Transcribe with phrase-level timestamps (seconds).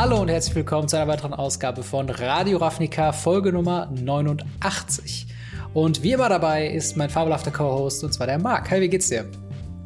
[0.00, 5.26] Hallo und herzlich willkommen zu einer weiteren Ausgabe von Radio Ravnica, Folge Nummer 89.
[5.74, 8.70] Und wie immer dabei ist mein fabelhafter Co-Host, und zwar der Marc.
[8.70, 9.26] Hi, wie geht's dir?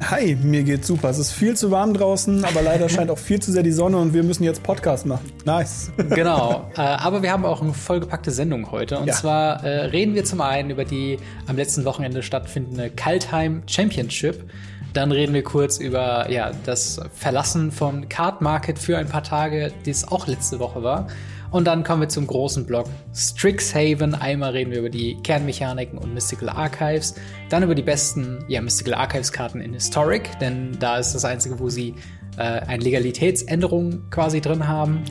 [0.09, 1.09] Hi, mir geht's super.
[1.09, 3.97] Es ist viel zu warm draußen, aber leider scheint auch viel zu sehr die Sonne
[3.97, 5.33] und wir müssen jetzt Podcast machen.
[5.43, 5.91] Nice.
[5.97, 6.71] Genau.
[6.77, 8.99] Äh, aber wir haben auch eine vollgepackte Sendung heute.
[8.99, 9.13] Und ja.
[9.13, 14.49] zwar äh, reden wir zum einen über die am letzten Wochenende stattfindende Kaltheim Championship.
[14.95, 19.73] Dann reden wir kurz über ja, das Verlassen von Card Market für ein paar Tage,
[19.85, 21.07] die es auch letzte Woche war.
[21.51, 24.15] Und dann kommen wir zum großen Block Strixhaven.
[24.15, 27.15] Einmal reden wir über die Kernmechaniken und Mystical Archives.
[27.49, 31.67] Dann über die besten ja, Mystical Archives-Karten in Historic, denn da ist das einzige, wo
[31.67, 31.95] sie
[32.37, 35.03] äh, eine Legalitätsänderung quasi drin haben.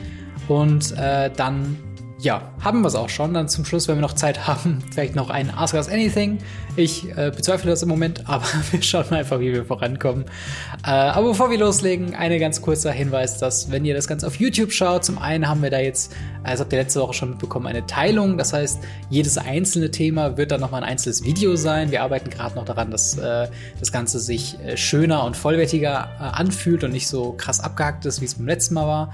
[0.47, 1.77] Und äh, dann
[2.19, 3.33] ja, haben wir es auch schon.
[3.33, 6.39] Dann zum Schluss, wenn wir noch Zeit haben, vielleicht noch ein Ask Us Anything.
[6.77, 10.25] Ich äh, bezweifle das im Moment, aber wir schauen mal einfach, wie wir vorankommen.
[10.85, 14.35] Äh, aber bevor wir loslegen, ein ganz kurzer Hinweis, dass wenn ihr das Ganze auf
[14.37, 16.13] YouTube schaut, zum einen haben wir da jetzt,
[16.43, 18.37] also habt ihr letzte Woche schon mitbekommen, eine Teilung.
[18.37, 18.79] Das heißt,
[19.09, 21.91] jedes einzelne Thema wird dann nochmal ein einzelnes Video sein.
[21.91, 23.47] Wir arbeiten gerade noch daran, dass äh,
[23.79, 28.21] das Ganze sich äh, schöner und vollwertiger äh, anfühlt und nicht so krass abgehackt ist,
[28.21, 29.11] wie es beim letzten Mal war.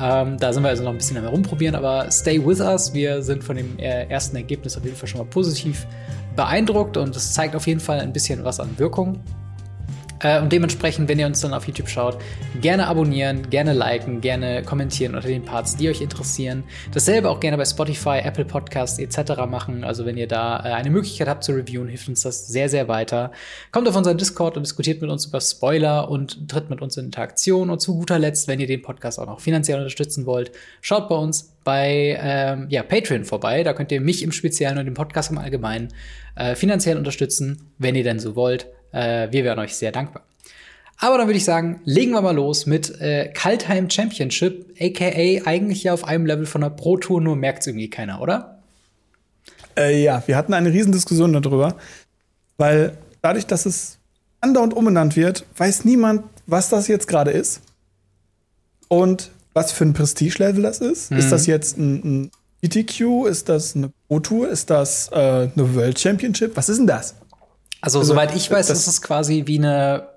[0.00, 2.94] Ähm, da sind wir also noch ein bisschen am Herumprobieren, aber stay with us.
[2.94, 5.86] Wir sind von dem äh, ersten Ergebnis auf jeden Fall schon mal positiv
[6.36, 9.20] beeindruckt und es zeigt auf jeden Fall ein bisschen was an Wirkung.
[10.20, 12.18] Äh, und dementsprechend, wenn ihr uns dann auf YouTube schaut,
[12.60, 16.64] gerne abonnieren, gerne liken, gerne kommentieren unter den Parts, die euch interessieren.
[16.92, 19.46] Dasselbe auch gerne bei Spotify, Apple Podcasts etc.
[19.48, 19.84] machen.
[19.84, 22.88] Also wenn ihr da äh, eine Möglichkeit habt zu reviewen, hilft uns das sehr, sehr
[22.88, 23.32] weiter.
[23.72, 27.06] Kommt auf unseren Discord und diskutiert mit uns über Spoiler und tritt mit uns in
[27.06, 27.70] Interaktion.
[27.70, 31.14] Und zu guter Letzt, wenn ihr den Podcast auch noch finanziell unterstützen wollt, schaut bei
[31.14, 33.62] uns bei ähm, ja, Patreon vorbei.
[33.62, 35.88] Da könnt ihr mich im Speziellen und den Podcast im Allgemeinen
[36.36, 38.66] äh, finanziell unterstützen, wenn ihr denn so wollt.
[38.92, 40.22] Äh, wir wären euch sehr dankbar.
[40.98, 45.84] Aber dann würde ich sagen, legen wir mal los mit äh, Kaltheim Championship, aka eigentlich
[45.84, 48.58] ja auf einem Level von der Pro Tour, nur merkt es irgendwie keiner, oder?
[49.76, 51.76] Äh, ja, wir hatten eine Riesendiskussion darüber,
[52.58, 53.98] weil dadurch, dass es
[54.42, 57.62] andauernd umbenannt wird, weiß niemand, was das jetzt gerade ist
[58.88, 61.10] und was für ein Prestige-Level das ist.
[61.10, 61.18] Mhm.
[61.18, 62.30] Ist das jetzt ein, ein
[62.62, 63.26] ETQ?
[63.26, 64.48] Ist das eine Pro Tour?
[64.48, 65.16] Ist das äh,
[65.54, 66.56] eine World Championship?
[66.56, 67.14] Was ist denn das?
[67.80, 70.08] Also, also soweit ich weiß, das ist es quasi wie eine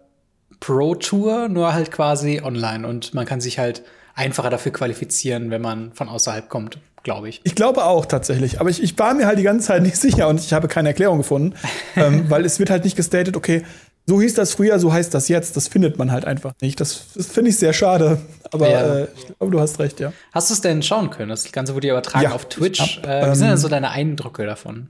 [0.60, 2.88] Pro-Tour, nur halt quasi online.
[2.88, 3.84] Und man kann sich halt
[4.16, 7.42] einfacher dafür qualifizieren, wenn man von außerhalb kommt, glaube ich.
[7.44, 8.60] Ich glaube auch tatsächlich.
[8.60, 10.90] Aber ich, ich war mir halt die ganze Zeit nicht sicher und ich habe keine
[10.90, 11.56] Erklärung gefunden.
[11.96, 13.64] ähm, weil es wird halt nicht gestatet, okay,
[14.06, 15.56] so hieß das früher, so heißt das jetzt.
[15.56, 16.80] Das findet man halt einfach nicht.
[16.80, 18.20] Das, das finde ich sehr schade.
[18.52, 18.96] Aber ja.
[19.00, 20.12] äh, ich glaube, du hast recht, ja.
[20.34, 21.30] Hast du es denn schauen können?
[21.30, 22.80] Das Ganze wurde ja übertragen ja, auf Twitch.
[22.80, 24.90] Hab, äh, wie sind denn ähm, so deine Eindrücke davon?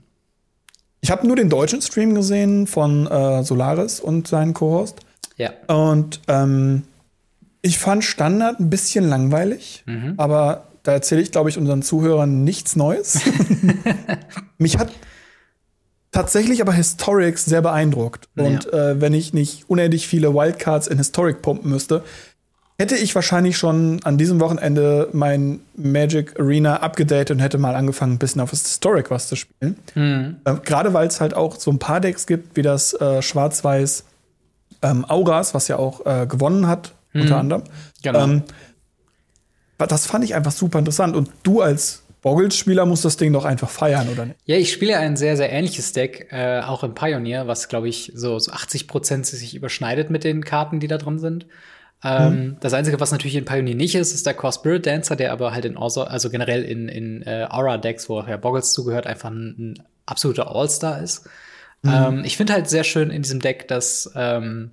[1.04, 5.00] Ich habe nur den deutschen Stream gesehen von äh, Solaris und seinen Co-Host.
[5.36, 5.50] Ja.
[5.66, 6.84] Und ähm,
[7.60, 10.14] ich fand Standard ein bisschen langweilig, mhm.
[10.16, 13.20] aber da erzähle ich, glaube ich, unseren Zuhörern nichts Neues.
[14.58, 14.92] Mich hat
[16.10, 18.30] tatsächlich aber Historics sehr beeindruckt.
[18.34, 18.44] Ja.
[18.44, 22.02] Und äh, wenn ich nicht unendlich viele Wildcards in Historic pumpen müsste,
[22.78, 28.14] hätte ich wahrscheinlich schon an diesem Wochenende mein Magic Arena abgedatet und hätte mal angefangen,
[28.14, 29.76] ein bisschen auf das Historic was zu spielen.
[29.94, 30.36] Mhm.
[30.44, 34.04] Ähm, Gerade weil es halt auch so ein paar Decks gibt, wie das äh, Schwarz-Weiß
[34.82, 37.22] ähm, Auras, was ja auch äh, gewonnen hat, mhm.
[37.22, 37.62] unter anderem.
[38.02, 38.24] Genau.
[38.24, 38.42] Ähm,
[39.78, 41.14] das fand ich einfach super interessant.
[41.14, 44.38] Und du als Boggles-Spieler musst das Ding doch einfach feiern, oder nicht?
[44.46, 48.12] Ja, ich spiele ein sehr, sehr ähnliches Deck, äh, auch im Pioneer, was, glaube ich,
[48.14, 51.46] so, so 80 Prozent sich überschneidet mit den Karten, die da drin sind.
[52.04, 52.56] Mhm.
[52.60, 55.52] Das Einzige, was natürlich in Pioneer nicht ist, ist der Core Spirit Dancer, der aber
[55.52, 59.54] halt in Orso, also generell in, in äh, Aura-Decks, wo ja Boggles zugehört, einfach ein,
[59.58, 61.26] ein absoluter All-Star ist.
[61.82, 61.92] Mhm.
[61.92, 64.72] Ähm, ich finde halt sehr schön in diesem Deck, dass ähm,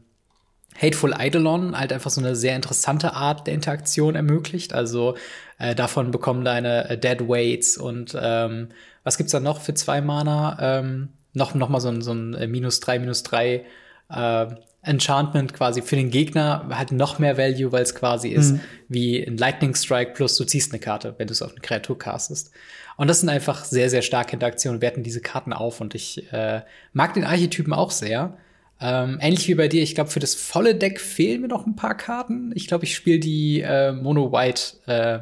[0.80, 4.74] Hateful Eidolon halt einfach so eine sehr interessante Art der Interaktion ermöglicht.
[4.74, 5.16] Also
[5.58, 8.69] äh, davon bekommen deine äh, Dead Weights und ähm,
[9.03, 10.58] was gibt's da noch für zwei Mana?
[10.59, 13.66] Ähm, noch, noch mal so ein, so ein äh, minus drei, minus drei
[14.09, 14.48] äh,
[14.83, 18.36] Enchantment quasi für den Gegner hat noch mehr Value, weil es quasi mhm.
[18.36, 18.56] ist
[18.88, 21.98] wie ein Lightning Strike plus du ziehst eine Karte, wenn du es auf eine Kreatur
[21.98, 22.51] castest.
[22.98, 26.62] Und das sind einfach sehr, sehr starke Interaktionen, werten diese Karten auf und ich äh,
[26.94, 28.38] mag den Archetypen auch sehr.
[28.80, 31.75] Ähm, ähnlich wie bei dir, ich glaube, für das volle Deck fehlen mir noch ein
[31.75, 32.51] paar Karten.
[32.56, 35.19] Ich glaube, ich spiele die äh, Mono-White äh,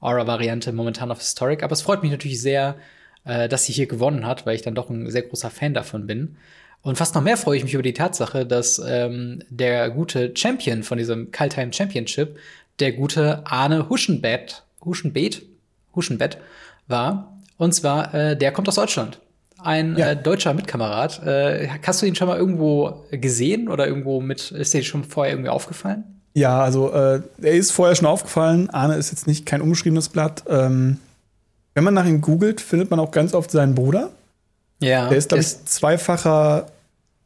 [0.00, 2.76] Aura-Variante momentan auf Historic, aber es freut mich natürlich sehr,
[3.24, 6.06] äh, dass sie hier gewonnen hat, weil ich dann doch ein sehr großer Fan davon
[6.06, 6.36] bin.
[6.84, 10.82] Und fast noch mehr freue ich mich über die Tatsache, dass ähm, der gute Champion
[10.82, 12.36] von diesem Kaltheim Championship,
[12.78, 15.42] der gute Arne Huschenbett, Huschenbett,
[15.96, 16.36] Huschenbett
[16.86, 17.38] war.
[17.56, 19.18] Und zwar, äh, der kommt aus Deutschland.
[19.58, 20.10] Ein ja.
[20.10, 21.22] äh, deutscher Mitkamerad.
[21.26, 25.32] Äh, hast du ihn schon mal irgendwo gesehen oder irgendwo mit, ist dir schon vorher
[25.32, 26.04] irgendwie aufgefallen?
[26.34, 28.68] Ja, also äh, er ist vorher schon aufgefallen.
[28.68, 30.44] Arne ist jetzt nicht kein umgeschriebenes Blatt.
[30.50, 30.98] Ähm,
[31.72, 34.10] wenn man nach ihm googelt, findet man auch ganz oft seinen Bruder.
[34.80, 35.08] Ja.
[35.08, 36.66] Der ist, glaube ich, zweifacher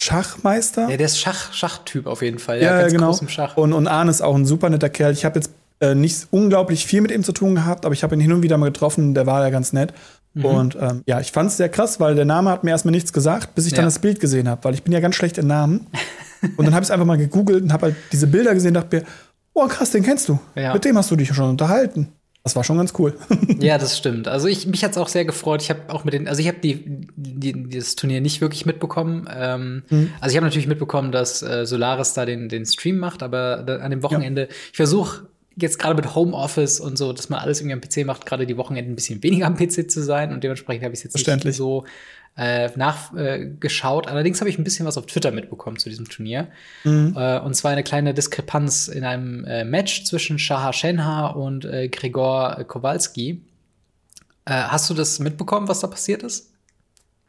[0.00, 0.88] Schachmeister.
[0.88, 2.62] Ja, der ist Schach, Schachtyp auf jeden Fall.
[2.62, 3.16] Ja, ja genau.
[3.56, 5.12] Und, und Arne ist auch ein super netter Kerl.
[5.12, 5.50] Ich habe jetzt
[5.80, 8.42] äh, nicht unglaublich viel mit ihm zu tun gehabt, aber ich habe ihn hin und
[8.42, 9.14] wieder mal getroffen.
[9.14, 9.92] Der war ja ganz nett.
[10.34, 10.44] Mhm.
[10.44, 13.12] Und ähm, ja, ich fand es sehr krass, weil der Name hat mir erstmal nichts
[13.12, 15.46] gesagt, bis ich dann das Bild gesehen habe, weil ich bin ja ganz schlecht in
[15.46, 15.86] Namen.
[16.56, 18.82] und dann habe ich es einfach mal gegoogelt und habe halt diese Bilder gesehen und
[18.82, 19.04] dachte mir,
[19.54, 20.38] oh krass, den kennst du.
[20.54, 20.72] Ja.
[20.72, 22.08] Mit dem hast du dich schon unterhalten.
[22.48, 23.14] Das war schon ganz cool.
[23.60, 24.26] ja, das stimmt.
[24.26, 25.60] Also ich mich hat's auch sehr gefreut.
[25.60, 26.82] Ich habe auch mit den, also ich habe die,
[27.14, 29.28] die, dieses Turnier nicht wirklich mitbekommen.
[29.30, 30.14] Ähm, mhm.
[30.18, 33.76] Also ich habe natürlich mitbekommen, dass äh, Solaris da den den Stream macht, aber da,
[33.76, 34.42] an dem Wochenende.
[34.42, 34.48] Ja.
[34.70, 38.24] Ich versuche jetzt gerade mit Homeoffice und so, dass man alles irgendwie am PC macht,
[38.24, 41.14] gerade die Wochenende ein bisschen weniger am PC zu sein und dementsprechend habe ich es
[41.14, 41.84] jetzt nicht so
[42.38, 44.06] äh, nachgeschaut.
[44.06, 46.48] Äh, Allerdings habe ich ein bisschen was auf Twitter mitbekommen zu diesem Turnier.
[46.84, 47.14] Mhm.
[47.16, 51.88] Äh, und zwar eine kleine Diskrepanz in einem äh, Match zwischen Shahar Shenha und äh,
[51.88, 53.42] Gregor Kowalski.
[54.44, 56.52] Äh, hast du das mitbekommen, was da passiert ist?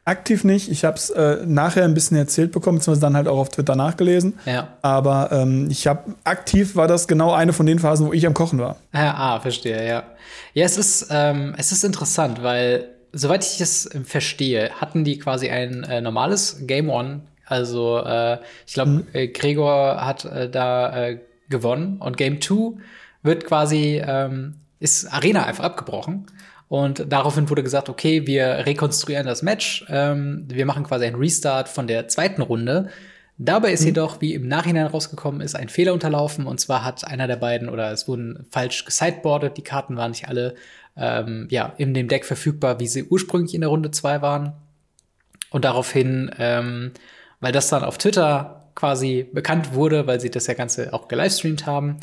[0.04, 0.70] Aktiv nicht.
[0.70, 3.76] Ich habe es äh, nachher ein bisschen erzählt bekommen, beziehungsweise dann halt auch auf Twitter
[3.76, 4.38] nachgelesen.
[4.46, 4.76] Ja.
[4.80, 8.32] Aber ähm, ich habe aktiv war das genau eine von den Phasen, wo ich am
[8.32, 8.76] Kochen war.
[8.94, 10.04] Ja, ah, verstehe, ja.
[10.54, 15.18] Ja, es ist, ähm, es ist interessant, weil soweit ich das äh, verstehe, hatten die
[15.18, 17.22] quasi ein äh, normales Game On.
[17.46, 19.06] Also äh, ich glaube, mhm.
[19.12, 21.18] äh, Gregor hat äh, da äh,
[21.48, 22.80] gewonnen und Game 2
[23.22, 26.26] wird quasi ähm, ist Arena einfach abgebrochen.
[26.68, 31.68] Und daraufhin wurde gesagt, okay, wir rekonstruieren das Match, ähm, wir machen quasi einen Restart
[31.68, 32.90] von der zweiten Runde.
[33.38, 33.86] Dabei ist mhm.
[33.86, 36.46] jedoch, wie im Nachhinein rausgekommen ist, ein Fehler unterlaufen.
[36.46, 40.28] Und zwar hat einer der beiden oder es wurden falsch gesideboardet, die Karten waren nicht
[40.28, 40.54] alle
[40.96, 44.52] ähm, ja, in dem Deck verfügbar, wie sie ursprünglich in der Runde 2 waren.
[45.50, 46.92] Und daraufhin, ähm,
[47.40, 51.66] weil das dann auf Twitter quasi bekannt wurde, weil sie das ja Ganze auch gelivestreamt
[51.66, 51.98] haben,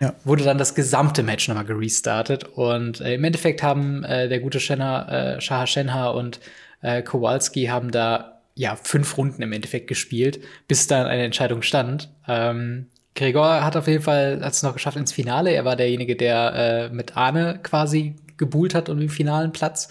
[0.00, 0.14] ja.
[0.24, 2.44] wurde dann das gesamte Match nochmal gerestartet.
[2.44, 6.40] Und äh, im Endeffekt haben äh, der gute Shenha, äh, Shaha Shenha und
[6.82, 12.10] äh, Kowalski haben da ja fünf Runden im Endeffekt gespielt, bis dann eine Entscheidung stand.
[12.26, 15.50] Ähm, Gregor hat auf jeden Fall hat es noch geschafft ins Finale.
[15.50, 19.88] Er war derjenige, der äh, mit Arne quasi gebuhlt hat um den finalen Platz.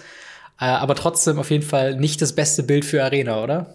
[0.59, 3.67] Äh, aber trotzdem auf jeden Fall nicht das beste Bild für Arena, oder?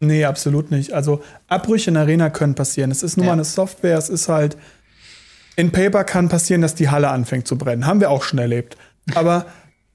[0.00, 0.92] Nee, absolut nicht.
[0.92, 2.90] Also Abbrüche in Arena können passieren.
[2.90, 3.30] Es ist nun ja.
[3.30, 4.56] mal eine Software, es ist halt
[5.58, 7.84] in Paper kann passieren, dass die Halle anfängt zu brennen.
[7.84, 8.76] Haben wir auch schon erlebt.
[9.16, 9.46] Aber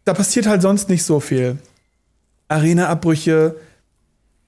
[0.03, 1.57] da passiert halt sonst nicht so viel.
[2.49, 3.55] Arena-Abbrüche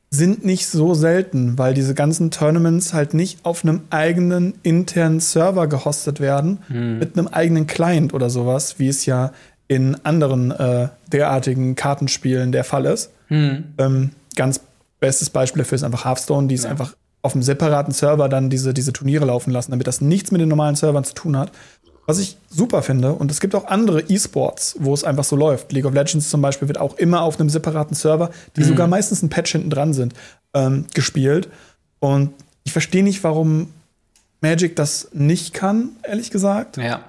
[0.09, 5.67] sind nicht so selten, weil diese ganzen Tournaments halt nicht auf einem eigenen internen Server
[5.67, 6.99] gehostet werden, hm.
[6.99, 9.31] mit einem eigenen Client oder sowas, wie es ja
[9.67, 13.11] in anderen äh, derartigen Kartenspielen der Fall ist.
[13.27, 13.73] Hm.
[13.77, 14.61] Ähm, ganz
[14.99, 16.69] bestes Beispiel dafür ist einfach Hearthstone, die es ja.
[16.69, 20.41] einfach auf einem separaten Server dann diese, diese Turniere laufen lassen, damit das nichts mit
[20.41, 21.51] den normalen Servern zu tun hat.
[22.05, 25.71] Was ich super finde, und es gibt auch andere E-Sports, wo es einfach so läuft.
[25.71, 28.65] League of Legends zum Beispiel wird auch immer auf einem separaten Server, die mhm.
[28.65, 30.13] sogar meistens ein Patch hinten dran sind,
[30.53, 31.49] ähm, gespielt.
[31.99, 32.31] Und
[32.63, 33.73] ich verstehe nicht, warum
[34.41, 36.77] Magic das nicht kann, ehrlich gesagt.
[36.77, 37.01] Ja.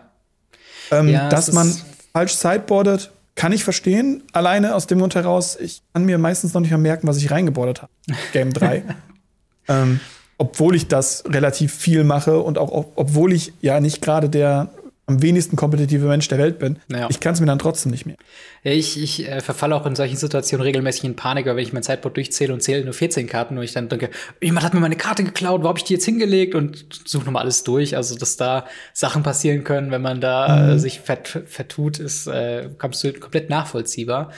[0.91, 1.75] Ähm, ja dass man
[2.17, 4.23] falsch sideboardet, kann ich verstehen.
[4.33, 7.31] Alleine aus dem Grund heraus, ich kann mir meistens noch nicht mehr merken, was ich
[7.31, 7.93] reingebordet habe.
[8.33, 8.85] Game 3.
[9.69, 10.01] ähm,
[10.39, 14.71] obwohl ich das relativ viel mache und auch obwohl ich ja nicht gerade der
[15.07, 16.79] am wenigsten kompetitive Mensch der Welt bin.
[16.91, 17.07] Ja.
[17.09, 18.17] Ich kann es mir dann trotzdem nicht mehr.
[18.65, 22.17] Ich, ich äh, verfalle auch in solchen Situationen regelmäßig in Panik, wenn ich mein Zeitboard
[22.17, 24.11] durchzähle und zähle nur 14 Karten und ich dann denke,
[24.43, 27.43] jemand hat mir meine Karte geklaut, wo habe ich die jetzt hingelegt und suche nochmal
[27.43, 27.97] alles durch.
[27.97, 30.71] Also, dass da Sachen passieren können, wenn man da mhm.
[30.71, 34.33] äh, sich vert, vertut, ist äh, komplett nachvollziehbar.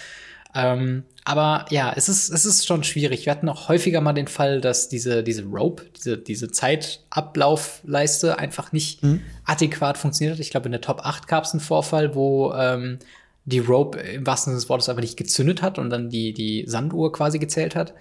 [0.55, 3.27] Ähm, aber ja, es ist, es ist schon schwierig.
[3.27, 8.73] Wir hatten auch häufiger mal den Fall, dass diese, diese Rope, diese, diese Zeitablaufleiste einfach
[8.73, 9.21] nicht mhm.
[9.45, 10.41] adäquat funktioniert hat.
[10.41, 12.99] Ich glaube, in der Top 8 gab es einen Vorfall, wo ähm,
[13.45, 16.65] die Rope im wahrsten Sinne des Wortes einfach nicht gezündet hat und dann die, die
[16.67, 17.95] Sanduhr quasi gezählt hat.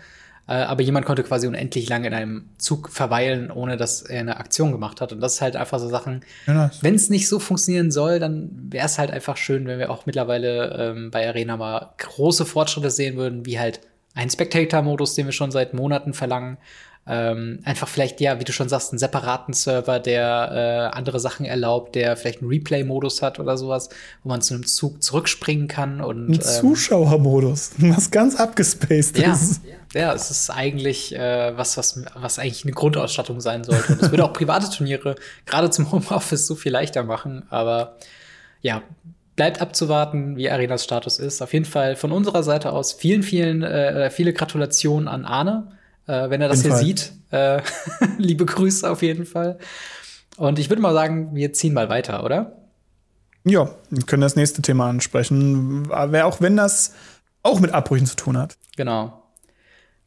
[0.47, 4.37] Äh, aber jemand konnte quasi unendlich lange in einem Zug verweilen, ohne dass er eine
[4.37, 5.11] Aktion gemacht hat.
[5.11, 6.21] Und das ist halt einfach so Sachen.
[6.45, 6.81] Ja, nice.
[6.81, 10.05] Wenn es nicht so funktionieren soll, dann wäre es halt einfach schön, wenn wir auch
[10.05, 13.81] mittlerweile ähm, bei Arena mal große Fortschritte sehen würden, wie halt
[14.15, 16.57] ein Spectator-Modus, den wir schon seit Monaten verlangen,
[17.09, 21.45] ähm, einfach vielleicht, ja, wie du schon sagst, einen separaten Server, der äh, andere Sachen
[21.45, 23.89] erlaubt, der vielleicht einen Replay-Modus hat oder sowas,
[24.23, 26.29] wo man zu einem Zug zurückspringen kann und.
[26.29, 29.61] Ein ähm, Zuschauermodus, was ganz abgespaced ja, ist.
[29.93, 33.93] Ja, es ist eigentlich äh, was, was, was eigentlich eine Grundausstattung sein sollte.
[33.93, 37.95] Und es würde auch private Turniere gerade zum Homeoffice so viel leichter machen, aber
[38.61, 38.83] ja,
[39.37, 41.41] bleibt abzuwarten, wie Arenas Status ist.
[41.41, 45.76] Auf jeden Fall von unserer Seite aus vielen, vielen, äh, viele Gratulationen an Arne.
[46.07, 46.83] Äh, wenn er das hier Fall.
[46.83, 47.61] sieht, äh,
[48.17, 49.59] liebe Grüße auf jeden Fall.
[50.37, 52.57] Und ich würde mal sagen, wir ziehen mal weiter, oder?
[53.43, 55.91] Ja, wir können das nächste Thema ansprechen.
[55.91, 56.93] Auch wenn das
[57.43, 58.57] auch mit Abbrüchen zu tun hat.
[58.75, 59.23] Genau.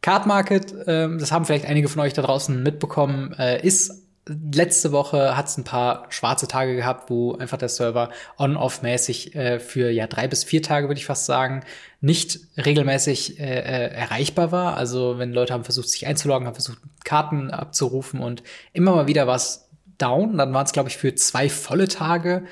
[0.03, 4.93] Card Market, äh, das haben vielleicht einige von euch da draußen mitbekommen, äh, ist letzte
[4.93, 9.91] Woche hat es ein paar schwarze Tage gehabt, wo einfach der Server on-off-mäßig äh, für
[9.91, 11.65] ja drei bis vier Tage, würde ich fast sagen,
[12.01, 14.77] nicht regelmäßig äh, äh, erreichbar war.
[14.77, 18.43] Also wenn Leute haben versucht, sich einzuloggen, haben versucht, Karten abzurufen und
[18.73, 20.39] immer mal wieder was down.
[20.39, 22.45] Dann waren es, glaube ich, für zwei volle Tage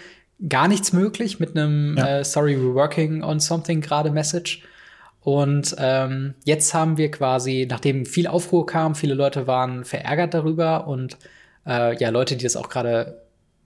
[0.49, 2.19] gar nichts möglich mit einem ja.
[2.19, 4.63] äh, Sorry, we're working on something gerade Message.
[5.21, 10.87] Und ähm, jetzt haben wir quasi, nachdem viel Aufruhr kam, viele Leute waren verärgert darüber
[10.87, 11.19] und
[11.67, 13.23] äh, ja, Leute, die das auch gerade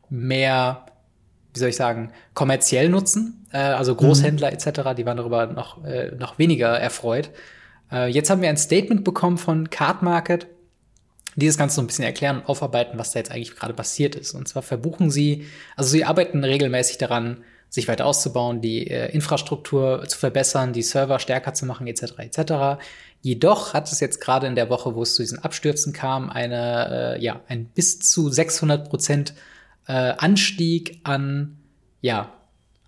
[0.08, 0.86] mehr,
[1.52, 4.54] wie soll ich sagen, kommerziell nutzen, äh, also Großhändler mhm.
[4.54, 7.30] etc., die waren darüber noch, äh, noch weniger erfreut.
[7.90, 10.46] Äh, jetzt haben wir ein Statement bekommen von Card Market,
[11.36, 14.14] die das Ganze so ein bisschen erklären und aufarbeiten, was da jetzt eigentlich gerade passiert
[14.14, 14.34] ist.
[14.34, 20.04] Und zwar verbuchen sie, also sie arbeiten regelmäßig daran, sich weiter auszubauen, die äh, Infrastruktur
[20.06, 22.18] zu verbessern, die Server stärker zu machen, etc.
[22.18, 22.82] etc.
[23.22, 27.16] Jedoch hat es jetzt gerade in der Woche, wo es zu diesen Abstürzen kam, eine,
[27.16, 29.32] äh, ja, ein bis zu 600 Prozent
[29.86, 31.58] äh, Anstieg an,
[32.00, 32.32] ja,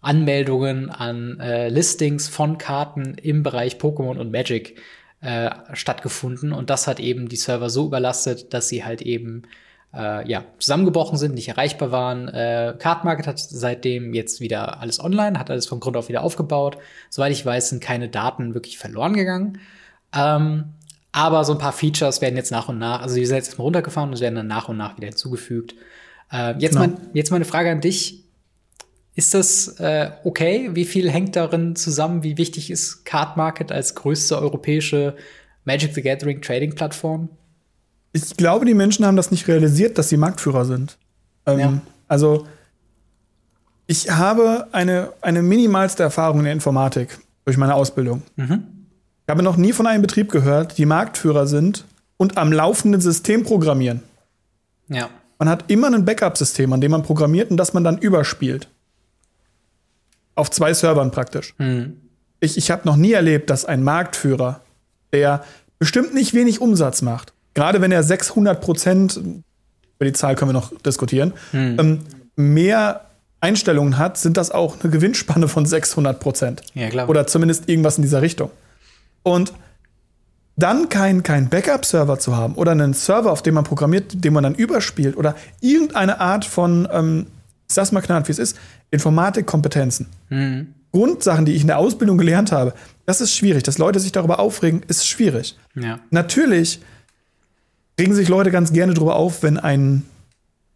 [0.00, 4.78] Anmeldungen, an äh, Listings von Karten im Bereich Pokémon und Magic
[5.22, 6.52] äh, stattgefunden.
[6.52, 9.44] Und das hat eben die Server so überlastet, dass sie halt eben
[9.94, 12.28] äh, ja, zusammengebrochen sind, nicht erreichbar waren.
[12.28, 16.22] Äh, Card Market hat seitdem jetzt wieder alles online, hat alles von Grund auf wieder
[16.22, 16.76] aufgebaut.
[17.08, 19.58] Soweit ich weiß, sind keine Daten wirklich verloren gegangen.
[20.14, 20.74] Ähm,
[21.12, 23.64] aber so ein paar Features werden jetzt nach und nach, also die sind jetzt mal
[23.64, 25.74] runtergefahren und werden dann nach und nach wieder hinzugefügt.
[26.32, 26.86] Äh, jetzt, genau.
[26.86, 28.24] mein, jetzt meine Frage an dich.
[29.14, 30.70] Ist das äh, okay?
[30.72, 32.22] Wie viel hängt darin zusammen?
[32.22, 35.14] Wie wichtig ist Card Market als größte europäische
[35.64, 37.28] Magic the Gathering Trading Plattform?
[38.12, 40.98] Ich glaube, die Menschen haben das nicht realisiert, dass sie Marktführer sind.
[41.46, 41.80] Ähm, ja.
[42.08, 42.46] Also,
[43.86, 48.22] ich habe eine, eine minimalste Erfahrung in der Informatik durch meine Ausbildung.
[48.36, 48.64] Mhm.
[49.26, 51.84] Ich habe noch nie von einem Betrieb gehört, die Marktführer sind
[52.16, 54.02] und am laufenden System programmieren.
[54.88, 55.08] Ja.
[55.44, 58.66] Man hat immer ein Backup-System, an dem man programmiert und das man dann überspielt.
[60.36, 61.54] Auf zwei Servern praktisch.
[61.58, 61.98] Mhm.
[62.40, 64.62] Ich, ich habe noch nie erlebt, dass ein Marktführer,
[65.12, 65.44] der
[65.78, 70.54] bestimmt nicht wenig Umsatz macht, gerade wenn er 600 Prozent, über die Zahl können wir
[70.54, 71.76] noch diskutieren, mhm.
[71.78, 72.00] ähm,
[72.36, 73.02] mehr
[73.42, 76.62] Einstellungen hat, sind das auch eine Gewinnspanne von 600 Prozent.
[76.72, 77.06] Ja, klar.
[77.10, 78.50] Oder zumindest irgendwas in dieser Richtung.
[79.22, 79.52] Und
[80.56, 84.44] dann keinen kein Backup-Server zu haben oder einen Server, auf dem man programmiert, den man
[84.44, 87.26] dann überspielt oder irgendeine Art von, ähm,
[87.68, 88.56] ich sag's mal knallt, wie es ist,
[88.90, 90.06] Informatikkompetenzen.
[90.28, 90.74] Mhm.
[90.92, 92.72] Grundsachen, die ich in der Ausbildung gelernt habe,
[93.04, 93.64] das ist schwierig.
[93.64, 95.58] Dass Leute sich darüber aufregen, ist schwierig.
[95.74, 95.98] Ja.
[96.10, 96.80] Natürlich
[97.98, 100.04] regen sich Leute ganz gerne darüber auf, wenn ein,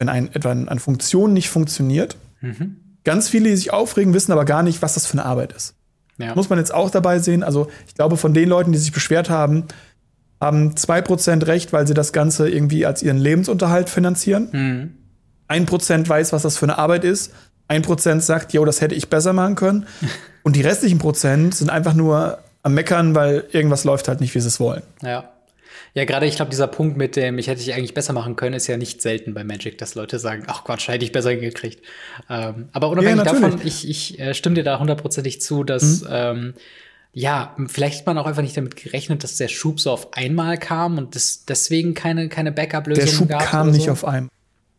[0.00, 2.16] wenn ein, etwa eine Funktion nicht funktioniert.
[2.40, 2.76] Mhm.
[3.04, 5.74] Ganz viele, die sich aufregen, wissen aber gar nicht, was das für eine Arbeit ist.
[6.18, 6.34] Ja.
[6.34, 7.42] Muss man jetzt auch dabei sehen.
[7.42, 9.64] Also ich glaube, von den Leuten, die sich beschwert haben,
[10.40, 14.48] haben 2% recht, weil sie das Ganze irgendwie als ihren Lebensunterhalt finanzieren.
[14.52, 14.94] Mhm.
[15.48, 17.32] 1% weiß, was das für eine Arbeit ist.
[17.68, 19.86] 1% sagt, jo, das hätte ich besser machen können.
[20.42, 24.40] Und die restlichen Prozent sind einfach nur am Meckern, weil irgendwas läuft halt nicht, wie
[24.40, 24.82] sie es wollen.
[25.02, 25.24] Ja.
[25.98, 28.54] Ja, gerade ich glaube, dieser Punkt mit dem, ich hätte ich eigentlich besser machen können,
[28.54, 31.84] ist ja nicht selten bei Magic, dass Leute sagen, ach Quatsch, hätte ich besser hingekriegt.
[32.30, 36.08] Ähm, aber unabhängig ja, davon, ich, ich äh, stimme dir da hundertprozentig zu, dass mhm.
[36.12, 36.54] ähm,
[37.12, 40.56] ja, vielleicht hat man auch einfach nicht damit gerechnet, dass der Schub so auf einmal
[40.56, 43.40] kam und das deswegen keine, keine Backup-Lösung gab.
[43.40, 43.90] Der Schub kam nicht so.
[43.90, 44.30] auf einmal.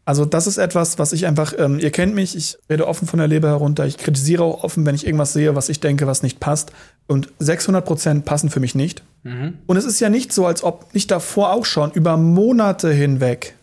[0.05, 3.19] Also das ist etwas, was ich einfach, ähm, ihr kennt mich, ich rede offen von
[3.19, 6.23] der Leber herunter, ich kritisiere auch offen, wenn ich irgendwas sehe, was ich denke, was
[6.23, 6.71] nicht passt.
[7.09, 9.03] Und 600 Prozent passen für mich nicht.
[9.23, 9.57] Mhm.
[9.65, 13.55] Und es ist ja nicht so, als ob nicht davor auch schon über Monate hinweg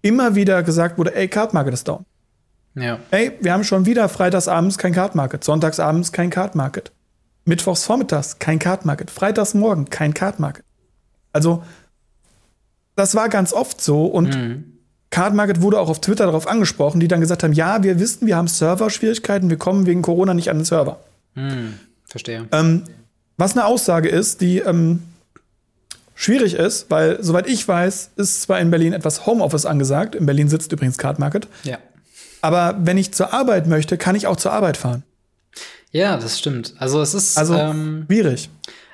[0.00, 2.04] immer wieder gesagt wurde, ey, Card Market ist down.
[2.74, 2.98] Ja.
[3.10, 6.90] Ey, wir haben schon wieder freitagsabends kein Card Market, sonntagsabends kein Card Market,
[7.44, 10.64] mittwochs vormittags kein Card Market, freitags morgen kein Card Market.
[11.32, 11.62] Also
[12.96, 14.64] das war ganz oft so und mhm.
[15.10, 18.26] Card Market wurde auch auf Twitter darauf angesprochen, die dann gesagt haben, ja, wir wissen,
[18.26, 21.00] wir haben Server-Schwierigkeiten, wir kommen wegen Corona nicht an den Server.
[21.34, 21.74] Hm,
[22.12, 22.46] verstehe.
[22.52, 22.84] Ähm,
[23.36, 25.02] was eine Aussage ist, die ähm,
[26.14, 30.14] schwierig ist, weil soweit ich weiß, ist zwar in Berlin etwas Homeoffice angesagt.
[30.14, 31.48] In Berlin sitzt übrigens Card Market.
[31.64, 31.78] Ja.
[32.40, 35.02] Aber wenn ich zur Arbeit möchte, kann ich auch zur Arbeit fahren.
[35.90, 36.74] Ja, das stimmt.
[36.78, 38.50] Also es ist also ähm, schwierig.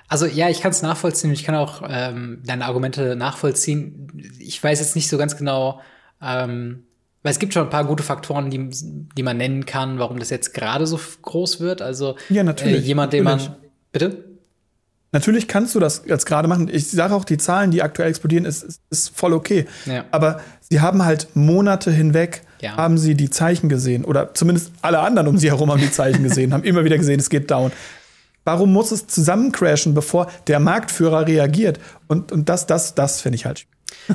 [0.09, 1.33] Also ja, ich kann es nachvollziehen.
[1.33, 4.11] Ich kann auch ähm, deine Argumente nachvollziehen.
[4.39, 5.81] Ich weiß jetzt nicht so ganz genau,
[6.23, 6.85] ähm,
[7.23, 8.71] weil es gibt schon ein paar gute Faktoren, die,
[9.17, 11.83] die man nennen kann, warum das jetzt gerade so groß wird.
[11.83, 13.57] Also ja, natürlich, äh, jemand, den man.
[13.93, 14.25] Bitte?
[15.11, 16.69] Natürlich kannst du das jetzt gerade machen.
[16.71, 19.67] Ich sage auch, die Zahlen, die aktuell explodieren, ist, ist, ist voll okay.
[19.87, 20.05] Ja.
[20.11, 22.77] Aber sie haben halt Monate hinweg, ja.
[22.77, 24.05] haben sie die Zeichen gesehen.
[24.05, 27.19] Oder zumindest alle anderen um sie herum haben die Zeichen gesehen, haben immer wieder gesehen,
[27.19, 27.73] es geht down.
[28.45, 31.81] Warum muss es zusammencrashen, bevor der Marktführer reagiert?
[32.07, 33.67] Und, und das, das, das finde ich halt.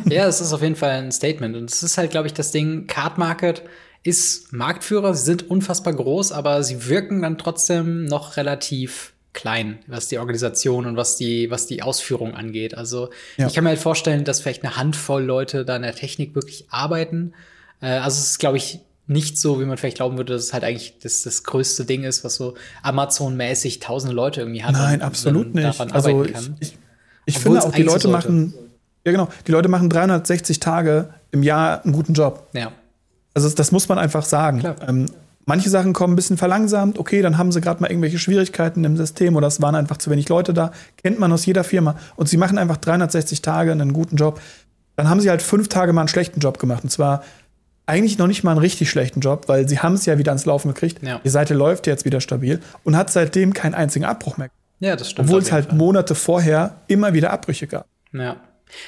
[0.06, 1.56] Ja, es ist auf jeden Fall ein Statement.
[1.56, 3.63] Und es ist halt, glaube ich, das Ding, Card Market
[4.03, 5.13] ist Marktführer.
[5.13, 10.86] Sie sind unfassbar groß, aber sie wirken dann trotzdem noch relativ klein, was die Organisation
[10.86, 12.77] und was die, was die Ausführung angeht.
[12.77, 13.48] Also ja.
[13.48, 16.65] ich kann mir halt vorstellen, dass vielleicht eine Handvoll Leute da in der Technik wirklich
[16.70, 17.34] arbeiten.
[17.82, 20.53] Äh, also es ist, glaube ich, nicht so, wie man vielleicht glauben würde, dass es
[20.53, 24.74] halt eigentlich das, das größte Ding ist, was so Amazon-mäßig tausende Leute irgendwie hat.
[24.74, 25.80] Nein, absolut nicht.
[25.80, 26.77] Also ich, ich,
[27.25, 28.53] ich finde auch, die Leute machen,
[29.06, 32.48] ja genau, die Leute machen 360 Tage im Jahr einen guten Job.
[32.54, 32.72] Ja.
[33.34, 34.64] Also das muss man einfach sagen.
[34.88, 35.08] Ähm,
[35.46, 38.96] Manche Sachen kommen ein bisschen verlangsamt, okay, dann haben sie gerade mal irgendwelche Schwierigkeiten im
[38.96, 40.72] System oder es waren einfach zu wenig Leute da.
[41.04, 41.98] Kennt man aus jeder Firma.
[42.16, 44.40] Und sie machen einfach 360 Tage einen guten Job.
[44.96, 46.84] Dann haben sie halt fünf Tage mal einen schlechten Job gemacht.
[46.84, 47.24] Und zwar
[47.86, 50.46] eigentlich noch nicht mal einen richtig schlechten Job, weil sie haben es ja wieder ans
[50.46, 51.04] Laufen gekriegt.
[51.04, 51.20] Ja.
[51.22, 54.50] Die Seite läuft jetzt wieder stabil und hat seitdem keinen einzigen Abbruch mehr.
[54.80, 55.28] Ja, das stimmt.
[55.28, 55.78] Obwohl es halt Fall.
[55.78, 57.86] Monate vorher immer wieder Abbrüche gab.
[58.14, 58.38] Ja.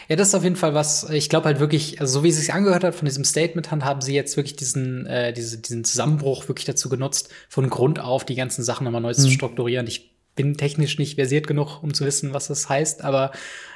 [0.07, 2.37] Ja, das ist auf jeden Fall was, ich glaube halt wirklich, also so wie es
[2.37, 6.47] sich angehört hat von diesem Statement haben sie jetzt wirklich diesen, äh, diese, diesen Zusammenbruch
[6.47, 9.21] wirklich dazu genutzt, von Grund auf die ganzen Sachen nochmal neu mhm.
[9.21, 9.87] zu strukturieren.
[9.87, 13.31] Ich bin technisch nicht versiert genug, um zu wissen, was das heißt, aber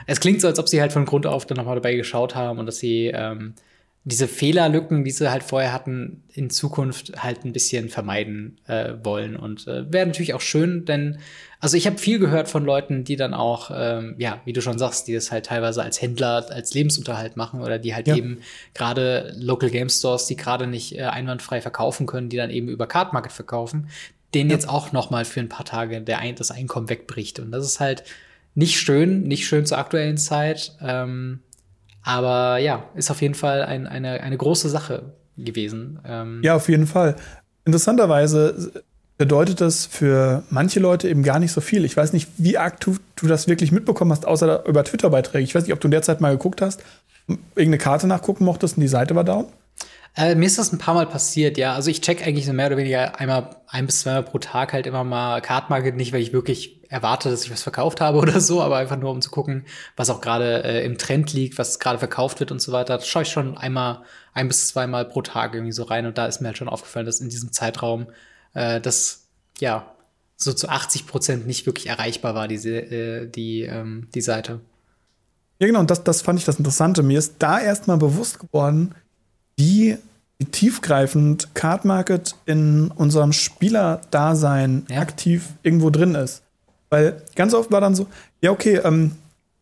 [0.08, 2.60] es klingt so, als ob sie halt von Grund auf dann nochmal dabei geschaut haben
[2.60, 3.54] und dass sie ähm,
[4.04, 9.36] diese Fehlerlücken, die sie halt vorher hatten, in Zukunft halt ein bisschen vermeiden äh, wollen.
[9.36, 11.20] Und äh, wäre natürlich auch schön, denn
[11.62, 14.80] also ich habe viel gehört von Leuten, die dann auch, ähm, ja, wie du schon
[14.80, 18.16] sagst, die das halt teilweise als Händler, als Lebensunterhalt machen oder die halt ja.
[18.16, 18.40] eben
[18.74, 22.88] gerade Local Game Stores, die gerade nicht äh, einwandfrei verkaufen können, die dann eben über
[22.88, 23.90] Card Market verkaufen,
[24.34, 24.56] denen ja.
[24.56, 27.40] jetzt auch noch mal für ein paar Tage der ein das Einkommen wegbricht.
[27.40, 28.06] Und das ist halt
[28.56, 30.78] nicht schön, nicht schön zur aktuellen Zeit.
[30.82, 31.42] Ähm,
[32.04, 36.00] aber ja, ist auf jeden Fall ein, eine, eine große Sache gewesen.
[36.06, 37.18] Ähm ja, auf jeden Fall.
[37.66, 38.84] Interessanterweise
[39.20, 41.84] bedeutet das für manche Leute eben gar nicht so viel.
[41.84, 45.44] Ich weiß nicht, wie arg du, du das wirklich mitbekommen hast, außer über Twitter-Beiträge.
[45.44, 46.82] Ich weiß nicht, ob du in der Zeit mal geguckt hast,
[47.28, 49.48] irgendeine Karte nachgucken mochtest und die Seite war down.
[50.16, 51.76] Äh, mir ist das ein paar Mal passiert, ja.
[51.76, 54.88] Also ich check eigentlich so mehr oder weniger einmal, ein bis zweimal pro Tag halt
[54.88, 58.40] immer mal Card Market, nicht weil ich wirklich erwarte, dass ich was verkauft habe oder
[58.40, 59.66] so, aber einfach nur um zu gucken,
[59.98, 62.98] was auch gerade äh, im Trend liegt, was gerade verkauft wird und so weiter.
[62.98, 64.02] Da schaue ich schon einmal,
[64.34, 67.06] ein bis zweimal pro Tag irgendwie so rein und da ist mir halt schon aufgefallen,
[67.06, 68.08] dass in diesem Zeitraum
[68.54, 69.28] äh, das
[69.60, 69.96] ja
[70.36, 74.62] so zu 80 Prozent nicht wirklich erreichbar war, diese, äh, die, ähm, die Seite.
[75.60, 77.04] Ja, genau, und das, das fand ich das Interessante.
[77.04, 78.96] Mir ist da erstmal bewusst geworden,
[79.58, 79.98] wie
[80.52, 85.02] tiefgreifend Card Market in unserem Spielerdasein ja.
[85.02, 86.44] aktiv irgendwo drin ist.
[86.90, 88.08] Weil ganz oft war dann so,
[88.42, 89.12] ja, okay, ähm,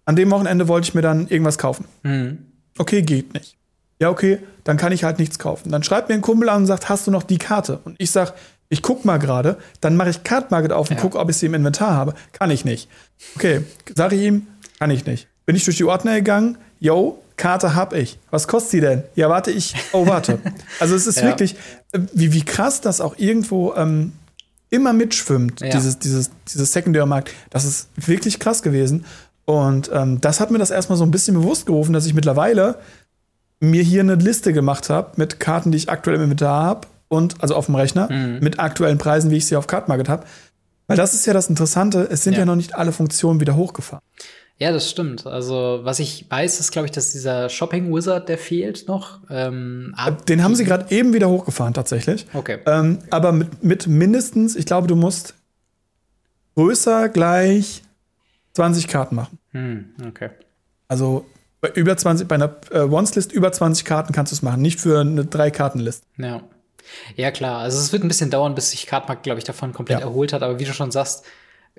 [0.06, 1.86] an dem Wochenende wollte ich mir dann irgendwas kaufen.
[2.04, 2.38] Mhm.
[2.78, 3.58] Okay, geht nicht.
[4.00, 5.72] Ja, okay, dann kann ich halt nichts kaufen.
[5.72, 7.80] Dann schreibt mir ein Kumpel an und sagt, hast du noch die Karte?
[7.84, 8.36] Und ich sag,
[8.70, 11.02] ich guck mal gerade, dann mache ich Card Market auf und ja.
[11.02, 12.14] gucke, ob ich sie im Inventar habe.
[12.34, 12.90] Kann ich nicht.
[13.36, 13.64] Okay,
[13.96, 14.48] sage ich ihm,
[14.80, 15.28] kann ich nicht.
[15.46, 18.20] Bin ich durch die Ordner gegangen, yo, Karte hab ich.
[18.32, 19.04] Was kostet sie denn?
[19.16, 19.76] Ja, warte, ich.
[19.94, 20.40] Oh, warte.
[20.80, 21.26] also es ist ja.
[21.26, 21.56] wirklich,
[21.94, 24.12] äh, wie, wie krass das auch irgendwo ähm,
[24.70, 25.70] immer mitschwimmt, ja.
[25.70, 27.32] dieses, dieses, dieses Secondary-Markt.
[27.50, 29.06] Das ist wirklich krass gewesen.
[29.46, 32.80] Und ähm, das hat mir das erstmal so ein bisschen bewusst gerufen, dass ich mittlerweile
[33.60, 37.42] mir hier eine Liste gemacht habe mit Karten, die ich aktuell im Inventar habe und
[37.42, 38.40] also auf dem Rechner mhm.
[38.40, 40.26] mit aktuellen Preisen, wie ich sie auf Card Market habe.
[40.88, 42.40] Weil das ist ja das Interessante, es sind ja.
[42.40, 44.04] ja noch nicht alle Funktionen wieder hochgefahren.
[44.60, 45.28] Ja, das stimmt.
[45.28, 49.20] Also, was ich weiß, ist, glaube ich, dass dieser Shopping Wizard, der fehlt noch.
[49.30, 49.94] Ähm,
[50.28, 52.26] Den haben sie gerade eben wieder hochgefahren, tatsächlich.
[52.34, 52.60] Okay.
[52.66, 55.36] Ähm, aber mit, mit mindestens, ich glaube, du musst
[56.56, 57.84] größer gleich
[58.54, 59.38] 20 Karten machen.
[59.52, 60.32] Hm, okay.
[60.88, 61.26] Also
[61.62, 64.80] bei über 20, bei einer äh, Once-List über 20 Karten kannst du es machen, nicht
[64.80, 66.04] für eine Drei-Karten-List.
[66.18, 66.42] Ja.
[67.16, 67.60] Ja, klar.
[67.60, 70.06] Also es wird ein bisschen dauern, bis sich Cardmark, glaube ich, davon komplett ja.
[70.06, 70.44] erholt hat.
[70.44, 71.26] Aber wie du schon sagst,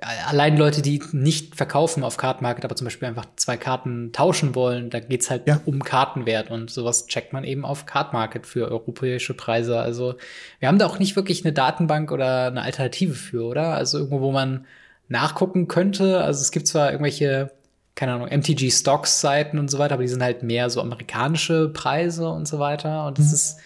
[0.01, 4.55] allein Leute, die nicht verkaufen auf Card Market, aber zum Beispiel einfach zwei Karten tauschen
[4.55, 5.59] wollen, da geht's halt ja.
[5.65, 9.79] um Kartenwert und sowas checkt man eben auf Card Market für europäische Preise.
[9.79, 10.15] Also
[10.59, 13.73] wir haben da auch nicht wirklich eine Datenbank oder eine Alternative für, oder?
[13.73, 14.65] Also irgendwo, wo man
[15.09, 16.21] nachgucken könnte.
[16.21, 17.51] Also es gibt zwar irgendwelche,
[17.95, 21.69] keine Ahnung, MTG Stocks Seiten und so weiter, aber die sind halt mehr so amerikanische
[21.69, 23.07] Preise und so weiter.
[23.07, 23.33] Und das mhm.
[23.33, 23.57] ist,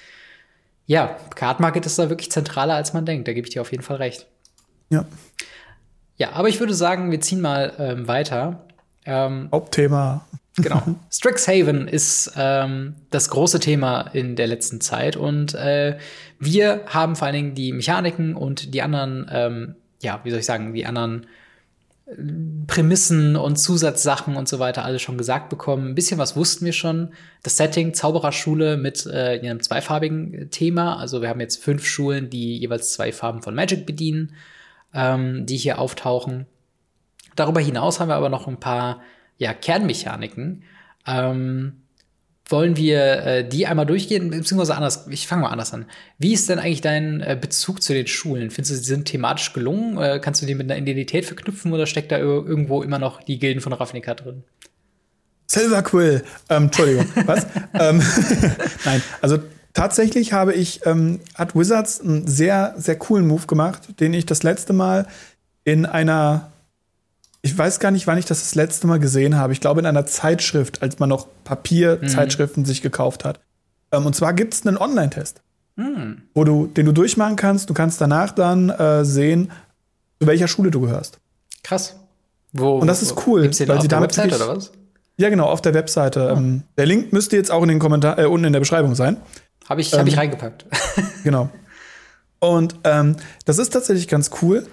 [0.85, 3.27] ja, Card Market ist da wirklich zentraler, als man denkt.
[3.27, 4.27] Da gebe ich dir auf jeden Fall recht.
[4.89, 5.05] Ja.
[6.17, 8.65] Ja, aber ich würde sagen, wir ziehen mal ähm, weiter.
[9.05, 10.25] Ähm, Hauptthema.
[10.57, 10.83] Genau.
[11.11, 15.97] Strixhaven ist ähm, das große Thema in der letzten Zeit und äh,
[16.39, 20.45] wir haben vor allen Dingen die Mechaniken und die anderen, ähm, ja, wie soll ich
[20.45, 21.25] sagen, die anderen
[22.67, 25.89] Prämissen und Zusatzsachen und so weiter alles schon gesagt bekommen.
[25.89, 27.13] Ein bisschen was wussten wir schon.
[27.43, 30.97] Das Setting Zaubererschule mit äh, einem zweifarbigen Thema.
[30.97, 34.33] Also wir haben jetzt fünf Schulen, die jeweils zwei Farben von Magic bedienen,
[34.93, 36.45] ähm, die hier auftauchen.
[37.37, 39.01] Darüber hinaus haben wir aber noch ein paar
[39.37, 40.63] ja, Kernmechaniken.
[41.07, 41.82] Ähm,
[42.47, 45.85] wollen wir äh, die einmal durchgehen, beziehungsweise anders, ich fange mal anders an.
[46.17, 48.51] Wie ist denn eigentlich dein äh, Bezug zu den Schulen?
[48.51, 49.97] Findest du, sie sind thematisch gelungen?
[49.97, 53.39] Äh, kannst du die mit einer Identität verknüpfen oder steckt da irgendwo immer noch die
[53.39, 54.43] Gilden von Ravnica drin?
[55.47, 56.23] Silver Quill.
[56.49, 57.47] Ähm, Entschuldigung, was?
[57.73, 58.01] ähm,
[58.85, 59.39] Nein, also
[59.73, 64.43] tatsächlich habe ich, ähm, hat Wizards einen sehr, sehr coolen Move gemacht, den ich das
[64.43, 65.07] letzte Mal
[65.63, 66.52] in einer
[67.45, 69.51] ich weiß gar nicht, wann ich das das letzte Mal gesehen habe.
[69.51, 72.67] Ich glaube in einer Zeitschrift, als man noch Papierzeitschriften mhm.
[72.67, 73.41] sich gekauft hat.
[73.91, 75.41] Ähm, und zwar gibt es einen Online-Test,
[75.75, 76.21] mhm.
[76.33, 77.69] wo du, den du durchmachen kannst.
[77.69, 79.51] Du kannst danach dann äh, sehen,
[80.21, 81.19] zu welcher Schule du gehörst.
[81.63, 81.97] Krass.
[82.53, 84.71] Wo, und das ist cool, weil auf sie damit der Webseite oder was?
[85.17, 86.35] Ja, genau, auf der Webseite.
[86.37, 86.61] Oh.
[86.77, 89.17] Der Link müsste jetzt auch in den Kommentar äh, unten in der Beschreibung sein.
[89.67, 90.65] Habe ich, ähm, hab ich reingepackt.
[91.25, 91.49] genau.
[92.39, 94.65] Und ähm, das ist tatsächlich ganz cool,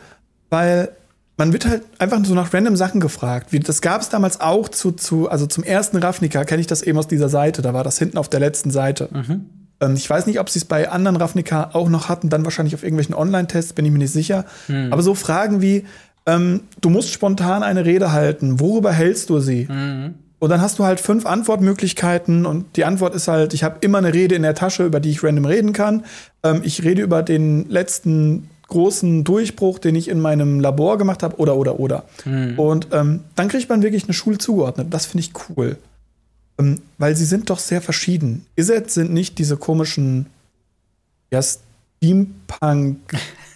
[0.50, 0.92] weil
[1.40, 3.46] man wird halt einfach so nach random Sachen gefragt.
[3.50, 6.82] Wie, das gab es damals auch zu, zu, also zum ersten Ravnica kenne ich das
[6.82, 7.62] eben aus dieser Seite.
[7.62, 9.08] Da war das hinten auf der letzten Seite.
[9.10, 9.46] Mhm.
[9.80, 12.74] Ähm, ich weiß nicht, ob sie es bei anderen Ravnica auch noch hatten, dann wahrscheinlich
[12.74, 14.44] auf irgendwelchen Online-Tests, bin ich mir nicht sicher.
[14.68, 14.92] Mhm.
[14.92, 15.86] Aber so Fragen wie,
[16.26, 19.66] ähm, du musst spontan eine Rede halten, worüber hältst du sie?
[19.66, 20.16] Mhm.
[20.40, 23.96] Und dann hast du halt fünf Antwortmöglichkeiten und die Antwort ist halt, ich habe immer
[23.96, 26.04] eine Rede in der Tasche, über die ich random reden kann.
[26.42, 31.36] Ähm, ich rede über den letzten großen Durchbruch, den ich in meinem Labor gemacht habe,
[31.36, 32.04] oder, oder, oder.
[32.24, 32.58] Mhm.
[32.58, 34.88] Und ähm, dann kriegt man wirklich eine Schule zugeordnet.
[34.90, 35.76] Das finde ich cool.
[36.58, 38.46] Ähm, weil sie sind doch sehr verschieden.
[38.56, 40.26] Iset sind nicht diese komischen
[41.30, 42.98] ja, Steampunk,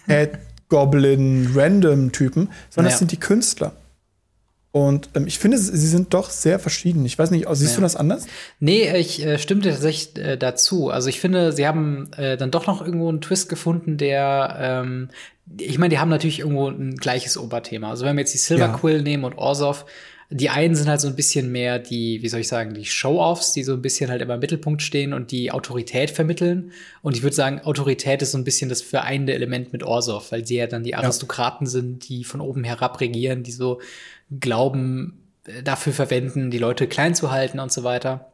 [0.05, 0.37] Head,
[0.69, 2.91] Goblin, Random-Typen, sondern ja.
[2.91, 3.71] das sind die Künstler.
[4.75, 7.05] Und ähm, ich finde, sie sind doch sehr verschieden.
[7.05, 7.75] Ich weiß nicht, siehst ja.
[7.77, 8.27] du das anders?
[8.59, 10.89] Nee, ich äh, stimme dir tatsächlich äh, dazu.
[10.89, 15.09] Also ich finde, sie haben äh, dann doch noch irgendwo einen Twist gefunden, der ähm,
[15.57, 17.89] ich meine, die haben natürlich irgendwo ein gleiches Oberthema.
[17.89, 18.73] Also wenn wir jetzt die Silver ja.
[18.73, 19.85] Quill nehmen und Orsov,
[20.29, 23.53] die einen sind halt so ein bisschen mehr die, wie soll ich sagen, die Show-Offs,
[23.53, 26.71] die so ein bisschen halt immer im Mittelpunkt stehen und die Autorität vermitteln.
[27.01, 30.45] Und ich würde sagen, Autorität ist so ein bisschen das vereinende Element mit Orsov, weil
[30.45, 31.71] sie ja dann die Aristokraten ja.
[31.71, 33.79] sind, die von oben herab regieren, die so
[34.39, 38.31] Glauben äh, dafür verwenden, die Leute klein zu halten und so weiter.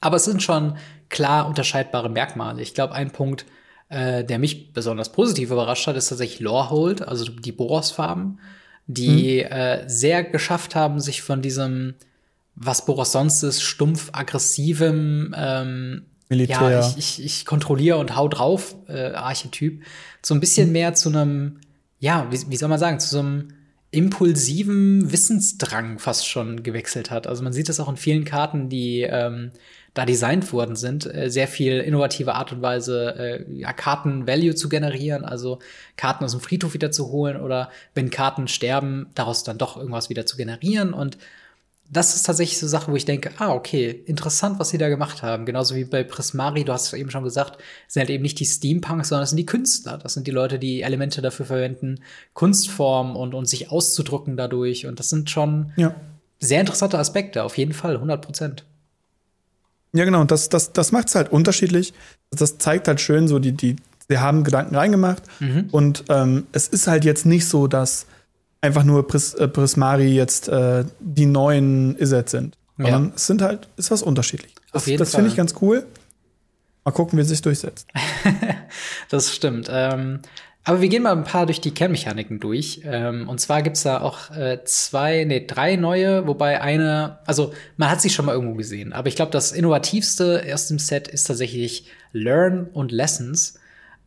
[0.00, 0.76] Aber es sind schon
[1.08, 2.62] klar unterscheidbare Merkmale.
[2.62, 3.46] Ich glaube, ein Punkt,
[3.88, 8.38] äh, der mich besonders positiv überrascht hat, ist tatsächlich Lorehold, also die Boros-Farben,
[8.86, 9.52] die hm.
[9.52, 11.94] äh, sehr geschafft haben, sich von diesem,
[12.54, 16.70] was Boros sonst ist, stumpf aggressivem ähm, Militär.
[16.70, 19.82] Ja, ich, ich, ich kontrolliere und hau drauf äh, Archetyp,
[20.22, 20.72] so ein bisschen hm.
[20.72, 21.60] mehr zu einem,
[21.98, 23.54] ja, wie, wie soll man sagen, zu so einem
[23.90, 27.26] impulsiven Wissensdrang fast schon gewechselt hat.
[27.26, 29.50] Also man sieht das auch in vielen Karten, die ähm,
[29.94, 34.68] da designt worden sind, äh, sehr viel innovative Art und Weise, äh, ja, Karten-Value zu
[34.68, 35.58] generieren, also
[35.96, 40.10] Karten aus dem Friedhof wieder zu holen oder wenn Karten sterben, daraus dann doch irgendwas
[40.10, 41.16] wieder zu generieren und
[41.90, 45.22] das ist tatsächlich so Sache, wo ich denke, ah, okay, interessant, was sie da gemacht
[45.22, 45.46] haben.
[45.46, 48.44] Genauso wie bei Prismari, du hast es eben schon gesagt, sind halt eben nicht die
[48.44, 49.96] Steampunks, sondern das sind die Künstler.
[49.96, 52.00] Das sind die Leute, die Elemente dafür verwenden,
[52.34, 54.86] Kunstform und, und sich auszudrücken dadurch.
[54.86, 55.94] Und das sind schon ja.
[56.40, 58.64] sehr interessante Aspekte, auf jeden Fall, 100 Prozent.
[59.94, 61.94] Ja, genau, und das, das, das macht es halt unterschiedlich.
[62.30, 63.76] Das zeigt halt schön so, die, die,
[64.08, 65.22] sie haben Gedanken reingemacht.
[65.40, 65.68] Mhm.
[65.72, 68.04] Und ähm, es ist halt jetzt nicht so, dass
[68.60, 72.56] einfach nur Pris, äh, Prismari jetzt äh, die neuen Iset sind.
[72.76, 73.12] Sondern ja.
[73.16, 74.54] es sind halt, ist was unterschiedlich.
[74.72, 75.86] Das, das finde ich ganz cool.
[76.84, 77.88] Mal gucken, wie es sich durchsetzt.
[79.08, 79.68] das stimmt.
[79.70, 80.20] Ähm,
[80.64, 82.82] aber wir gehen mal ein paar durch die Kernmechaniken durch.
[82.84, 87.90] Ähm, und zwar gibt's da auch äh, zwei, nee, drei neue, wobei eine, also man
[87.90, 91.24] hat sie schon mal irgendwo gesehen, aber ich glaube, das innovativste erst im Set ist
[91.24, 93.58] tatsächlich Learn und Lessons.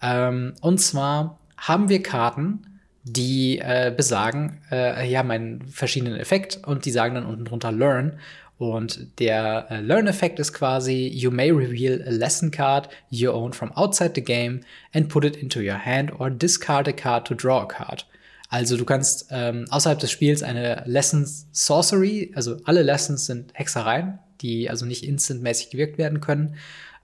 [0.01, 2.70] Ähm, und zwar haben wir Karten,
[3.03, 8.19] die äh, besagen, äh, ja, meinen verschiedenen Effekt und die sagen dann unten drunter Learn.
[8.57, 13.71] Und der äh, Learn-Effekt ist quasi, you may reveal a lesson card you own from
[13.71, 14.61] outside the game
[14.93, 18.05] and put it into your hand or discard a card to draw a card.
[18.49, 24.19] Also du kannst ähm, außerhalb des Spiels eine Lessons Sorcery, also alle Lessons sind Hexereien,
[24.41, 26.55] die also nicht instantmäßig gewirkt werden können,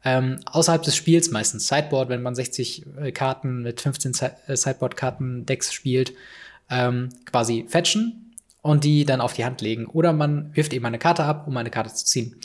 [0.03, 4.13] ähm, außerhalb des Spiels, meistens Sideboard, wenn man 60 äh, Karten mit 15
[4.47, 6.13] äh, Sideboard-Karten-Decks spielt,
[6.69, 9.87] ähm, quasi fetchen und die dann auf die Hand legen.
[9.87, 12.35] Oder man wirft eben eine Karte ab, um eine Karte zu ziehen.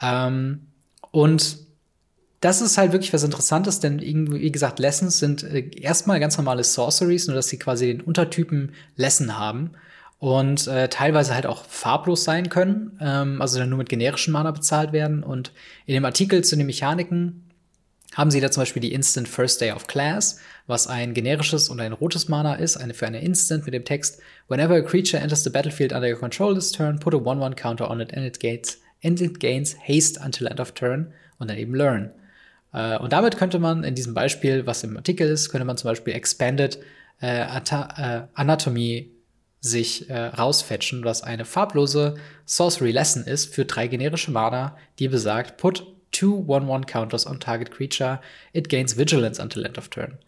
[0.00, 0.66] Ähm,
[1.10, 1.58] und
[2.40, 6.62] das ist halt wirklich was Interessantes, denn wie gesagt, Lessons sind äh, erstmal ganz normale
[6.62, 9.70] Sorceries, nur dass sie quasi den Untertypen Lesson haben.
[10.18, 14.50] Und äh, teilweise halt auch farblos sein können, ähm, also dann nur mit generischen Mana
[14.50, 15.22] bezahlt werden.
[15.22, 15.52] Und
[15.86, 17.50] in dem Artikel zu den Mechaniken
[18.14, 21.80] haben sie da zum Beispiel die Instant First Day of Class, was ein generisches und
[21.80, 25.42] ein rotes Mana ist, eine für eine Instant mit dem Text Whenever a creature enters
[25.42, 28.40] the battlefield under your control this turn, put a 1-1 counter on it and it
[28.40, 32.12] gains, and it gains haste until end of turn und dann eben learn.
[32.72, 35.90] Äh, und damit könnte man in diesem Beispiel, was im Artikel ist, könnte man zum
[35.90, 36.78] Beispiel Expanded
[37.22, 39.10] äh, äh, Anatomy
[39.64, 45.56] sich äh, rausfetchen, was eine farblose Sorcery Lesson ist für drei generische Mana, die besagt,
[45.56, 48.20] put two 1-1 counters on target creature,
[48.52, 50.18] it gains vigilance until end of turn.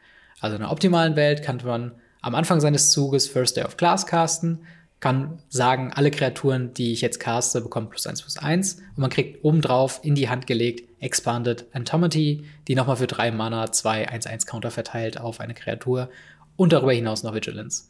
[0.40, 4.06] Also in einer optimalen Welt kann man am Anfang seines Zuges First Day of Class
[4.06, 4.60] casten,
[5.00, 9.10] kann sagen, alle Kreaturen, die ich jetzt caste, bekommen plus 1 plus 1 und man
[9.10, 14.46] kriegt obendrauf in die Hand gelegt Expanded Entomity, die nochmal für drei Mana zwei 1-1
[14.46, 16.08] Counter verteilt auf eine Kreatur
[16.56, 17.84] und darüber hinaus noch Vigilance.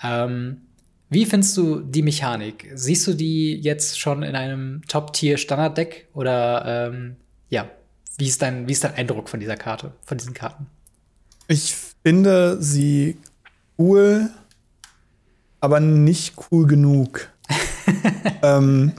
[0.00, 0.62] Ähm,
[1.08, 2.70] wie findest du die Mechanik?
[2.74, 6.08] Siehst du die jetzt schon in einem Top-Tier-Standard-Deck?
[6.14, 7.16] Oder ähm,
[7.48, 7.70] ja,
[8.18, 10.66] wie ist, dein, wie ist dein Eindruck von dieser Karte, von diesen Karten?
[11.48, 13.18] Ich finde sie
[13.78, 14.30] cool,
[15.60, 17.28] aber nicht cool genug.
[18.42, 18.92] ähm,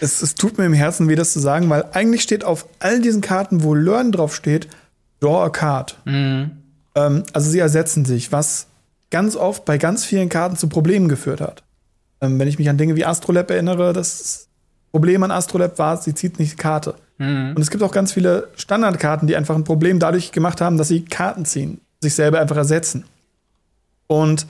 [0.00, 3.00] es, es, tut mir im Herzen weh, das zu sagen, weil eigentlich steht auf all
[3.00, 4.68] diesen Karten, wo Learn drauf steht,
[5.20, 5.98] Draw a Card.
[6.04, 6.52] Mhm.
[6.94, 8.68] Ähm, also sie ersetzen sich, was
[9.10, 11.62] ganz oft bei ganz vielen Karten zu Problemen geführt hat.
[12.20, 14.48] Ähm, wenn ich mich an Dinge wie Astrolab erinnere, das
[14.92, 16.94] Problem an Astrolab war, sie zieht nicht Karte.
[17.18, 17.54] Mhm.
[17.54, 20.88] Und es gibt auch ganz viele Standardkarten, die einfach ein Problem dadurch gemacht haben, dass
[20.88, 23.04] sie Karten ziehen, sich selber einfach ersetzen.
[24.06, 24.46] Und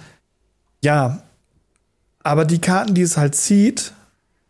[0.83, 1.23] ja,
[2.23, 3.93] aber die Karten, die es halt zieht,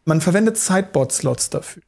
[0.04, 1.82] man verwendet Sideboard-Slots dafür.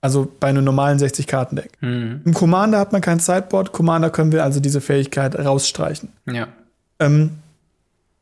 [0.00, 1.72] Also bei einem normalen 60-Karten-Deck.
[1.80, 2.22] Mhm.
[2.24, 3.72] Im Commander hat man kein Sideboard.
[3.72, 6.10] Commander können wir also diese Fähigkeit rausstreichen.
[6.26, 6.48] Ja.
[6.98, 7.30] Ähm,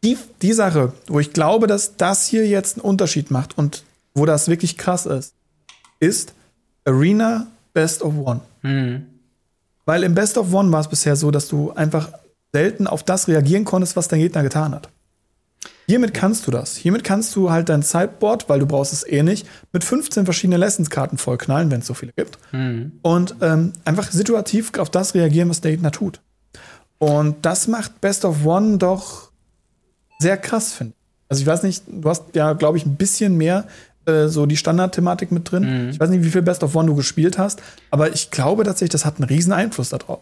[0.05, 3.85] die, die Sache, wo ich glaube, dass das hier jetzt einen Unterschied macht und
[4.15, 5.35] wo das wirklich krass ist,
[6.01, 6.35] ist
[6.85, 8.41] Arena Best of One.
[8.63, 9.07] Mhm.
[9.85, 12.11] Weil im Best of One war es bisher so, dass du einfach
[12.53, 14.89] selten auf das reagieren konntest, was dein Gegner getan hat.
[15.89, 16.77] Hiermit kannst du das.
[16.77, 20.59] Hiermit kannst du halt dein Sideboard, weil du brauchst es eh nicht, mit 15 verschiedenen
[20.59, 22.39] Lessons-Karten vollknallen, wenn es so viele gibt.
[22.53, 22.93] Mhm.
[23.03, 26.21] Und ähm, einfach situativ auf das reagieren, was der Gegner tut.
[26.99, 29.31] Und das macht Best of One doch
[30.19, 31.29] sehr krass, finde ich.
[31.29, 33.67] Also ich weiß nicht, du hast ja, glaube ich, ein bisschen mehr
[34.07, 35.85] äh, so die Standardthematik mit drin.
[35.85, 35.91] Mhm.
[35.91, 38.91] Ich weiß nicht, wie viel Best of One du gespielt hast, aber ich glaube tatsächlich,
[38.91, 40.21] das hat einen riesen Einfluss darauf.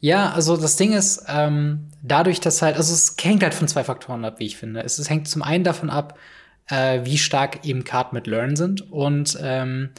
[0.00, 3.84] Ja, also das Ding ist, ähm, dadurch, dass halt, also es hängt halt von zwei
[3.84, 4.82] Faktoren ab, wie ich finde.
[4.82, 6.18] Es, es hängt zum einen davon ab,
[6.68, 9.90] äh, wie stark eben Karten mit Learn sind und ähm,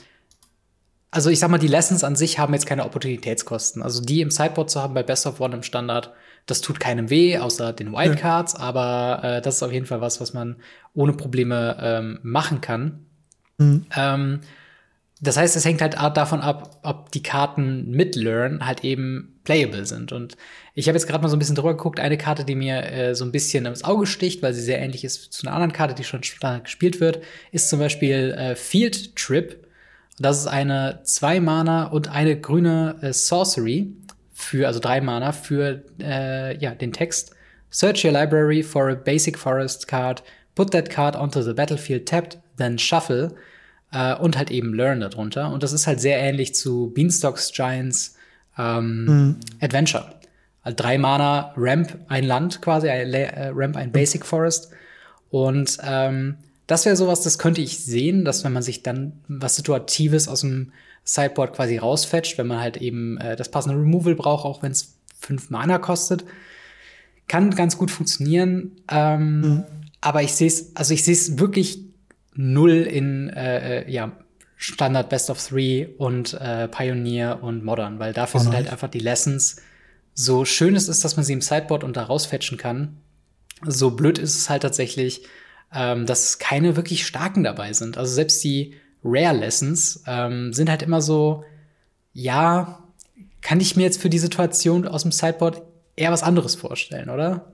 [1.15, 3.82] also ich sag mal, die Lessons an sich haben jetzt keine Opportunitätskosten.
[3.82, 6.12] Also die im Sideboard zu haben bei Best of One im Standard,
[6.45, 8.60] das tut keinem weh, außer den Wildcards, ja.
[8.60, 10.58] aber äh, das ist auf jeden Fall was, was man
[10.93, 13.06] ohne Probleme ähm, machen kann.
[13.58, 13.86] Mhm.
[13.95, 14.41] Ähm,
[15.21, 19.86] das heißt, es hängt halt davon ab, ob die Karten mit Learn halt eben playable
[19.86, 20.12] sind.
[20.12, 20.36] Und
[20.73, 22.01] ich habe jetzt gerade mal so ein bisschen drüber geguckt.
[22.01, 25.06] Eine Karte, die mir äh, so ein bisschen ins Auge sticht, weil sie sehr ähnlich
[25.06, 27.21] ist zu einer anderen Karte, die schon gespielt wird,
[27.54, 29.64] ist zum Beispiel äh, Field Trip.
[30.17, 33.91] Das ist eine zwei Mana und eine grüne äh, Sorcery
[34.34, 37.36] für, also drei Mana für äh, ja, den Text.
[37.69, 40.23] Search your library for a basic forest card,
[40.56, 43.36] put that card onto the battlefield tapped, then shuffle
[43.91, 45.51] äh, und halt eben Learn darunter.
[45.51, 48.15] Und das ist halt sehr ähnlich zu Beanstalks Giants
[48.58, 49.39] ähm, mhm.
[49.60, 50.15] Adventure.
[50.62, 54.71] Also drei Mana, Ramp, ein Land quasi, ein, äh, Ramp, ein Basic Forest.
[55.30, 59.56] Und ähm, das wäre sowas, das könnte ich sehen, dass wenn man sich dann was
[59.56, 60.71] Situatives aus dem
[61.04, 64.95] Sideboard quasi rausfetcht, wenn man halt eben äh, das passende Removal braucht, auch wenn es
[65.19, 66.25] fünf Mana kostet,
[67.28, 68.71] kann ganz gut funktionieren.
[68.89, 69.63] Ähm, mhm.
[70.01, 71.80] Aber ich sehe es, also ich sehe es wirklich
[72.34, 74.12] null in äh, äh, ja,
[74.58, 78.89] Standard Best of Three und äh, Pioneer und Modern, weil dafür oh sind halt einfach
[78.89, 79.58] die Lessons.
[80.13, 82.97] So schön es ist, dass man sie im Sideboard und da rausfetchen kann,
[83.65, 85.23] so blöd ist es halt tatsächlich,
[85.75, 87.97] ähm, dass keine wirklich starken dabei sind.
[87.97, 91.43] Also selbst die Rare Lessons ähm, sind halt immer so,
[92.13, 92.79] ja,
[93.41, 95.61] kann ich mir jetzt für die Situation aus dem Sideboard
[95.95, 97.51] eher was anderes vorstellen, oder?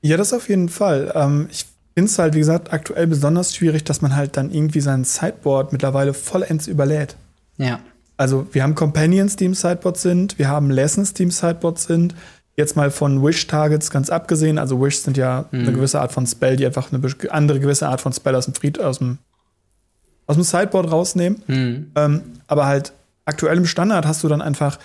[0.00, 1.12] Ja, das auf jeden Fall.
[1.14, 4.80] Ähm, ich finde es halt, wie gesagt, aktuell besonders schwierig, dass man halt dann irgendwie
[4.80, 7.16] sein Sideboard mittlerweile vollends überlädt.
[7.58, 7.80] Ja.
[8.16, 12.14] Also wir haben Companions, die im Sideboard sind, wir haben Lessons, die im Sideboard sind,
[12.56, 14.58] Jetzt mal von Wish-Targets ganz abgesehen.
[14.58, 15.60] Also Wish sind ja mhm.
[15.60, 18.54] eine gewisse Art von Spell, die einfach eine andere gewisse Art von Spell aus dem
[18.54, 19.18] Fried, aus dem,
[20.26, 21.42] aus dem Sideboard rausnehmen.
[21.46, 21.92] Mhm.
[21.94, 22.92] Ähm, aber halt
[23.24, 24.78] aktuell im Standard hast du dann einfach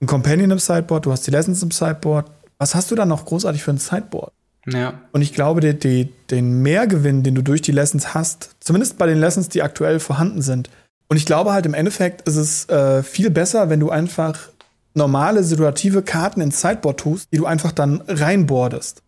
[0.00, 2.30] ein Companion im Sideboard, du hast die Lessons im Sideboard.
[2.58, 4.32] Was hast du dann noch großartig für ein Sideboard?
[4.66, 4.94] Ja.
[5.12, 9.06] Und ich glaube, die, die, den Mehrgewinn, den du durch die Lessons hast, zumindest bei
[9.06, 10.70] den Lessons, die aktuell vorhanden sind.
[11.08, 14.48] Und ich glaube halt im Endeffekt ist es äh, viel besser, wenn du einfach
[14.94, 19.02] normale situative Karten ins Sideboard tust, die du einfach dann reinboardest.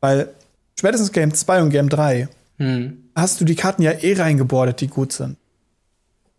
[0.00, 0.30] Weil
[0.78, 3.10] spätestens Game 2 und Game 3 hm.
[3.14, 5.36] hast du die Karten ja eh reingebordet, die gut sind.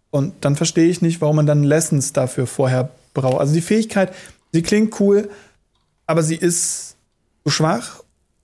[0.10, 3.40] Und dann verstehe ich nicht, warum man dann Lessons dafür vorher braucht.
[3.40, 4.14] Also die Fähigkeit,
[4.52, 5.30] sie klingt cool,
[6.06, 6.96] aber sie ist
[7.44, 8.04] zu schwach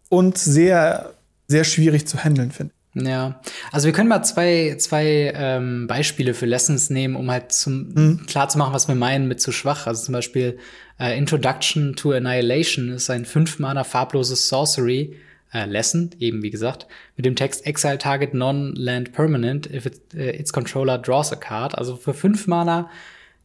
[0.09, 1.13] und sehr,
[1.47, 2.76] sehr schwierig zu handeln, finde ich.
[2.99, 7.89] Ja, also wir können mal zwei, zwei ähm, Beispiele für Lessons nehmen, um halt zum,
[7.93, 8.25] mhm.
[8.25, 9.87] klar zu machen, was wir meinen mit zu schwach.
[9.87, 10.57] Also zum Beispiel
[10.99, 15.15] äh, Introduction to Annihilation ist ein fünf-Mana farbloses Sorcery
[15.53, 20.19] äh, Lesson, eben wie gesagt, mit dem Text Exile Target Non-Land Permanent if it, uh,
[20.19, 21.77] its Controller draws a card.
[21.77, 22.89] Also für fünf Mana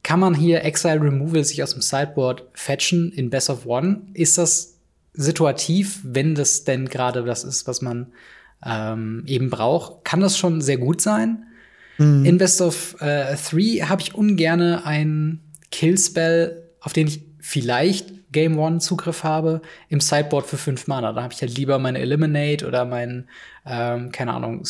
[0.03, 4.03] kann man hier Exile Removal sich aus dem Sideboard fetchen in Best of One.
[4.15, 4.79] Ist das
[5.15, 8.13] situativ, wenn das denn gerade das ist, was man
[8.65, 11.47] ähm, eben braucht, kann das schon sehr gut sein.
[11.99, 12.25] Mhm.
[12.25, 18.59] In Best of äh, Three habe ich ungerne ein Killspell, auf den ich vielleicht Game
[18.59, 21.13] One Zugriff habe, im Sideboard für fünf Mana.
[21.13, 23.29] Da habe ich halt lieber meine Eliminate oder mein,
[23.67, 24.65] ähm, keine Ahnung,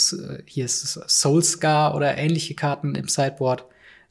[0.46, 3.64] hier ist es Soul Scar oder ähnliche Karten im Sideboard,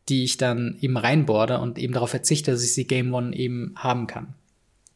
[0.10, 3.74] die ich dann eben reinboarde und eben darauf verzichte, dass ich sie Game One eben
[3.76, 4.34] haben kann.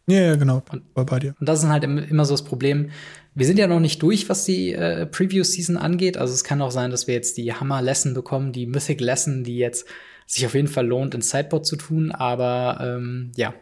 [0.07, 0.61] Ja, ja genau.
[0.71, 1.35] Und, bei dir.
[1.39, 2.91] Und das ist halt immer so das Problem.
[3.33, 6.17] Wir sind ja noch nicht durch, was die äh, Preview-Season angeht.
[6.17, 9.85] Also es kann auch sein, dass wir jetzt die Hammer-Lesson bekommen, die Mythic-Lesson, die jetzt
[10.25, 12.11] sich auf jeden Fall lohnt, ins Sideboard zu tun.
[12.11, 13.53] Aber ähm, ja,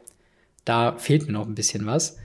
[0.65, 2.17] da fehlt mir noch ein bisschen was.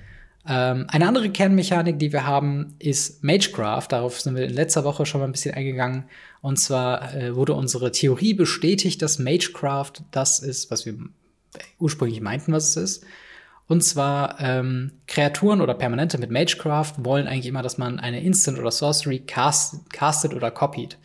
[0.47, 3.87] Ähm, eine andere Kernmechanik, die wir haben, ist Magecraft.
[3.91, 6.05] Darauf sind wir in letzter Woche schon mal ein bisschen eingegangen.
[6.41, 10.95] Und zwar äh, wurde unsere Theorie bestätigt, dass Magecraft das ist, was wir
[11.79, 13.05] ursprünglich meinten, was es ist.
[13.69, 18.59] Und zwar ähm, Kreaturen oder Permanente mit Magecraft wollen eigentlich immer, dass man eine Instant
[18.59, 20.97] oder Sorcery cast, castet oder copied.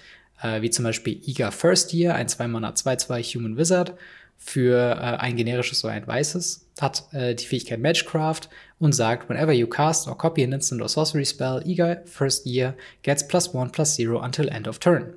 [0.41, 3.93] Äh, wie zum Beispiel Eager First Year, ein 2-Mana 2-2 Human Wizard
[4.38, 8.49] für äh, ein generisches oder ein weißes, hat äh, die Fähigkeit Magecraft
[8.80, 12.76] und sagt, whenever you cast or copy an instant or sorcery spell, Eager First Year
[13.02, 15.13] gets plus one plus zero until end of turn.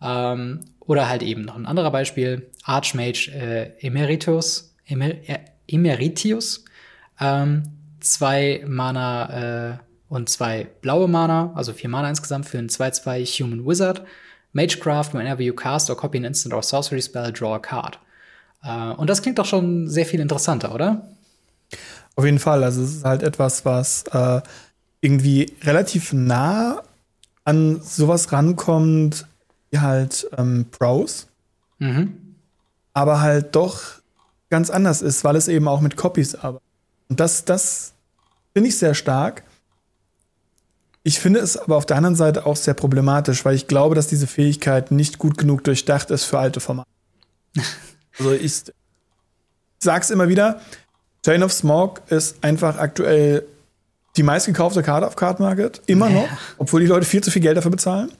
[0.00, 6.64] Ähm, oder halt eben noch ein anderer Beispiel, Archmage äh, Emeritus, Emer äh, Emeritius.
[7.20, 7.64] Ähm,
[8.00, 13.66] zwei Mana äh, und zwei blaue Mana, also vier Mana insgesamt für einen 2-2 Human
[13.66, 14.02] Wizard.
[14.52, 17.98] Magecraft, whenever you cast or copy an instant or sorcery spell, draw a card.
[18.62, 21.08] Äh, und das klingt doch schon sehr viel interessanter, oder?
[22.14, 22.64] Auf jeden Fall.
[22.64, 24.40] Also es ist halt etwas, was äh,
[25.00, 26.82] irgendwie relativ nah
[27.44, 29.26] an sowas rankommt,
[29.70, 31.26] wie halt ähm, Pros.
[31.78, 32.36] Mhm.
[32.94, 33.82] Aber halt doch
[34.50, 36.66] ganz anders ist, weil es eben auch mit Copies arbeitet.
[37.08, 37.92] Und das, das
[38.52, 39.42] finde ich sehr stark.
[41.02, 44.08] Ich finde es aber auf der anderen Seite auch sehr problematisch, weil ich glaube, dass
[44.08, 46.88] diese Fähigkeit nicht gut genug durchdacht ist für alte Formate.
[48.18, 48.64] also ich
[49.78, 50.60] sag's immer wieder,
[51.24, 53.46] Chain of Smog ist einfach aktuell
[54.16, 56.28] die meistgekaufte Karte auf Card Market, immer noch,
[56.58, 58.10] obwohl die Leute viel zu viel Geld dafür bezahlen.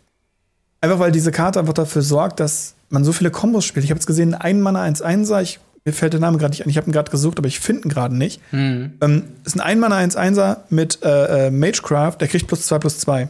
[0.80, 3.84] Einfach weil diese Karte einfach dafür sorgt, dass man so viele Kombos spielt.
[3.84, 6.68] Ich habe jetzt gesehen, ein Mana 1-1er, ich mir fällt der Name gerade nicht ein,
[6.68, 8.40] ich habe ihn gerade gesucht, aber ich finde ihn gerade nicht.
[8.52, 8.94] Mhm.
[9.00, 13.28] Ähm, ist ein Einmanner 1-1er mit äh, äh, Magecraft, der kriegt plus 2 plus 2.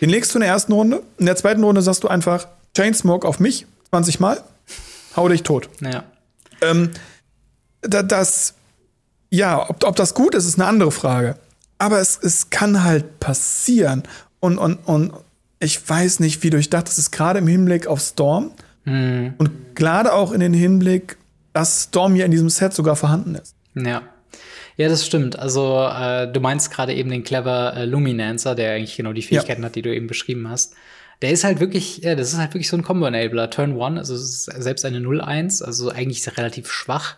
[0.00, 1.02] Den legst du in der ersten Runde.
[1.18, 4.40] In der zweiten Runde sagst du einfach Chainsmoke auf mich 20 Mal,
[5.16, 5.68] hau dich tot.
[5.80, 6.04] Ja.
[6.62, 6.90] Ähm,
[7.82, 8.54] da, das,
[9.30, 11.34] ja, ob, ob das gut ist, ist eine andere Frage.
[11.78, 14.04] Aber es, es kann halt passieren.
[14.38, 15.12] Und, und, und
[15.58, 18.52] ich weiß nicht, wie durchdacht das ist, gerade im Hinblick auf Storm.
[18.84, 19.34] Mhm.
[19.38, 21.16] Und gerade auch in den Hinblick
[21.58, 23.56] dass Storm hier in diesem Set sogar vorhanden ist.
[23.74, 24.02] Ja.
[24.76, 25.36] Ja, das stimmt.
[25.36, 29.62] Also äh, du meinst gerade eben den clever äh, Luminancer, der eigentlich genau die Fähigkeiten
[29.62, 29.66] ja.
[29.66, 30.74] hat, die du eben beschrieben hast.
[31.20, 33.50] Der ist halt wirklich, ja, das ist halt wirklich so ein Combo-Enabler.
[33.50, 37.16] Turn One, also selbst eine 0-1, also eigentlich ist er relativ schwach.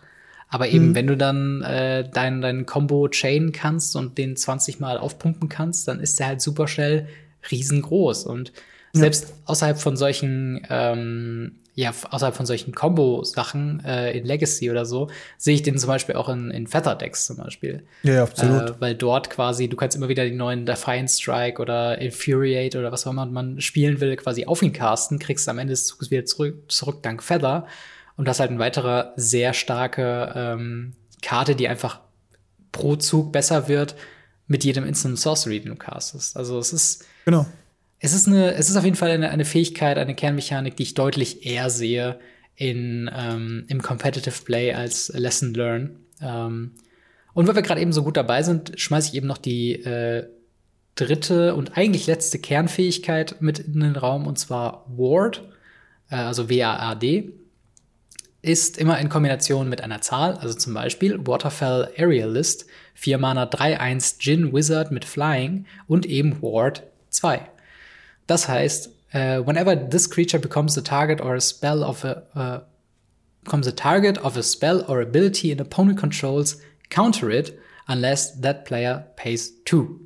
[0.49, 0.95] Aber eben, mhm.
[0.95, 5.87] wenn du dann äh, dein, dein Combo chain kannst und den 20 Mal aufpumpen kannst,
[5.87, 7.07] dann ist der halt super schnell
[7.51, 8.25] riesengroß.
[8.25, 8.53] Und
[8.91, 9.35] selbst ja.
[9.45, 15.55] außerhalb von solchen ähm, ja, außerhalb von solchen Combo-Sachen äh, in Legacy oder so, sehe
[15.55, 17.83] ich den zum Beispiel auch in, in Feather-Decks zum Beispiel.
[18.03, 18.71] Ja, absolut.
[18.71, 22.91] Äh, weil dort quasi, du kannst immer wieder die neuen Defiant Strike oder Infuriate oder
[22.91, 26.11] was auch immer man spielen will, quasi auf ihn casten, kriegst am Ende des Zuges
[26.11, 27.65] wieder zurück, zurück dank Feather.
[28.17, 32.01] Und das ist halt ein weiterer sehr starke ähm, Karte, die einfach
[32.73, 33.95] pro Zug besser wird
[34.47, 36.35] mit jedem Instant Sorcery, den du castest.
[36.35, 37.45] Also es ist genau
[38.03, 40.95] es ist eine, es ist auf jeden Fall eine, eine Fähigkeit, eine Kernmechanik, die ich
[40.95, 42.19] deutlich eher sehe
[42.55, 45.99] in, ähm, im Competitive Play als Lesson Learn.
[46.19, 46.71] Ähm,
[47.33, 50.27] und weil wir gerade eben so gut dabei sind, schmeiße ich eben noch die äh,
[50.95, 55.43] dritte und eigentlich letzte Kernfähigkeit mit in den Raum, und zwar Ward,
[56.09, 57.33] äh, also W-A-A-D,
[58.41, 64.15] ist immer in Kombination mit einer Zahl, also zum Beispiel Waterfell Aerialist, 4 Mana 3-1
[64.19, 66.81] Jin Wizard mit Flying und eben Ward
[67.11, 67.47] 2.
[68.31, 72.61] Das heißt, uh, whenever this creature becomes the target or a spell of a uh,
[73.43, 76.57] becomes a target of a spell or ability an opponent controls,
[76.89, 77.59] counter it
[77.89, 79.99] unless that player pays 2.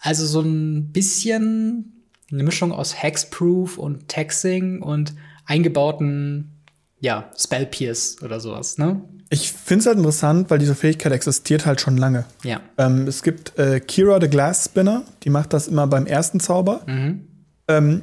[0.00, 1.92] Also so ein bisschen
[2.32, 5.12] eine Mischung aus Hexproof und Taxing und
[5.44, 6.52] eingebauten
[7.00, 9.02] ja, Spell Pierce oder sowas, ne?
[9.28, 12.24] Ich finde es halt interessant, weil diese Fähigkeit existiert halt schon lange.
[12.44, 12.62] Ja.
[12.78, 16.80] Ähm, es gibt äh, Kira the Glass Spinner, die macht das immer beim ersten Zauber.
[16.86, 17.28] Mhm.
[17.68, 18.02] Ähm,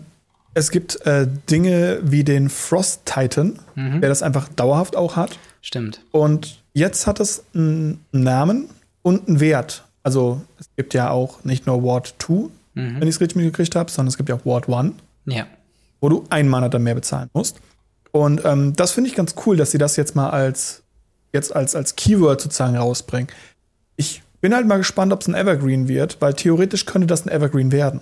[0.54, 4.00] es gibt äh, Dinge wie den Frost Titan, Mhm.
[4.02, 5.38] der das einfach dauerhaft auch hat.
[5.62, 6.02] Stimmt.
[6.12, 8.70] Und jetzt hat es einen Namen
[9.02, 9.84] und einen Wert.
[10.04, 13.00] Also es gibt ja auch nicht nur Ward 2, Mhm.
[13.00, 14.94] wenn ich es richtig mitgekriegt habe, sondern es gibt ja auch Ward 1,
[15.26, 15.46] Ja.
[16.00, 17.58] wo du ein Mana dann mehr bezahlen musst.
[18.12, 20.84] Und ähm, das finde ich ganz cool, dass sie das jetzt mal als
[21.34, 23.28] jetzt als, als Keyword sozusagen rausbringen.
[23.98, 27.30] Ich bin halt mal gespannt, ob es ein Evergreen wird, weil theoretisch könnte das ein
[27.30, 28.00] Evergreen werden.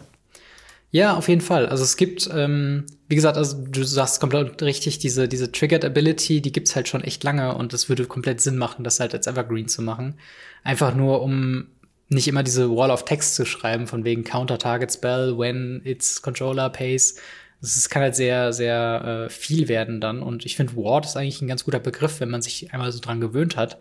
[0.94, 1.66] Ja, auf jeden Fall.
[1.66, 6.40] Also es gibt, ähm, wie gesagt, also du sagst komplett richtig, diese, diese Triggered Ability,
[6.40, 9.26] die gibt's halt schon echt lange und es würde komplett Sinn machen, das halt als
[9.26, 10.20] Evergreen zu machen.
[10.64, 11.66] Einfach nur, um
[12.10, 16.22] nicht immer diese Wall of Text zu schreiben, von wegen Counter Target Spell, when its
[16.22, 17.16] Controller pays.
[17.60, 20.22] Das ist, kann halt sehr, sehr äh, viel werden dann.
[20.22, 23.00] Und ich finde, Ward ist eigentlich ein ganz guter Begriff, wenn man sich einmal so
[23.00, 23.80] dran gewöhnt hat.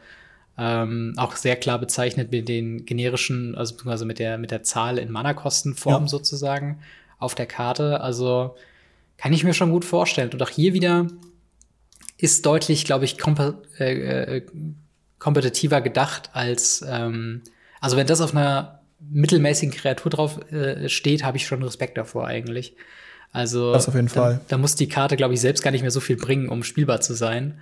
[0.56, 4.96] Ähm, auch sehr klar bezeichnet mit den generischen, also beziehungsweise mit der, mit der Zahl
[4.96, 6.08] in Mana-Kostenform Ja.
[6.08, 6.78] sozusagen
[7.22, 8.00] auf der Karte.
[8.00, 8.56] Also
[9.16, 10.30] kann ich mir schon gut vorstellen.
[10.32, 11.06] Und auch hier wieder
[12.18, 13.16] ist deutlich, glaube ich,
[13.78, 14.42] äh, äh,
[15.18, 17.42] kompetitiver gedacht als, ähm,
[17.80, 22.26] also wenn das auf einer mittelmäßigen Kreatur drauf äh, steht, habe ich schon Respekt davor
[22.26, 22.76] eigentlich.
[23.32, 24.40] Also Das auf jeden da, Fall.
[24.48, 27.00] Da muss die Karte, glaube ich, selbst gar nicht mehr so viel bringen, um spielbar
[27.00, 27.58] zu sein.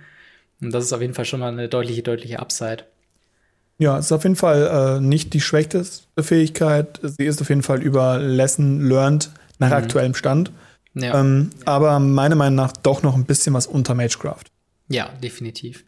[0.61, 2.83] Und das ist auf jeden Fall schon mal eine deutliche, deutliche Upside.
[3.79, 5.83] Ja, es ist auf jeden Fall äh, nicht die schwächste
[6.19, 6.99] Fähigkeit.
[7.01, 9.31] Sie ist auf jeden Fall über Lesson learned
[9.61, 10.51] nach aktuellem Stand.
[10.93, 14.43] Ja, Ähm, aber meiner Meinung nach doch noch ein bisschen was unter Magecraft.
[14.89, 15.85] ja definitiv.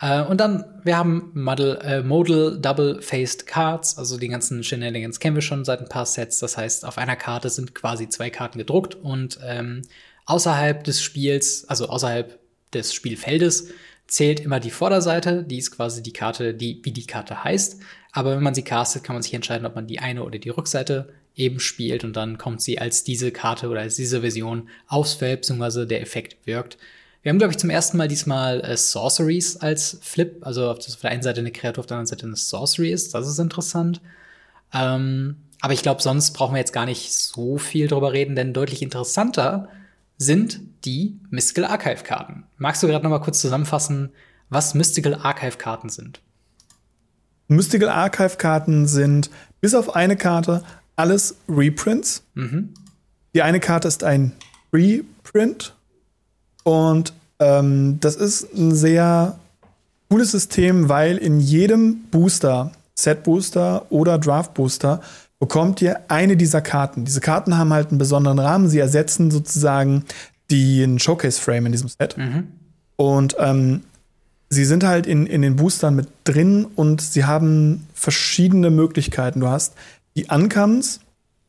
[0.00, 5.36] Äh, und dann, wir haben Model, äh, Modal Double-Faced Cards, also die ganzen Shenanigans kennen
[5.36, 6.38] wir schon seit ein paar Sets.
[6.38, 9.82] Das heißt, auf einer Karte sind quasi zwei Karten gedruckt und ähm,
[10.26, 12.38] außerhalb des Spiels, also außerhalb
[12.74, 13.68] des Spielfeldes,
[14.06, 15.42] zählt immer die Vorderseite.
[15.42, 17.80] Die ist quasi die Karte, die wie die Karte heißt.
[18.12, 20.50] Aber wenn man sie castet, kann man sich entscheiden, ob man die eine oder die
[20.50, 25.14] Rückseite eben spielt und dann kommt sie als diese Karte oder als diese Version aufs
[25.14, 26.78] Feld, beziehungsweise der Effekt wirkt.
[27.22, 31.10] Wir haben, glaube ich, zum ersten Mal diesmal äh, Sorceries als Flip, also auf der
[31.10, 33.14] einen Seite eine Kreatur, auf der anderen Seite eine Sorcery ist.
[33.14, 34.00] Das ist interessant.
[34.72, 38.52] Ähm, aber ich glaube, sonst brauchen wir jetzt gar nicht so viel drüber reden, denn
[38.52, 39.68] deutlich interessanter
[40.18, 42.44] sind die Mystical Archive Karten.
[42.58, 44.12] Magst du gerade noch mal kurz zusammenfassen,
[44.48, 46.20] was Mystical Archive Karten sind?
[47.48, 49.30] Mystical Archive Karten sind
[49.60, 50.62] bis auf eine Karte
[50.96, 52.22] alles Reprints.
[53.34, 54.32] Die eine Karte ist ein
[54.72, 55.74] Reprint
[56.64, 59.38] und ähm, das ist ein sehr
[60.08, 65.00] cooles System, weil in jedem Booster, Set Booster oder Draft Booster
[65.38, 67.04] bekommt ihr eine dieser Karten.
[67.04, 68.68] Diese Karten haben halt einen besonderen Rahmen.
[68.68, 70.04] Sie ersetzen sozusagen
[70.50, 72.16] den Showcase Frame in diesem Set.
[72.96, 73.82] Und ähm,
[74.48, 79.40] sie sind halt in, in den Boostern mit drin und sie haben verschiedene Möglichkeiten.
[79.40, 79.74] Du hast
[80.16, 81.00] die Uncomes,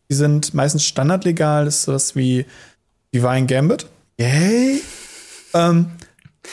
[0.09, 2.45] die sind meistens standardlegal, das ist sowas wie
[3.13, 3.87] Divine Gambit.
[4.19, 4.81] Yay!
[5.53, 5.91] ähm,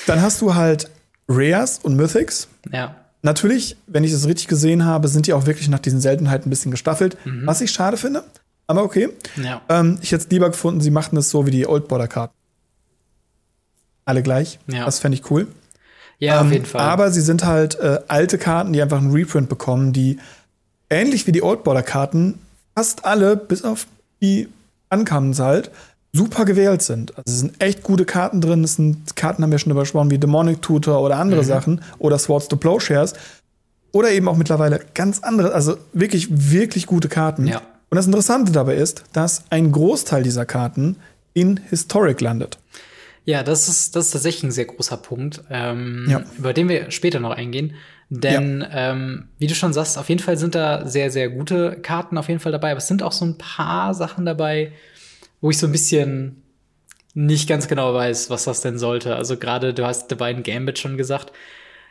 [0.06, 0.90] dann hast du halt
[1.28, 2.48] Rares und Mythics.
[2.72, 2.96] Ja.
[3.22, 6.50] Natürlich, wenn ich das richtig gesehen habe, sind die auch wirklich nach diesen Seltenheiten ein
[6.50, 8.22] bisschen gestaffelt, was ich schade finde.
[8.66, 9.08] Aber okay.
[9.42, 9.62] Ja.
[9.68, 12.34] Ähm, ich hätte es lieber gefunden, sie machten es so wie die Old Border Karten.
[14.04, 14.58] Alle gleich.
[14.66, 14.84] Ja.
[14.84, 15.48] Das fände ich cool.
[16.18, 16.82] Ja, auf Ähm, jeden Fall.
[16.82, 20.18] Aber sie sind halt äh, alte Karten, die einfach einen Reprint bekommen, die
[20.94, 22.38] ähnlich wie die Old Border Karten
[22.76, 23.86] fast alle, bis auf
[24.22, 24.48] die
[24.90, 25.70] Uncommons halt,
[26.12, 27.10] super gewählt sind.
[27.16, 28.62] Also es sind echt gute Karten drin.
[28.64, 31.46] Es sind Karten, haben wir schon übersprochen, wie Demonic Tutor oder andere Mhm.
[31.46, 33.14] Sachen oder Swords to Plowshares.
[33.92, 37.46] Oder eben auch mittlerweile ganz andere, also wirklich, wirklich gute Karten.
[37.46, 37.58] Ja.
[37.90, 40.96] Und das Interessante dabei ist, dass ein Großteil dieser Karten
[41.32, 42.58] in Historic landet.
[43.24, 46.22] Ja, das ist, das ist tatsächlich ein sehr großer Punkt, ähm, Ja.
[46.36, 47.74] über den wir später noch eingehen.
[48.20, 52.18] Denn, ähm, wie du schon sagst, auf jeden Fall sind da sehr, sehr gute Karten
[52.18, 52.70] auf jeden Fall dabei.
[52.70, 54.72] Aber es sind auch so ein paar Sachen dabei,
[55.40, 56.42] wo ich so ein bisschen
[57.14, 59.16] nicht ganz genau weiß, was das denn sollte.
[59.16, 61.32] Also gerade, du hast Divine Gambit schon gesagt.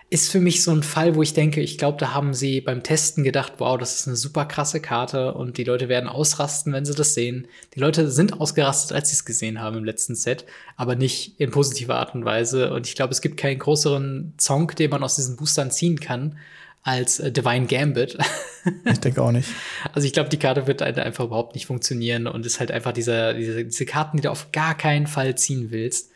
[0.09, 2.83] Ist für mich so ein Fall, wo ich denke, ich glaube, da haben sie beim
[2.83, 6.85] Testen gedacht, wow, das ist eine super krasse Karte und die Leute werden ausrasten, wenn
[6.85, 7.47] sie das sehen.
[7.73, 10.45] Die Leute sind ausgerastet, als sie es gesehen haben im letzten Set,
[10.77, 12.73] aber nicht in positiver Art und Weise.
[12.73, 16.37] Und ich glaube, es gibt keinen größeren Zonk, den man aus diesen Boostern ziehen kann,
[16.83, 18.17] als äh, Divine Gambit.
[18.85, 19.49] ich denke auch nicht.
[19.93, 22.91] Also ich glaube, die Karte wird halt einfach überhaupt nicht funktionieren und ist halt einfach
[22.91, 26.11] diese, diese, diese Karten, die du auf gar keinen Fall ziehen willst.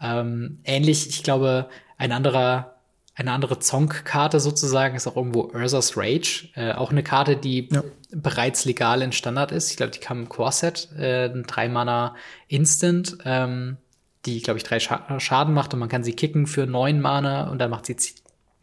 [0.00, 2.81] Ähm, ähnlich, ich glaube, ein anderer
[3.14, 6.48] eine andere Zonk-Karte sozusagen ist auch irgendwo Ursa's Rage.
[6.54, 7.82] Äh, auch eine Karte, die ja.
[8.10, 9.70] bereits legal in Standard ist.
[9.70, 10.88] Ich glaube, die kam im Core-Set.
[10.98, 12.16] Äh, ein Drei-Mana
[12.48, 13.76] Instant, ähm,
[14.24, 17.50] die, glaube ich, drei Scha Schaden macht und man kann sie kicken für neun Mana
[17.50, 17.96] und dann macht sie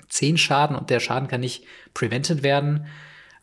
[0.08, 2.88] zehn Schaden und der Schaden kann nicht prevented werden.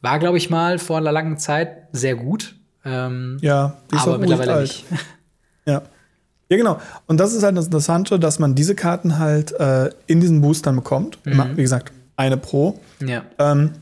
[0.00, 2.56] War, glaube ich, mal vor einer langen Zeit sehr gut.
[2.84, 4.62] Ähm, ja, aber mittlerweile alt.
[4.62, 4.84] nicht.
[5.68, 5.82] Ja.
[6.48, 6.80] Ja, genau.
[7.06, 10.76] Und das ist halt das Interessante, dass man diese Karten halt äh, in diesen Boostern
[10.76, 11.18] bekommt.
[11.24, 11.56] Mhm.
[11.56, 12.78] Wie gesagt, eine pro.
[13.04, 13.24] Ja.
[13.38, 13.72] Ähm,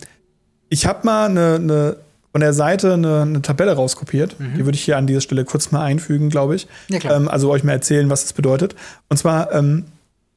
[0.69, 1.97] ich habe mal eine, eine,
[2.33, 4.41] von der Seite eine, eine Tabelle rauskopiert.
[4.41, 4.55] Mhm.
[4.55, 6.67] Die würde ich hier an dieser Stelle kurz mal einfügen, glaube ich.
[6.89, 7.17] Ja, klar.
[7.17, 8.75] Ähm, also euch mal erzählen, was das bedeutet.
[9.09, 9.85] Und zwar ähm,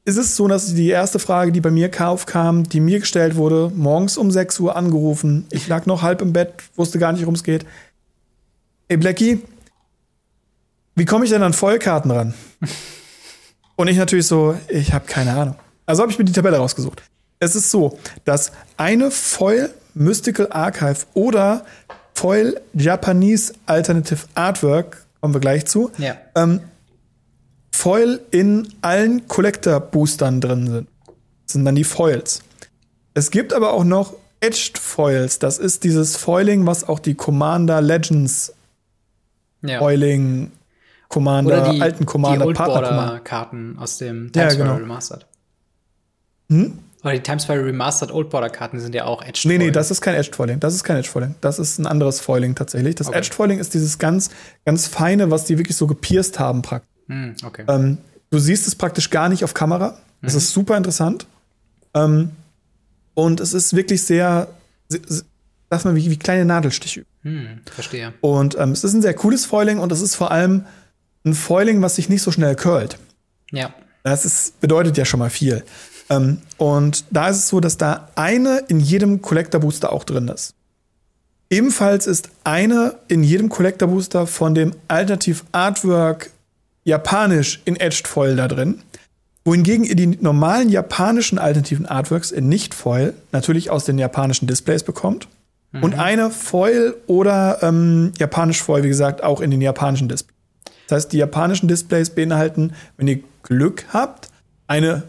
[0.04, 3.72] ist es so, dass die erste Frage, die bei mir aufkam, die mir gestellt wurde,
[3.74, 5.46] morgens um 6 Uhr angerufen.
[5.50, 7.66] Ich lag noch halb im Bett, wusste gar nicht, worum es geht.
[8.88, 9.42] Ey, Blackie,
[10.98, 12.34] wie komme ich denn an Vollkarten ran?
[13.76, 15.54] Und ich natürlich so, ich habe keine Ahnung.
[15.86, 17.02] Also habe ich mir die Tabelle rausgesucht.
[17.38, 21.64] Es ist so, dass eine Foil Mystical Archive oder
[22.14, 26.16] Foil Japanese Alternative Artwork, kommen wir gleich zu, ja.
[26.34, 26.60] ähm,
[27.70, 30.88] Foil in allen Collector-Boostern drin sind.
[31.46, 32.40] Das sind dann die Foils.
[33.14, 35.38] Es gibt aber auch noch Edged Foils.
[35.38, 38.52] Das ist dieses Foiling, was auch die Commander Legends
[39.62, 39.78] ja.
[39.78, 40.50] Foiling
[41.08, 44.76] Commander, Oder die, alten Commander, die Partner Karten aus dem Times ja, genau.
[44.76, 45.26] Remastered.
[46.50, 46.78] Hm?
[47.02, 49.90] Oder die Times Square Remastered Old Border Karten sind ja auch Edged Nee, nee, das
[49.90, 50.60] ist kein Edged Foiling.
[50.60, 51.34] Das ist kein Edged Foiling.
[51.40, 52.96] Das ist ein anderes Foiling tatsächlich.
[52.96, 53.18] Das okay.
[53.18, 54.30] Edged Foiling ist dieses ganz,
[54.64, 56.90] ganz feine, was die wirklich so gepierst haben praktisch.
[57.08, 57.64] Hm, okay.
[57.68, 57.98] Ähm,
[58.30, 59.98] du siehst es praktisch gar nicht auf Kamera.
[60.22, 60.38] Das mhm.
[60.38, 61.26] ist super interessant.
[61.94, 62.32] Ähm,
[63.14, 64.48] und es ist wirklich sehr,
[65.70, 67.04] sag mal, wie, wie kleine Nadelstiche.
[67.22, 68.12] Hm, verstehe.
[68.20, 70.66] Und ähm, es ist ein sehr cooles Foiling und es ist vor allem
[71.24, 72.98] ein Foiling, was sich nicht so schnell curlt.
[73.50, 73.74] Ja.
[74.02, 75.64] Das ist, bedeutet ja schon mal viel.
[76.10, 80.28] Ähm, und da ist es so, dass da eine in jedem Collector Booster auch drin
[80.28, 80.54] ist.
[81.50, 86.30] Ebenfalls ist eine in jedem Collector Booster von dem Alternative Artwork
[86.84, 88.80] japanisch in Edged Foil da drin.
[89.44, 95.26] Wohingegen ihr die normalen japanischen alternativen Artworks in Nicht-Foil natürlich aus den japanischen Displays bekommt.
[95.72, 95.82] Mhm.
[95.82, 100.37] Und eine Foil oder ähm, japanisch Foil, wie gesagt, auch in den japanischen Displays.
[100.88, 104.28] Das heißt, die japanischen Displays beinhalten, wenn ihr Glück habt,
[104.66, 105.04] eine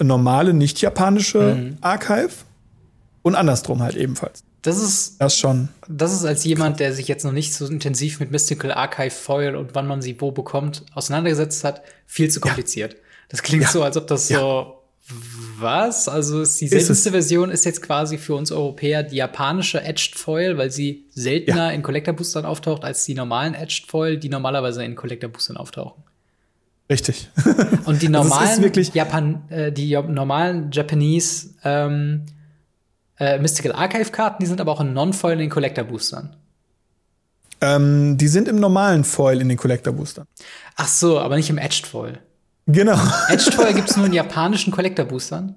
[0.00, 1.78] normale, nicht japanische mhm.
[1.80, 2.30] Archive
[3.22, 4.42] und andersrum halt ebenfalls.
[4.62, 5.68] Das ist das schon.
[5.86, 9.54] Das ist als jemand, der sich jetzt noch nicht so intensiv mit Mystical Archive Foil
[9.54, 12.94] und wann man sie wo bekommt auseinandergesetzt hat, viel zu kompliziert.
[12.94, 12.98] Ja.
[13.28, 13.68] Das klingt ja.
[13.68, 14.40] so, als ob das ja.
[14.40, 14.77] so
[15.58, 16.08] was?
[16.08, 20.70] Also die seltenste Version ist jetzt quasi für uns Europäer die japanische Edged Foil, weil
[20.70, 21.70] sie seltener ja.
[21.70, 26.02] in Collector Boostern auftaucht als die normalen Edged Foil, die normalerweise in Collector Boostern auftauchen.
[26.90, 27.30] Richtig.
[27.84, 32.26] Und die also normalen also Japan, äh, die normalen Japanese ähm,
[33.18, 36.36] äh, Mystical Archive Karten, die sind aber auch in Non-Foil in den Collector Boostern.
[37.60, 40.26] Ähm, die sind im normalen Foil in den Collector Boostern.
[40.76, 42.20] Ach so, aber nicht im Edged Foil.
[42.68, 42.98] Genau.
[43.28, 45.54] Edge Toy gibt es nur in japanischen Collector-Boostern.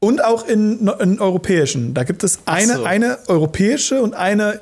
[0.00, 1.94] Und auch in, in, europäischen.
[1.94, 2.84] Da gibt es eine, so.
[2.84, 4.60] eine europäische und eine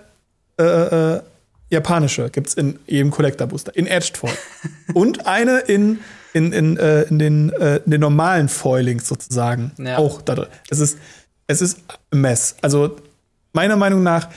[0.58, 1.22] äh, äh,
[1.70, 3.74] japanische gibt es in jedem Collector-Booster.
[3.74, 4.36] In Edged Foil.
[4.92, 6.00] und eine in,
[6.34, 9.72] in, in, äh, in, den, äh, in den normalen Foilings sozusagen.
[9.78, 9.96] Ja.
[9.96, 10.48] Auch da drin.
[10.68, 10.98] Es ist,
[11.46, 11.78] es ist
[12.10, 12.56] ein Mess.
[12.60, 12.96] Also
[13.54, 14.28] meiner Meinung nach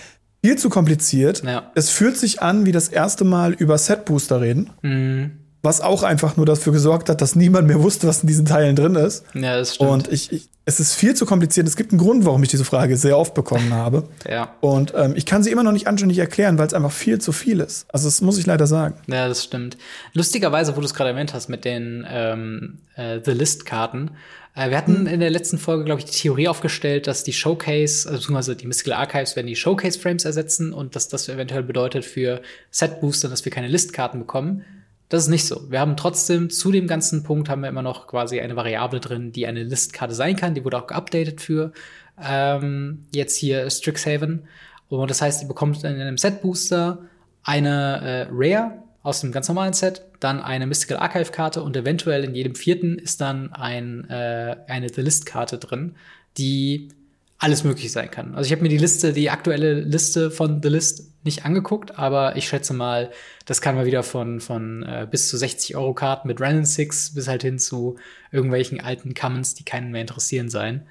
[0.42, 1.44] viel zu kompliziert.
[1.44, 1.70] Ja.
[1.76, 4.70] Es fühlt sich an wie das erste Mal über Set-Booster reden.
[4.82, 8.46] Mhm was auch einfach nur dafür gesorgt hat, dass niemand mehr wusste, was in diesen
[8.46, 9.26] Teilen drin ist.
[9.34, 9.90] Ja, das stimmt.
[9.90, 11.66] Und ich, ich, es ist viel zu kompliziert.
[11.66, 14.04] Es gibt einen Grund, warum ich diese Frage sehr oft bekommen habe.
[14.30, 14.54] ja.
[14.60, 17.32] Und ähm, ich kann sie immer noch nicht anständig erklären, weil es einfach viel zu
[17.32, 17.86] viel ist.
[17.94, 18.96] Also das muss ich leider sagen.
[19.08, 19.78] Ja, das stimmt.
[20.12, 24.12] Lustigerweise, wo du es gerade erwähnt hast mit den ähm, äh, The List-Karten,
[24.56, 25.08] äh, wir hatten hm.
[25.08, 28.68] in der letzten Folge, glaube ich, die Theorie aufgestellt, dass die Showcase, also beziehungsweise die
[28.68, 33.52] Mystical Archives werden die Showcase-Frames ersetzen und dass das eventuell bedeutet für Set-Booster, dass wir
[33.52, 34.66] keine List-Karten bekommen.
[35.14, 35.70] Das ist nicht so.
[35.70, 39.32] Wir haben trotzdem zu dem ganzen Punkt haben wir immer noch quasi eine Variable drin,
[39.32, 40.56] die eine Listkarte sein kann.
[40.56, 41.72] Die wurde auch geupdatet für
[42.20, 44.48] ähm, jetzt hier Strixhaven.
[44.90, 46.98] Und das heißt, ihr bekommt in einem Set Booster
[47.44, 48.72] eine äh, Rare
[49.04, 53.22] aus dem ganz normalen Set, dann eine Mystical Archive-Karte und eventuell in jedem vierten ist
[53.22, 55.94] dann ein, äh, eine The List-Karte drin,
[56.40, 56.90] die
[57.38, 58.34] alles möglich sein kann.
[58.34, 62.36] Also ich habe mir die Liste, die aktuelle Liste von The List nicht angeguckt, aber
[62.36, 63.12] ich schätze mal,
[63.46, 67.14] das kann mal wieder von, von äh, bis zu 60 Euro Karten mit Random Six
[67.14, 67.98] bis halt hin zu
[68.32, 70.86] irgendwelchen alten Commons, die keinen mehr interessieren sein.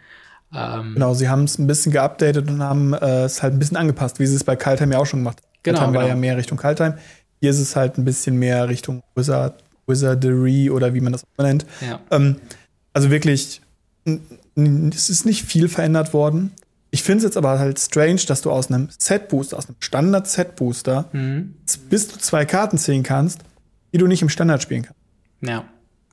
[0.54, 3.76] Ähm, genau, sie haben es ein bisschen geupdatet und haben äh, es halt ein bisschen
[3.76, 5.48] angepasst, wie sie es bei Kaltheim ja auch schon gemacht haben.
[5.62, 6.02] Genau, Kaltheim genau.
[6.02, 6.94] war ja mehr Richtung Kaltheim.
[7.40, 11.44] Hier ist es halt ein bisschen mehr Richtung Wizard, Wizardry oder wie man das auch
[11.44, 11.66] nennt.
[11.80, 12.00] Ja.
[12.10, 12.36] Ähm,
[12.92, 13.62] also wirklich,
[14.04, 16.52] es ist nicht viel verändert worden.
[16.94, 21.08] Ich finde es jetzt aber halt strange, dass du aus einem Set-Booster, aus einem Standard-Set-Booster,
[21.12, 21.54] mhm.
[21.88, 23.40] bis du zwei Karten ziehen kannst,
[23.94, 25.00] die du nicht im Standard spielen kannst.
[25.40, 25.64] Ja.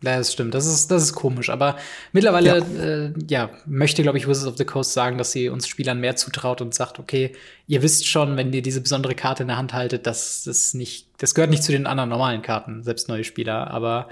[0.01, 0.53] Ja, das stimmt.
[0.53, 1.49] Das ist, das ist komisch.
[1.49, 1.75] Aber
[2.13, 5.67] mittlerweile, ja, äh, ja möchte, glaube ich, Wizards of the Coast sagen, dass sie uns
[5.67, 7.33] Spielern mehr zutraut und sagt, okay,
[7.67, 11.09] ihr wisst schon, wenn ihr diese besondere Karte in der Hand haltet, dass das nicht,
[11.17, 13.69] das gehört nicht zu den anderen normalen Karten, selbst neue Spieler.
[13.71, 14.07] Aber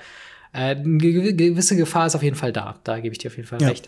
[0.51, 2.76] äh, eine gewisse Gefahr ist auf jeden Fall da.
[2.84, 3.70] Da gebe ich dir auf jeden Fall ja.
[3.70, 3.88] recht.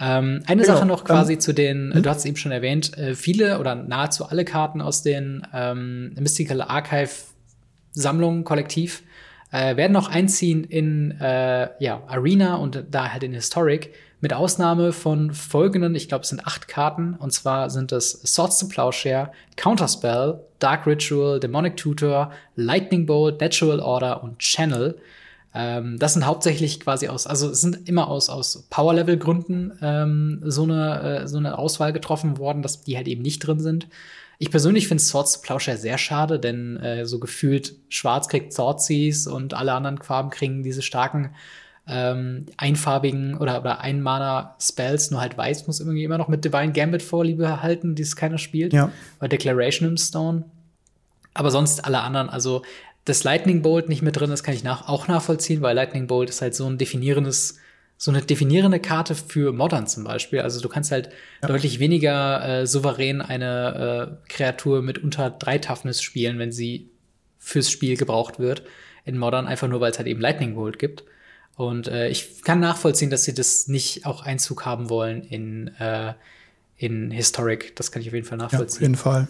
[0.00, 0.74] Ähm, eine genau.
[0.74, 2.02] Sache noch quasi ähm, zu den, hm?
[2.02, 6.14] du hast es eben schon erwähnt, äh, viele oder nahezu alle Karten aus den ähm,
[6.18, 7.10] Mystical Archive
[7.92, 9.02] Sammlungen kollektiv
[9.52, 14.92] äh, werden noch einziehen in äh, ja, Arena und da halt in Historic, mit Ausnahme
[14.92, 19.32] von folgenden, ich glaube, es sind acht Karten, und zwar sind es Swords to Plowshare,
[19.56, 24.96] Counterspell, Dark Ritual, Demonic Tutor, Lightning Bolt, Natural Order und Channel.
[25.54, 30.62] Ähm, das sind hauptsächlich quasi aus, also es sind immer aus, aus Power-Level-Gründen ähm, so,
[30.62, 33.88] eine, äh, so eine Auswahl getroffen worden, dass die halt eben nicht drin sind.
[34.38, 39.26] Ich persönlich finde Swords to Plowshare sehr schade, denn äh, so gefühlt Schwarz kriegt Swordseas
[39.26, 41.30] und alle anderen Farben kriegen diese starken
[41.86, 47.02] ähm, einfarbigen oder, oder Einmaner-Spells, nur halt Weiß muss irgendwie immer noch mit Divine Gambit
[47.02, 48.72] Vorliebe halten, die es keiner spielt.
[48.72, 48.90] Ja.
[49.20, 50.44] Oder Declaration im Stone.
[51.34, 52.62] Aber sonst alle anderen, also
[53.04, 56.30] das Lightning Bolt nicht mit drin das kann ich nach, auch nachvollziehen, weil Lightning Bolt
[56.30, 57.58] ist halt so ein definierendes
[58.02, 60.40] so eine definierende Karte für Modern zum Beispiel.
[60.40, 61.46] Also du kannst halt ja.
[61.46, 66.90] deutlich weniger äh, souverän eine äh, Kreatur mit unter drei Toughness spielen, wenn sie
[67.38, 68.64] fürs Spiel gebraucht wird.
[69.04, 71.04] In Modern einfach nur, weil es halt eben Lightning Bolt gibt.
[71.54, 76.14] Und äh, ich kann nachvollziehen, dass sie das nicht auch Einzug haben wollen in, äh,
[76.76, 77.76] in Historic.
[77.76, 78.66] Das kann ich auf jeden Fall nachvollziehen.
[78.66, 79.28] Ja, auf jeden Fall.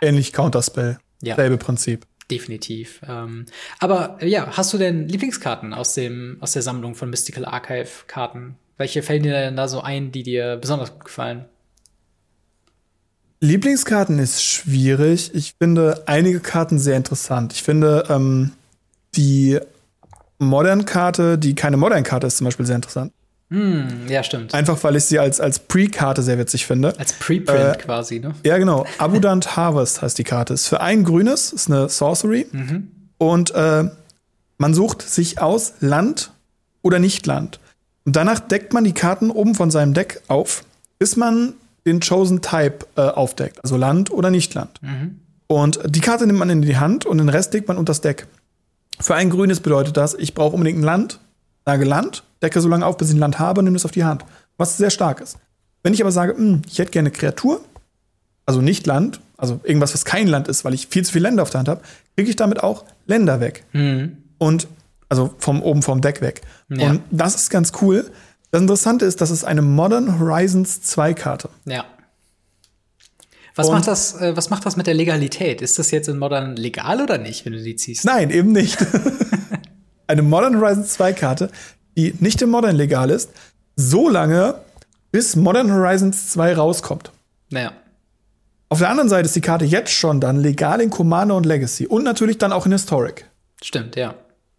[0.00, 0.98] Ähnlich Counterspell.
[1.20, 1.36] Ja.
[1.36, 3.00] Selbe Prinzip definitiv.
[3.06, 3.46] Ähm,
[3.78, 7.88] aber äh, ja, hast du denn Lieblingskarten aus dem aus der Sammlung von Mystical Archive
[8.06, 8.56] Karten?
[8.76, 11.44] Welche fällen dir denn da so ein, die dir besonders gut gefallen?
[13.40, 15.34] Lieblingskarten ist schwierig.
[15.34, 17.52] Ich finde einige Karten sehr interessant.
[17.52, 18.52] Ich finde ähm,
[19.14, 19.58] die
[20.38, 23.12] Modern-Karte, die keine Modern-Karte ist, zum Beispiel sehr interessant.
[23.50, 24.54] Mm, ja, stimmt.
[24.54, 26.94] Einfach weil ich sie als, als Pre-Karte sehr witzig finde.
[26.98, 28.34] Als Preprint äh, quasi, ne?
[28.44, 28.86] Ja, genau.
[28.98, 30.54] Abundant Harvest heißt die Karte.
[30.54, 32.46] Ist für ein grünes, ist eine Sorcery.
[32.50, 32.88] Mhm.
[33.18, 33.84] Und äh,
[34.58, 36.32] man sucht sich aus Land
[36.82, 37.60] oder nicht Land.
[38.04, 40.64] Und danach deckt man die Karten oben von seinem Deck auf,
[40.98, 41.54] bis man
[41.86, 43.62] den Chosen Type äh, aufdeckt.
[43.62, 44.80] Also Land oder nicht Land.
[44.80, 45.20] Mhm.
[45.48, 48.00] Und die Karte nimmt man in die Hand und den Rest legt man unter das
[48.00, 48.26] Deck.
[49.00, 51.18] Für ein grünes bedeutet das, ich brauche unbedingt ein Land,
[51.70, 53.92] sage Land decke so lange auf, bis ich ein Land habe und nehme es auf
[53.92, 54.24] die Hand.
[54.56, 55.38] Was sehr stark ist.
[55.82, 57.60] Wenn ich aber sage, mh, hm, ich hätte gerne Kreatur,
[58.46, 61.42] also nicht Land, also irgendwas, was kein Land ist, weil ich viel zu viele Länder
[61.42, 61.82] auf der Hand habe,
[62.16, 63.64] kriege ich damit auch Länder weg.
[63.72, 64.18] Mhm.
[64.38, 64.68] Und
[65.08, 66.42] also vom oben vom Deck weg.
[66.68, 66.90] Ja.
[66.90, 68.10] Und das ist ganz cool.
[68.50, 71.48] Das Interessante ist, das ist eine Modern Horizons 2 Karte.
[71.64, 71.84] Ja.
[73.56, 75.60] Was macht, das, äh, was macht das mit der Legalität?
[75.60, 78.04] Ist das jetzt in Modern legal oder nicht, wenn du die ziehst?
[78.04, 78.78] Nein, eben nicht.
[80.10, 81.50] eine Modern Horizons 2 Karte
[81.96, 83.30] die nicht im Modern legal ist,
[83.76, 84.54] so lange,
[85.12, 87.10] bis Modern Horizons 2 rauskommt.
[87.50, 87.72] Naja.
[88.68, 91.86] Auf der anderen Seite ist die Karte jetzt schon dann legal in Commander und Legacy
[91.86, 93.26] und natürlich dann auch in Historic.
[93.62, 94.14] Stimmt, ja.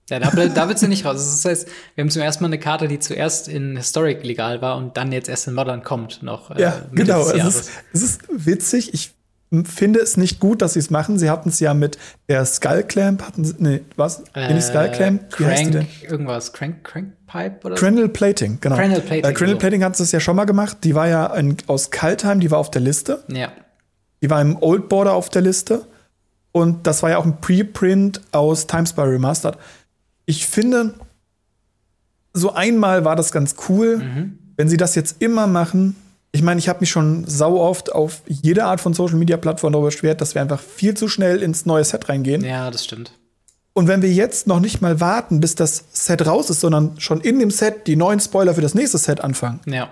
[0.09, 1.15] Ja, da, da wird sie nicht raus.
[1.15, 4.75] Das heißt, wir haben zum ersten Mal eine Karte, die zuerst in Historic legal war
[4.75, 6.51] und dann jetzt erst in Modern kommt noch.
[6.51, 7.21] Äh, ja, genau.
[7.29, 8.93] Es ist, es ist witzig.
[8.93, 9.13] Ich
[9.65, 11.19] finde es nicht gut, dass sie es machen.
[11.19, 11.97] Sie hatten es ja mit
[12.29, 14.23] der Skullclamp, hatten sie, nee, was?
[14.33, 15.23] Äh, nicht Skullclamp?
[15.23, 15.87] Wie Crank, heißt die denn?
[16.09, 18.77] irgendwas, Crank, Crankpipe oder Crandall Plating, genau.
[18.77, 19.59] Crandall Plating, äh, Crandall so.
[19.59, 20.77] Plating sie es ja schon mal gemacht.
[20.83, 23.23] Die war ja ein, aus Kaltheim, die war auf der Liste.
[23.27, 23.51] Ja.
[24.21, 25.85] Die war im Old Border auf der Liste.
[26.53, 29.57] Und das war ja auch ein Preprint aus Times by Remastered.
[30.25, 30.93] Ich finde,
[32.33, 33.97] so einmal war das ganz cool.
[33.97, 34.37] Mhm.
[34.55, 35.95] Wenn sie das jetzt immer machen,
[36.33, 39.73] ich meine, ich habe mich schon sau oft auf jede Art von Social Media Plattform
[39.73, 42.43] darüber beschwert, dass wir einfach viel zu schnell ins neue Set reingehen.
[42.43, 43.11] Ja, das stimmt.
[43.73, 47.21] Und wenn wir jetzt noch nicht mal warten, bis das Set raus ist, sondern schon
[47.21, 49.89] in dem Set die neuen Spoiler für das nächste Set anfangen, ja.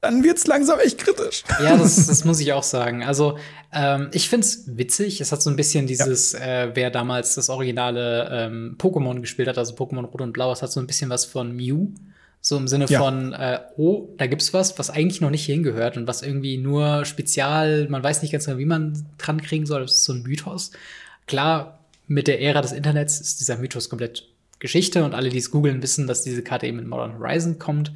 [0.00, 1.44] dann wird's langsam echt kritisch.
[1.62, 3.02] Ja, das, das muss ich auch sagen.
[3.02, 3.38] Also,
[3.72, 5.20] ähm, ich find's witzig.
[5.20, 6.64] Es hat so ein bisschen dieses, ja.
[6.64, 10.62] äh, wer damals das originale ähm, Pokémon gespielt hat, also Pokémon Rot und Blau, es
[10.62, 11.88] hat so ein bisschen was von Mew.
[12.42, 12.98] So im Sinne ja.
[12.98, 17.04] von, äh, oh, da gibt's was, was eigentlich noch nicht hingehört und was irgendwie nur
[17.04, 19.82] spezial, man weiß nicht ganz genau, wie man dran kriegen soll.
[19.82, 20.70] Das ist so ein Mythos.
[21.26, 24.26] Klar, mit der Ära des Internets ist dieser Mythos komplett
[24.58, 27.92] Geschichte und alle, die es googeln, wissen, dass diese Karte eben in Modern Horizon kommt.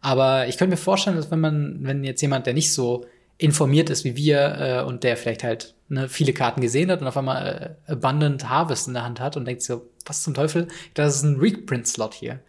[0.00, 3.04] Aber ich könnte mir vorstellen, dass wenn man, wenn jetzt jemand, der nicht so
[3.38, 7.06] informiert ist wie wir äh, und der vielleicht halt ne, viele Karten gesehen hat und
[7.06, 10.66] auf einmal äh, Abundant Harvest in der Hand hat und denkt so, was zum Teufel,
[10.94, 12.40] das ist ein Reprint-Slot hier.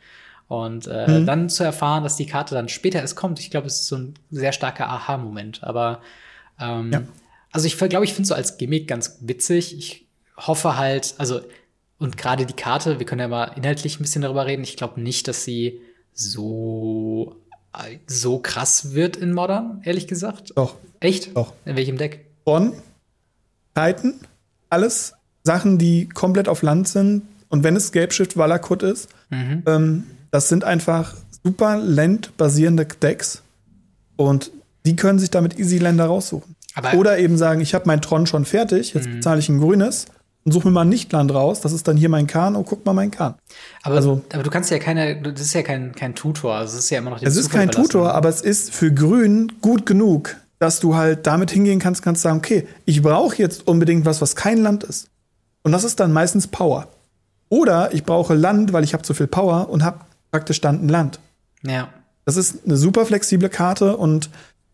[0.50, 1.26] Und äh, mhm.
[1.28, 3.98] dann zu erfahren, dass die Karte dann später erst kommt, ich glaube, es ist so
[3.98, 5.64] ein sehr starker Aha-Moment.
[5.64, 6.02] Aber
[6.60, 7.04] ähm, ja.
[7.52, 9.78] also ich glaube, ich finde so als Gimmick ganz witzig.
[9.78, 11.42] Ich hoffe halt, also
[12.00, 14.64] und gerade die Karte, wir können ja mal inhaltlich ein bisschen darüber reden.
[14.64, 15.82] Ich glaube nicht, dass sie
[16.14, 17.36] so,
[18.08, 20.54] so krass wird in Modern, ehrlich gesagt.
[20.56, 20.76] Doch.
[21.00, 21.36] Echt?
[21.36, 21.54] Doch.
[21.66, 22.26] In welchem Deck?
[22.44, 22.74] Bonn,
[23.76, 24.16] Titan,
[24.70, 27.22] alles Sachen, die komplett auf Land sind.
[27.50, 29.64] Und wenn es Gelbshift Valakut ist, mhm.
[29.68, 33.42] ähm, das sind einfach super Land-basierende Decks.
[34.16, 34.52] Und
[34.86, 36.56] die können sich damit easy Länder raussuchen.
[36.76, 39.16] Aber Oder eben sagen, ich habe mein Tron schon fertig, jetzt mhm.
[39.16, 40.06] bezahle ich ein grünes
[40.46, 41.62] und suche mir mal ein Nichtland raus.
[41.62, 42.56] Das ist dann hier mein Kahn.
[42.56, 43.36] Oh, guck mal mein Kahn.
[43.84, 46.56] Aber, also, aber du kannst ja keine, das ist ja kein, kein Tutor.
[46.56, 49.52] Also es ist ja immer noch Es ist kein Tutor, aber es ist für Grün
[49.62, 54.06] gut genug, dass du halt damit hingehen kannst, kannst sagen, okay, ich brauche jetzt unbedingt
[54.06, 55.08] was, was kein Land ist.
[55.64, 56.88] Und das ist dann meistens Power.
[57.50, 60.00] Oder ich brauche Land, weil ich habe zu viel Power und habe
[60.32, 61.20] praktisch dann ein Land.
[61.64, 61.90] Ja.
[62.26, 64.30] Das ist eine super flexible Karte und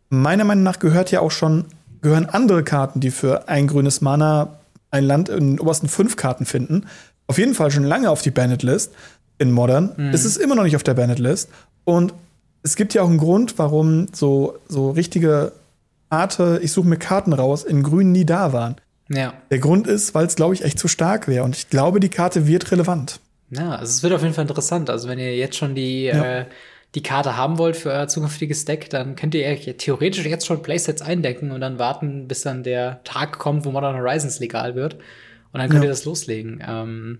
[0.09, 1.65] meiner Meinung nach gehört ja auch schon,
[2.01, 4.59] gehören andere Karten, die für ein grünes Mana
[4.91, 6.85] ein Land in den obersten fünf Karten finden.
[7.27, 8.91] Auf jeden Fall schon lange auf die Banned-List
[9.37, 9.91] in Modern.
[9.97, 10.09] Mhm.
[10.13, 11.49] Es ist immer noch nicht auf der Banned-List.
[11.83, 12.13] Und
[12.63, 15.51] es gibt ja auch einen Grund, warum so, so richtige
[16.09, 18.75] Arte, ich suche mir Karten raus, in Grün nie da waren.
[19.09, 19.33] Ja.
[19.51, 21.43] Der Grund ist, weil es, glaube ich, echt zu stark wäre.
[21.43, 23.19] Und ich glaube, die Karte wird relevant.
[23.49, 24.89] Ja, also es wird auf jeden Fall interessant.
[24.89, 26.39] Also wenn ihr jetzt schon die, ja.
[26.39, 26.45] äh,
[26.95, 31.01] die Karte haben wollt für euer zukünftiges Deck, dann könnt ihr theoretisch jetzt schon Playsets
[31.01, 34.95] eindecken und dann warten, bis dann der Tag kommt, wo Modern Horizons legal wird.
[35.51, 35.89] Und dann könnt ja.
[35.89, 36.63] ihr das loslegen.
[36.67, 37.19] Ähm,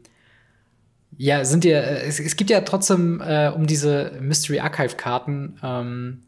[1.17, 5.57] ja, sind ihr, äh, es, es gibt ja trotzdem äh, um diese Mystery Archive Karten,
[5.63, 6.21] ähm,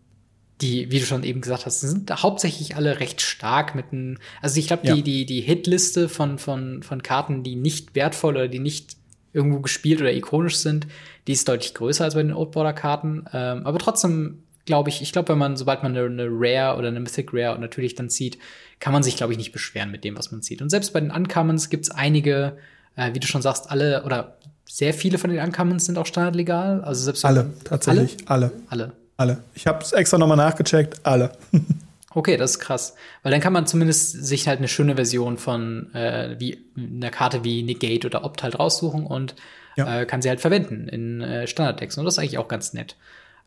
[0.61, 4.59] die, wie du schon eben gesagt hast, sind hauptsächlich alle recht stark mit einem, also
[4.59, 5.01] ich glaube, die, ja.
[5.01, 8.97] die, die Hitliste von, von, von Karten, die nicht wertvoll oder die nicht
[9.37, 10.87] irgendwo gespielt oder ikonisch sind,
[11.27, 13.25] die ist deutlich größer als bei den Oldborder-Karten.
[13.31, 16.89] Ähm, aber trotzdem glaube ich, ich glaube, wenn man, sobald man eine, eine, Rare oder
[16.89, 18.37] eine Mythic Rare und natürlich dann zieht,
[18.79, 20.61] kann man sich, glaube ich, nicht beschweren mit dem, was man zieht.
[20.61, 22.57] Und selbst bei den Uncommons gibt es einige,
[22.95, 26.81] äh, wie du schon sagst, alle oder sehr viele von den Uncommons sind auch standardlegal.
[26.81, 28.51] Also selbst alle, tatsächlich, alle.
[28.67, 28.91] Alle.
[29.15, 29.43] Alle.
[29.55, 31.31] Ich habe es extra nochmal nachgecheckt, alle.
[32.17, 32.95] Okay, das ist krass.
[33.21, 37.43] Weil dann kann man zumindest sich halt eine schöne Version von äh, wie einer Karte
[37.43, 39.35] wie Negate oder Opt halt raussuchen und
[39.75, 40.01] ja.
[40.01, 41.95] äh, kann sie halt verwenden in äh, Standardtext.
[41.95, 42.95] Und das ist eigentlich auch ganz nett.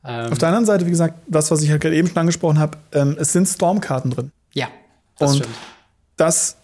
[0.05, 2.61] Ähm, Auf der anderen Seite, wie gesagt, das, was ich halt gerade eben schon angesprochen
[2.61, 4.31] habe, ähm, es sind Stormkarten drin.
[4.55, 4.69] Ja,
[5.19, 5.57] das und stimmt.
[6.17, 6.57] Das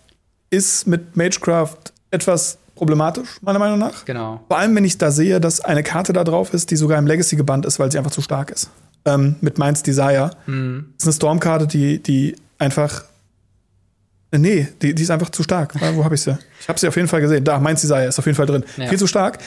[0.50, 4.04] ist mit Magecraft etwas problematisch, meiner Meinung nach.
[4.04, 4.44] Genau.
[4.46, 7.06] Vor allem, wenn ich da sehe, dass eine Karte da drauf ist, die sogar im
[7.08, 8.70] Legacy gebannt ist, weil sie einfach zu stark ist
[9.06, 10.32] ähm, mit Mainz Desire.
[10.46, 10.92] Mhm.
[10.94, 13.04] Das ist eine Stormkarte, die, die einfach.
[14.32, 15.74] Äh, nee, die, die ist einfach zu stark.
[15.94, 16.36] Wo habe ich sie?
[16.60, 17.44] Ich habe sie auf jeden Fall gesehen.
[17.44, 18.64] Da, Mainz Desire ist auf jeden Fall drin.
[18.76, 18.88] Ja.
[18.88, 19.38] Viel zu stark.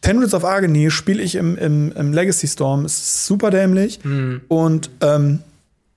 [0.00, 2.84] Ten Roots of Agony spiele ich im, im, im, Legacy Storm.
[2.84, 4.04] Ist super dämlich.
[4.04, 4.42] Mhm.
[4.46, 5.40] Und ähm,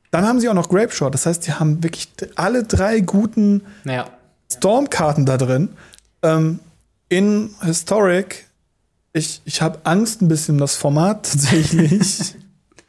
[0.10, 1.14] dann haben sie auch noch Grape Shot.
[1.14, 4.10] Das heißt, sie haben wirklich alle drei guten ja.
[4.52, 5.70] Storm-Karten da drin.
[6.24, 6.60] Ähm,
[7.10, 8.48] in Historic,
[9.14, 12.36] ich, ich habe Angst ein bisschen um das Format tatsächlich.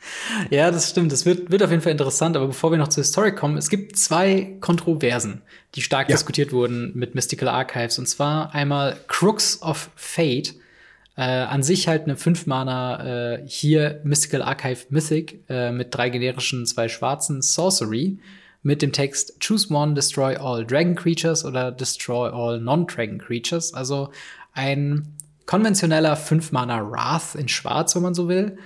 [0.51, 1.13] Ja, das stimmt.
[1.13, 2.37] Das wird, wird auf jeden Fall interessant.
[2.37, 5.43] Aber bevor wir noch zur Historic kommen, es gibt zwei Kontroversen,
[5.75, 6.17] die stark ja.
[6.17, 7.99] diskutiert wurden mit Mystical Archives.
[7.99, 10.55] Und zwar einmal Crooks of Fate.
[11.15, 16.65] Äh, an sich halt eine 5-Mana äh, hier Mystical Archive Mythic äh, mit drei generischen,
[16.65, 18.19] zwei schwarzen Sorcery
[18.63, 23.75] mit dem Text Choose one, destroy all Dragon Creatures oder destroy all non-Dragon Creatures.
[23.75, 24.11] Also
[24.55, 28.57] ein konventioneller 5-Mana Wrath in Schwarz, wenn man so will.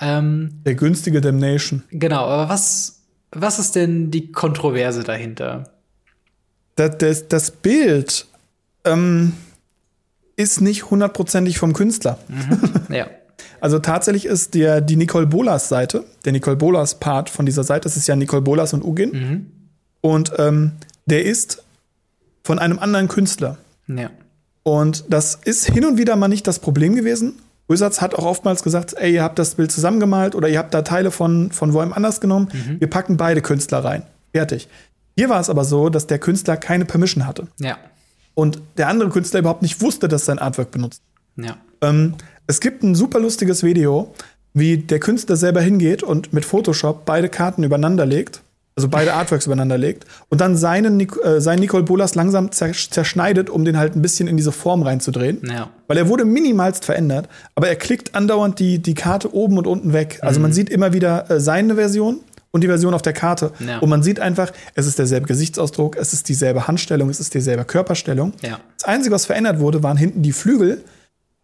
[0.00, 1.82] Ähm, Der günstige Damnation.
[1.90, 5.70] Genau, aber was, was ist denn die Kontroverse dahinter?
[6.76, 8.26] Das, das, das Bild
[8.84, 9.32] ähm,
[10.36, 12.18] ist nicht hundertprozentig vom Künstler.
[12.28, 12.94] Mhm.
[12.94, 13.06] Ja.
[13.58, 17.84] Also tatsächlich ist der, die Nicole Bolas Seite, der Nicole Bolas Part von dieser Seite,
[17.84, 19.10] das ist ja Nicole Bolas und Ugin.
[19.10, 19.46] Mhm.
[20.02, 20.72] Und ähm,
[21.06, 21.64] der ist
[22.44, 23.56] von einem anderen Künstler.
[23.88, 24.10] Ja.
[24.62, 27.38] Und das ist hin und wieder mal nicht das Problem gewesen.
[27.68, 30.82] Wizards hat auch oftmals gesagt, ey, ihr habt das Bild zusammengemalt oder ihr habt da
[30.82, 32.48] Teile von, von wohem anders genommen.
[32.52, 32.80] Mhm.
[32.80, 34.02] Wir packen beide Künstler rein.
[34.32, 34.68] Fertig.
[35.16, 37.48] Hier war es aber so, dass der Künstler keine Permission hatte.
[37.58, 37.78] Ja.
[38.34, 41.02] Und der andere Künstler überhaupt nicht wusste, dass sein Artwork benutzt.
[41.36, 41.56] Ja.
[41.80, 42.14] Ähm,
[42.46, 44.14] es gibt ein super lustiges Video,
[44.52, 48.42] wie der Künstler selber hingeht und mit Photoshop beide Karten übereinander legt,
[48.76, 53.64] also beide Artworks übereinander legt und dann seinen äh, sein Nicole Bolas langsam zerschneidet, um
[53.64, 55.40] den halt ein bisschen in diese Form reinzudrehen.
[55.50, 55.70] Ja.
[55.86, 59.94] Weil er wurde minimalst verändert, aber er klickt andauernd die, die Karte oben und unten
[59.94, 60.18] weg.
[60.20, 60.42] Also mhm.
[60.42, 62.20] man sieht immer wieder äh, seine Version
[62.50, 63.52] und die Version auf der Karte.
[63.66, 63.78] Ja.
[63.78, 67.64] Und man sieht einfach, es ist derselbe Gesichtsausdruck, es ist dieselbe Handstellung, es ist dieselbe
[67.64, 68.34] Körperstellung.
[68.42, 68.60] Ja.
[68.78, 70.84] Das Einzige, was verändert wurde, waren hinten die Flügel,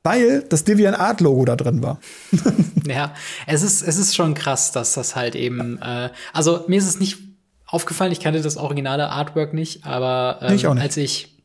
[0.02, 2.00] weil das Deviant Art Logo da drin war.
[2.86, 3.14] ja,
[3.46, 6.98] es ist, es ist schon krass, dass das halt eben, äh, also mir ist es
[6.98, 7.18] nicht
[7.66, 10.80] aufgefallen, ich kannte das originale Artwork nicht, aber ähm, ich nicht.
[10.80, 11.42] als ich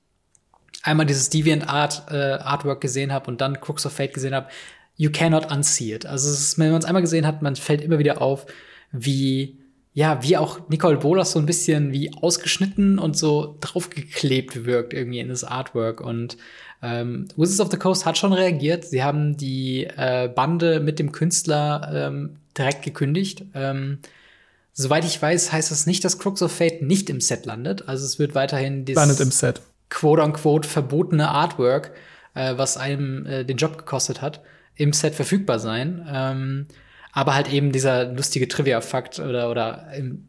[0.83, 4.47] einmal dieses Deviant Art äh, Artwork gesehen habe und dann Crooks of Fate gesehen habe,
[4.95, 6.05] you cannot unsee it.
[6.05, 8.45] Also ist, wenn man es einmal gesehen hat, man fällt immer wieder auf,
[8.91, 9.59] wie
[9.97, 15.17] ja, wie auch Nicole Bolas so ein bisschen wie ausgeschnitten und so draufgeklebt wirkt irgendwie
[15.17, 16.37] in das Artwork und
[16.82, 18.86] ähm, Wizards of the Coast hat schon reagiert.
[18.86, 23.45] Sie haben die äh, Bande mit dem Künstler ähm, direkt gekündigt.
[23.55, 23.99] Ähm,
[24.73, 27.88] soweit ich weiß, heißt das nicht, dass Crooks of Fate nicht im Set landet.
[27.88, 29.01] Also es wird weiterhin dieses
[29.89, 31.91] quote-unquote verbotene Artwork,
[32.36, 34.41] äh, was einem äh, den Job gekostet hat,
[34.75, 36.05] im Set verfügbar sein.
[36.11, 36.67] Ähm,
[37.11, 40.28] aber halt eben dieser lustige Trivia-Fakt oder, oder im,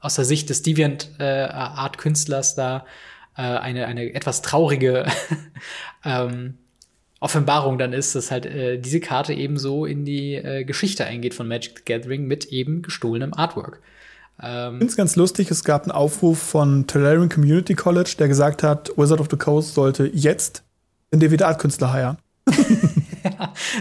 [0.00, 2.86] aus der Sicht des Deviant-Art-Künstlers äh, da
[3.36, 5.06] äh, eine, eine etwas traurige
[6.04, 6.54] ähm,
[7.20, 11.34] Offenbarung dann ist, dass halt äh, diese Karte eben so in die äh, Geschichte eingeht
[11.34, 13.80] von Magic the Gathering mit eben gestohlenem Artwork.
[14.42, 18.28] Ähm, ich finde es ganz lustig, es gab einen Aufruf von Tolarian Community College, der
[18.28, 20.64] gesagt hat, Wizard of the Coast sollte jetzt
[21.12, 22.18] den David-Art-Künstler heiern.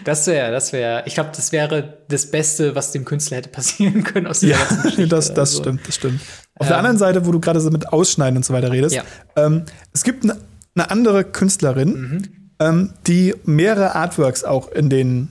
[0.04, 4.04] das wäre, das wäre, ich glaube, das wäre das Beste, was dem Künstler hätte passieren
[4.04, 4.56] können aus dieser
[4.98, 6.22] ja, das, das also, stimmt, das stimmt.
[6.56, 8.96] Auf ähm, der anderen Seite, wo du gerade so mit Ausschneiden und so weiter redest,
[8.96, 9.04] ja.
[9.36, 10.38] ähm, es gibt eine
[10.76, 12.22] ne andere Künstlerin, mhm.
[12.60, 15.30] ähm, die mehrere Artworks auch in den,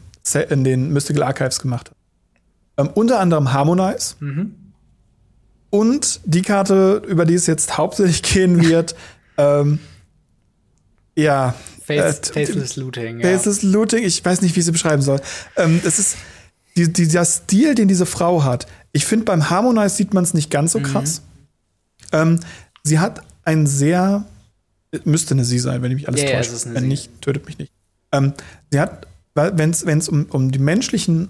[0.48, 1.96] in den Mystical Archives gemacht hat.
[2.78, 4.16] Ähm, unter anderem Harmonize.
[4.20, 4.54] Mhm.
[5.70, 8.94] Und die Karte, über die es jetzt hauptsächlich gehen wird,
[9.36, 9.80] ähm,
[11.14, 11.54] ja,
[11.88, 13.20] Äh, Faithless Looting.
[13.20, 13.28] Ja.
[13.28, 15.20] Faithless Looting, ich weiß nicht, wie ich sie beschreiben soll.
[15.56, 16.16] Ähm, es ist
[16.76, 18.66] die, dieser Stil, den diese Frau hat.
[18.92, 20.84] Ich finde, beim Harmonize sieht man es nicht ganz so mhm.
[20.84, 21.22] krass.
[22.12, 22.18] Mhm.
[22.18, 22.40] Ähm,
[22.84, 24.24] sie hat ein sehr,
[25.04, 26.52] müsste eine Sie sein, wenn ich mich alles yeah, täusche.
[26.74, 26.88] wenn sie.
[26.88, 27.72] nicht, tötet mich nicht.
[28.12, 28.32] Ähm,
[28.70, 31.28] sie hat, wenn es um, um die menschlichen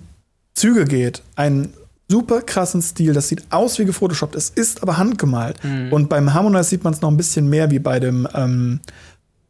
[0.55, 1.73] Züge geht, einen
[2.09, 3.13] super krassen Stil.
[3.13, 4.35] Das sieht aus wie gefotoshoppt.
[4.35, 5.63] Es ist aber handgemalt.
[5.63, 5.93] Mhm.
[5.93, 8.81] Und beim Harmonize sieht man es noch ein bisschen mehr wie bei dem ähm,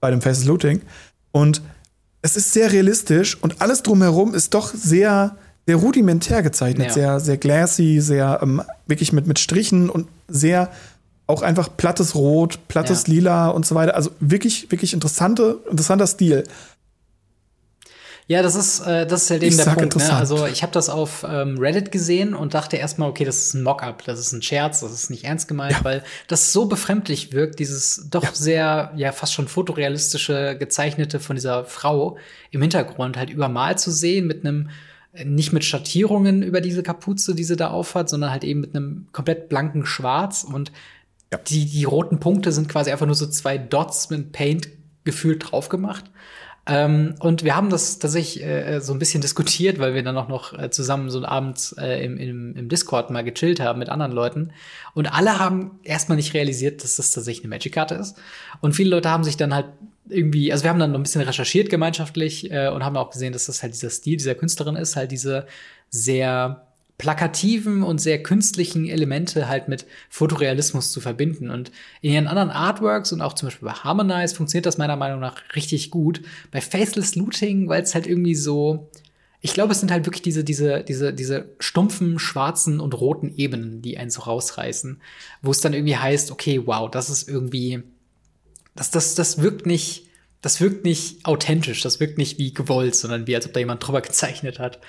[0.00, 0.82] bei dem Faces Looting.
[1.32, 1.62] Und
[2.22, 5.36] es ist sehr realistisch und alles drumherum ist doch sehr,
[5.66, 6.92] sehr rudimentär gezeichnet, ja.
[6.92, 10.70] sehr, sehr glassy, sehr ähm, wirklich mit, mit Strichen und sehr
[11.26, 13.14] auch einfach plattes Rot, plattes ja.
[13.14, 13.94] Lila und so weiter.
[13.94, 16.44] Also wirklich, wirklich interessante, interessanter Stil.
[18.28, 19.96] Ja, das ist, äh, das ist halt eben ich der Punkt.
[19.96, 20.12] Ne?
[20.12, 23.62] Also ich habe das auf ähm, Reddit gesehen und dachte erstmal, okay, das ist ein
[23.62, 25.84] Mock-up, das ist ein Scherz, das ist nicht ernst gemeint, ja.
[25.84, 28.30] weil das so befremdlich wirkt, dieses doch ja.
[28.34, 32.18] sehr, ja, fast schon fotorealistische gezeichnete von dieser Frau
[32.50, 34.68] im Hintergrund halt übermalt zu sehen mit einem
[35.14, 38.76] äh, nicht mit Schattierungen über diese Kapuze, die sie da aufhat, sondern halt eben mit
[38.76, 40.70] einem komplett blanken Schwarz und
[41.32, 41.38] ja.
[41.38, 44.68] die, die roten Punkte sind quasi einfach nur so zwei Dots mit Paint
[45.04, 46.04] gefühlt drauf gemacht.
[46.68, 50.28] Ähm, und wir haben das tatsächlich äh, so ein bisschen diskutiert, weil wir dann auch
[50.28, 54.12] noch äh, zusammen so abends äh, im, im, im Discord mal gechillt haben mit anderen
[54.12, 54.52] Leuten.
[54.92, 58.18] Und alle haben erstmal nicht realisiert, dass das tatsächlich eine Magic-Karte ist.
[58.60, 59.66] Und viele Leute haben sich dann halt
[60.10, 63.32] irgendwie, also wir haben dann noch ein bisschen recherchiert gemeinschaftlich äh, und haben auch gesehen,
[63.32, 65.46] dass das halt dieser Stil dieser Künstlerin ist, halt diese
[65.88, 66.67] sehr
[66.98, 71.48] plakativen und sehr künstlichen Elemente halt mit Fotorealismus zu verbinden.
[71.48, 71.70] Und
[72.02, 75.36] in ihren anderen Artworks und auch zum Beispiel bei Harmonize funktioniert das meiner Meinung nach
[75.54, 76.22] richtig gut.
[76.50, 78.90] Bei Faceless Looting, weil es halt irgendwie so,
[79.40, 83.80] ich glaube, es sind halt wirklich diese, diese, diese, diese stumpfen, schwarzen und roten Ebenen,
[83.80, 85.00] die einen so rausreißen,
[85.40, 87.84] wo es dann irgendwie heißt, okay, wow, das ist irgendwie,
[88.74, 90.08] das, das, das wirkt nicht,
[90.42, 93.86] das wirkt nicht authentisch, das wirkt nicht wie gewollt, sondern wie als ob da jemand
[93.86, 94.80] drüber gezeichnet hat.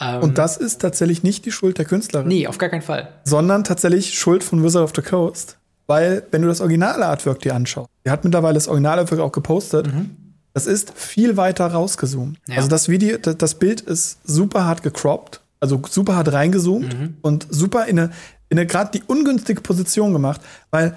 [0.00, 2.28] Ähm, und das ist tatsächlich nicht die Schuld der Künstlerin.
[2.28, 3.08] Nee, auf gar keinen Fall.
[3.24, 5.58] Sondern tatsächlich Schuld von Wizard of the Coast.
[5.86, 9.32] Weil, wenn du das originale Artwork dir anschaust, der hat mittlerweile das originale Artwork auch
[9.32, 10.16] gepostet, mhm.
[10.54, 12.38] das ist viel weiter rausgezoomt.
[12.48, 12.56] Ja.
[12.56, 17.16] Also das Video, das Bild ist super hart gecroppt, also super hart reingezoomt mhm.
[17.20, 18.10] und super in eine,
[18.48, 20.40] in eine gerade die ungünstige Position gemacht,
[20.70, 20.96] weil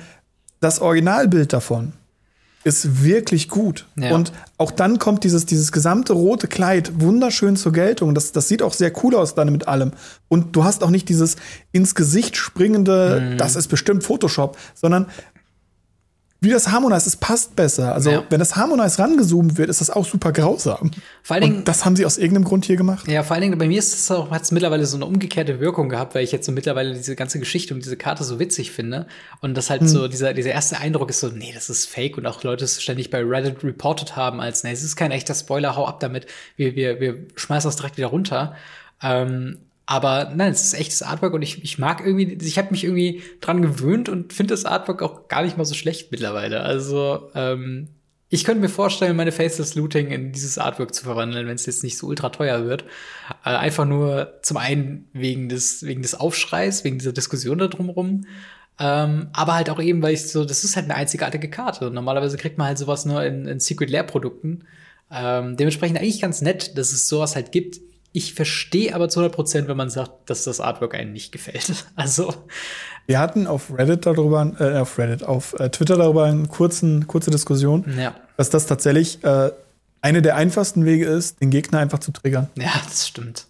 [0.61, 1.93] das Originalbild davon
[2.66, 3.86] ist wirklich gut.
[3.95, 4.13] Ja.
[4.16, 8.16] Und auch dann kommt dieses, dieses gesamte rote Kleid wunderschön zur Geltung.
[8.16, 9.91] Das, das sieht auch sehr cool aus dann mit allem.
[10.30, 11.36] Und du hast auch nicht dieses
[11.72, 13.38] ins Gesicht springende, mhm.
[13.38, 15.05] das ist bestimmt Photoshop, sondern
[16.41, 17.93] wie das Harmonize, es passt besser.
[17.93, 18.23] Also, ja.
[18.29, 20.91] wenn das Harmonize rangezoomt wird, ist das auch super grausam.
[21.23, 23.07] Vor allen Dingen, Und das haben sie aus irgendeinem Grund hier gemacht.
[23.07, 25.89] Ja, vor allen Dingen, bei mir ist auch, hat es mittlerweile so eine umgekehrte Wirkung
[25.89, 29.07] gehabt, weil ich jetzt so mittlerweile diese ganze Geschichte und diese Karte so witzig finde.
[29.41, 29.88] Und das halt hm.
[29.88, 32.17] so, dieser, dieser erste Eindruck ist so, nee, das ist fake.
[32.17, 35.33] Und auch Leute es ständig bei Reddit reported haben als, nee, es ist kein echter
[35.33, 36.27] Spoiler, hau ab damit.
[36.57, 38.55] Wir, wir, wir schmeißen das direkt wieder runter.
[39.01, 42.83] Ähm, aber nein, es ist echtes Artwork und ich, ich mag irgendwie, ich habe mich
[42.83, 46.61] irgendwie dran gewöhnt und finde das Artwork auch gar nicht mal so schlecht mittlerweile.
[46.61, 47.89] Also ähm,
[48.29, 51.83] ich könnte mir vorstellen, meine Faceless Looting in dieses Artwork zu verwandeln, wenn es jetzt
[51.83, 52.83] nicht so ultra teuer wird.
[53.45, 58.25] Äh, einfach nur zum einen wegen des, wegen des Aufschreis, wegen dieser Diskussion da drumherum.
[58.79, 61.88] Ähm, aber halt auch eben, weil ich so, das ist halt eine einzigartige Karte.
[61.88, 64.65] Und normalerweise kriegt man halt sowas nur in, in Secret Lair Produkten.
[65.11, 67.79] Ähm, dementsprechend eigentlich ganz nett, dass es sowas halt gibt.
[68.16, 71.86] Ich verstehe aber zu 100 Prozent, wenn man sagt, dass das Artwork einem nicht gefällt.
[71.97, 72.34] Also.
[73.07, 77.30] Wir hatten auf Reddit darüber, äh, auf Reddit, auf äh, Twitter darüber eine kurzen, kurze
[77.30, 78.16] Diskussion, ja.
[78.38, 79.51] dass das tatsächlich äh,
[80.01, 82.47] eine der einfachsten Wege ist, den Gegner einfach zu triggern.
[82.57, 83.47] Ja, das stimmt.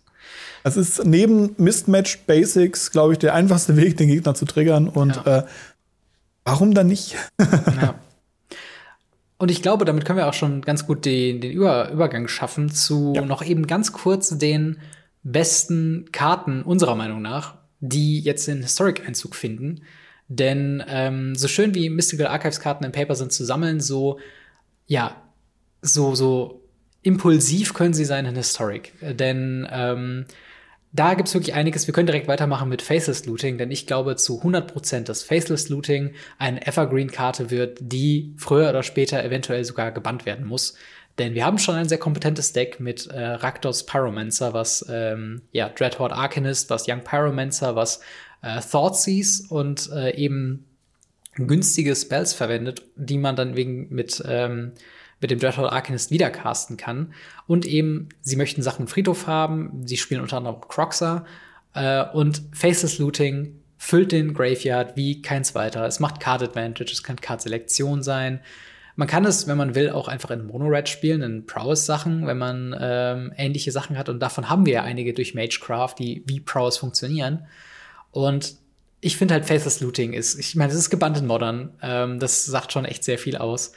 [0.63, 4.89] Das ist neben Mismatch Basics, glaube ich, der einfachste Weg, den Gegner zu triggern.
[4.89, 5.39] Und ja.
[5.39, 5.43] äh,
[6.43, 7.15] warum dann nicht?
[7.39, 7.95] ja.
[9.37, 12.69] Und ich glaube, damit können wir auch schon ganz gut den, den Über Übergang schaffen
[12.69, 13.21] zu ja.
[13.21, 14.79] noch eben ganz kurz den
[15.23, 19.81] besten Karten unserer Meinung nach, die jetzt den Historic-Einzug finden.
[20.27, 24.19] Denn ähm, so schön wie Mystical Archives-Karten im Paper sind zu sammeln, so
[24.87, 25.21] ja,
[25.81, 26.61] so so
[27.01, 28.93] impulsiv können sie sein in Historic.
[29.01, 30.25] Denn ähm,
[30.95, 31.87] da gibt's wirklich einiges.
[31.87, 36.13] Wir können direkt weitermachen mit Faceless Looting, denn ich glaube zu 100%, dass Faceless Looting
[36.37, 40.75] eine Evergreen-Karte wird, die früher oder später eventuell sogar gebannt werden muss.
[41.17, 45.69] Denn wir haben schon ein sehr kompetentes Deck mit äh, Rakdos Pyromancer, was ähm, ja,
[45.69, 48.01] Dreadhorde Arcanist, was Young Pyromancer, was
[48.41, 50.65] äh, Thoughtseize und äh, eben
[51.35, 54.73] günstige Spells verwendet, die man dann wegen mit ähm,
[55.21, 57.13] mit dem Dreadhorde Arcanist wieder casten kann.
[57.47, 59.81] Und eben, sie möchten Sachen im Friedhof haben.
[59.85, 61.25] Sie spielen unter anderem Croxer.
[61.73, 65.85] Äh, und Faceless Looting füllt den Graveyard wie kein zweiter.
[65.85, 68.41] Es macht Card Advantage, es kann Card Selektion sein.
[68.95, 72.75] Man kann es, wenn man will, auch einfach in Mono-Red spielen, in Prowess-Sachen, wenn man
[72.79, 74.07] ähm, ähnliche Sachen hat.
[74.07, 77.45] Und davon haben wir ja einige durch Magecraft, die wie Prowess funktionieren.
[78.11, 78.55] Und
[79.01, 81.73] ich finde halt Faceless Looting ist, ich meine, es ist gebannt in Modern.
[81.81, 83.73] Ähm, das sagt schon echt sehr viel aus.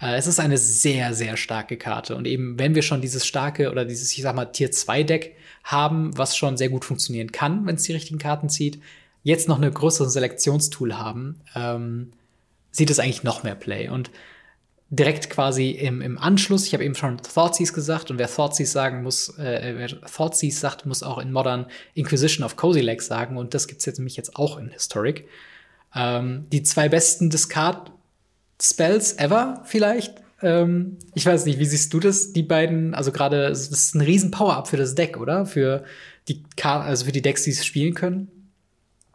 [0.00, 2.16] Äh, es ist eine sehr, sehr starke Karte.
[2.16, 5.36] Und eben, wenn wir schon dieses starke oder dieses, ich sag mal, Tier 2 Deck
[5.64, 8.80] haben, was schon sehr gut funktionieren kann, wenn es die richtigen Karten zieht,
[9.22, 12.12] jetzt noch eine größere Selektionstool haben, ähm,
[12.70, 13.88] sieht es eigentlich noch mehr Play.
[13.88, 14.10] Und
[14.88, 19.02] direkt quasi im, im Anschluss, ich habe eben schon Thoughtseize gesagt, und wer Thoughtseize sagen
[19.02, 23.54] muss, äh, wer Thoughtseize sagt, muss auch in Modern Inquisition of Cozy Legs sagen, und
[23.54, 25.28] das gibt's jetzt nämlich jetzt auch in Historic.
[25.94, 27.92] Ähm, die zwei besten Discard
[28.62, 30.14] Spells ever vielleicht.
[30.42, 32.32] Ähm, ich weiß nicht, wie siehst du das?
[32.32, 35.46] Die beiden, also gerade, das ist ein riesen Power-Up für das Deck, oder?
[35.46, 35.84] Für
[36.28, 38.28] die also für die Decks, die es spielen können.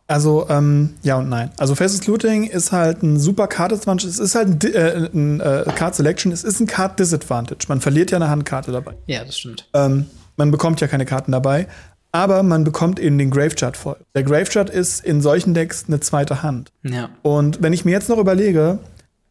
[0.08, 1.50] Also, ähm, ja und nein.
[1.58, 4.08] Also, Faceless Looting ist halt ein super Card Advantage.
[4.08, 6.32] Es ist halt ein, äh, ein äh, Card Selection.
[6.32, 7.66] Es ist ein Card Disadvantage.
[7.70, 8.94] Man verliert ja eine Handkarte dabei.
[9.08, 9.68] Ja, das stimmt.
[9.74, 10.06] Ähm,
[10.38, 11.68] man bekommt ja keine Karten dabei.
[12.12, 13.98] Aber man bekommt eben den Gravechart voll.
[14.14, 16.72] Der Gravechart ist in solchen Decks eine zweite Hand.
[16.84, 17.10] Ja.
[17.24, 18.80] Und wenn ich mir jetzt noch überlege,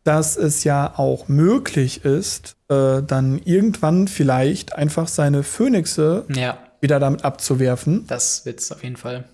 [0.04, 6.58] dass es ja auch möglich ist, äh, dann irgendwann vielleicht einfach seine Phönixe ja.
[6.80, 8.06] wieder damit abzuwerfen.
[8.06, 9.24] Das wird's auf jeden Fall.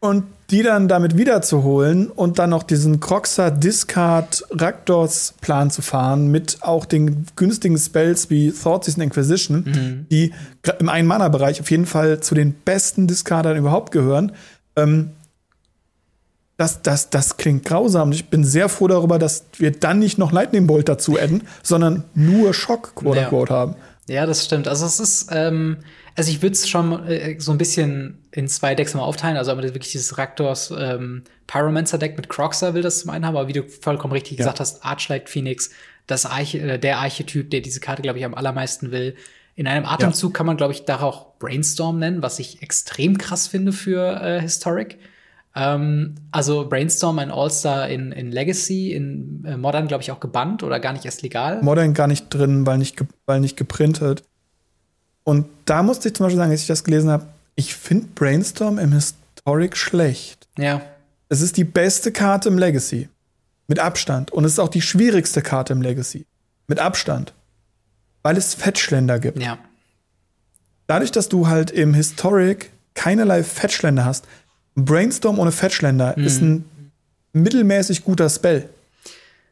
[0.00, 6.28] Und die dann damit wiederzuholen und dann noch diesen Croxer Discard Raktors Plan zu fahren
[6.28, 10.06] mit auch den günstigen Spells wie Thoughtseize und Inquisition, mhm.
[10.10, 10.32] die
[10.78, 14.32] im Ein-Mana-Bereich auf jeden Fall zu den besten Discardern überhaupt gehören.
[14.74, 15.10] Ähm,
[16.60, 18.12] das, das, das klingt grausam.
[18.12, 22.04] Ich bin sehr froh darüber, dass wir dann nicht noch Lightning Bolt dazu adden, sondern
[22.14, 23.24] nur Schock, quote ja.
[23.24, 23.76] unquote, haben.
[24.08, 24.68] Ja, das stimmt.
[24.68, 25.78] Also es ist, ähm,
[26.16, 29.38] also ich würde es schon äh, so ein bisschen in zwei Decks mal aufteilen.
[29.38, 33.48] Also aber wirklich dieses Raktors ähm, Pyromancer-Deck mit Croxer will das zum einen haben, aber
[33.48, 34.44] wie du vollkommen richtig ja.
[34.44, 35.70] gesagt hast, Archlight Phoenix,
[36.06, 39.16] das Arche äh, der Archetyp, der diese Karte, glaube ich, am allermeisten will.
[39.54, 40.36] In einem Atemzug ja.
[40.36, 44.42] kann man, glaube ich, da auch Brainstorm nennen, was ich extrem krass finde für äh,
[44.42, 44.98] Historic.
[45.54, 50.62] Ähm, also Brainstorm, ein All-Star in, in Legacy, in äh, Modern, glaube ich, auch gebannt
[50.62, 51.60] oder gar nicht erst legal.
[51.62, 54.22] Modern gar nicht drin, weil nicht, weil nicht geprintet.
[55.24, 57.26] Und da musste ich zum Beispiel sagen, als ich das gelesen habe,
[57.56, 60.48] ich finde Brainstorm im Historic schlecht.
[60.56, 60.82] Ja.
[61.28, 63.08] Es ist die beste Karte im Legacy.
[63.66, 64.32] Mit Abstand.
[64.32, 66.26] Und es ist auch die schwierigste Karte im Legacy.
[66.66, 67.34] Mit Abstand.
[68.22, 69.40] Weil es Fettschländer gibt.
[69.40, 69.58] Ja.
[70.86, 74.26] Dadurch, dass du halt im Historic keinerlei Fettschländer hast,
[74.74, 76.24] Brainstorm ohne Fettschländer Mhm.
[76.24, 76.64] ist ein
[77.32, 78.68] mittelmäßig guter Spell.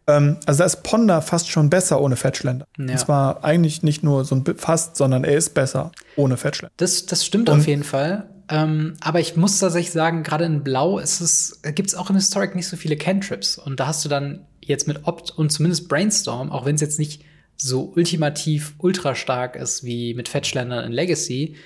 [0.07, 2.67] Ähm, also da ist Ponder fast schon besser ohne Fettschländer.
[2.79, 2.85] Ja.
[2.93, 6.73] Und zwar eigentlich nicht nur so ein fast, sondern er ist besser ohne Fettschländer.
[6.79, 8.29] Das, das stimmt Und- auf jeden Fall.
[8.51, 12.17] Ähm, aber ich muss tatsächlich sagen, gerade in Blau ist es, gibt es auch in
[12.17, 13.59] Historic nicht so viele Cantrips.
[13.59, 16.99] Und da hast du dann jetzt mit Opt und zumindest Brainstorm, auch wenn es jetzt
[16.99, 17.23] nicht
[17.59, 21.57] so ultimativ ultra stark ist wie mit Fettschländern in Legacy,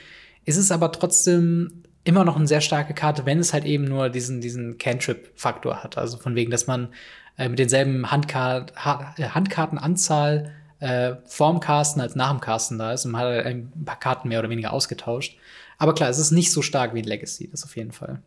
[0.44, 4.08] ist es aber trotzdem immer noch eine sehr starke Karte, wenn es halt eben nur
[4.08, 5.98] diesen, diesen Cantrip-Faktor hat.
[5.98, 6.88] Also von wegen, dass man
[7.38, 12.92] äh, mit denselben Handkart ha äh, Handkartenanzahl äh, vorm Casten als nach dem Casten da
[12.92, 15.36] ist und man hat halt ein paar Karten mehr oder weniger ausgetauscht.
[15.78, 18.20] Aber klar, es ist nicht so stark wie in Legacy, das auf jeden Fall.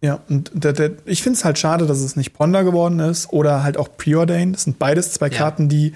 [0.00, 3.32] Ja, und der, der, ich finde es halt schade, dass es nicht Ponder geworden ist
[3.32, 4.52] oder halt auch Preordain.
[4.52, 5.38] Das sind beides zwei Ja.
[5.38, 5.94] Karten, die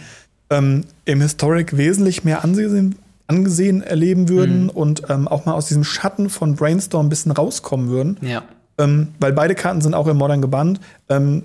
[0.50, 2.96] ähm, im Historic wesentlich mehr angesehen,
[3.28, 4.70] angesehen erleben würden Mhm.
[4.70, 8.18] und ähm, auch mal aus diesem Schatten von Brainstorm ein bisschen rauskommen würden.
[8.22, 8.42] Ja.
[8.78, 10.80] Ähm, weil beide Karten sind auch im Modern gebannt.
[11.08, 11.44] Ähm,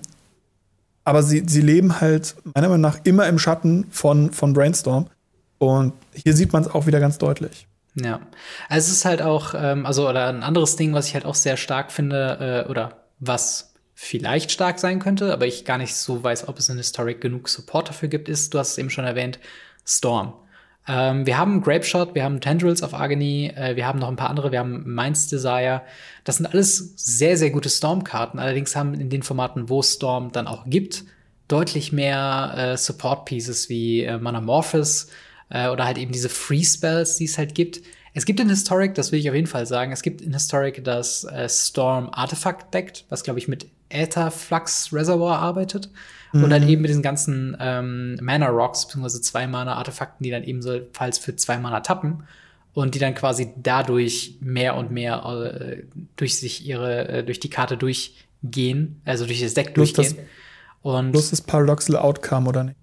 [1.04, 5.08] aber sie, sie leben halt meiner Meinung nach immer im Schatten von, von Brainstorm.
[5.58, 7.68] Und hier sieht man es auch wieder ganz deutlich.
[7.96, 8.22] Ja.
[8.70, 11.36] Also es ist halt auch, ähm, also, oder ein anderes Ding, was ich halt auch
[11.36, 16.24] sehr stark finde, äh, oder was vielleicht stark sein könnte, aber ich gar nicht so
[16.24, 19.06] weiß, ob es in Historic genug Support dafür gibt, ist, du hast es eben schon
[19.06, 19.40] erwähnt,
[19.86, 20.34] Storm.
[20.88, 24.30] Ähm, wir haben Grapeshot, wir haben Tendrils of Agony, äh, wir haben noch ein paar
[24.30, 25.82] andere, wir haben Minds Desire.
[26.24, 28.40] Das sind alles sehr, sehr gute Storm-Karten.
[28.40, 31.06] Allerdings haben in den Formaten, wo Storm dann auch gibt,
[31.48, 35.08] deutlich mehr äh, Support-Pieces wie äh, Manamorphous
[35.50, 37.82] äh, oder halt eben diese Free-Spells, die es halt gibt.
[38.14, 40.84] Es gibt in Historic, das will ich auf jeden Fall sagen, es gibt in Historic
[40.84, 45.90] das äh, Storm Artifact Deck, was glaube ich mit Aether Flux Reservoir arbeitet.
[46.34, 50.44] Und dann eben mit diesen ganzen ähm, Mana Rocks, beziehungsweise zwei Mana Artefakten, die dann
[50.44, 52.24] ebenfalls für zwei Mana tappen
[52.74, 55.84] und die dann quasi dadurch mehr und mehr äh,
[56.16, 60.18] durch sich ihre, äh, durch die Karte durchgehen, also durch das Deck das- durchgehen.
[60.82, 62.78] und Bloß das Paradoxal Outcome, oder nicht?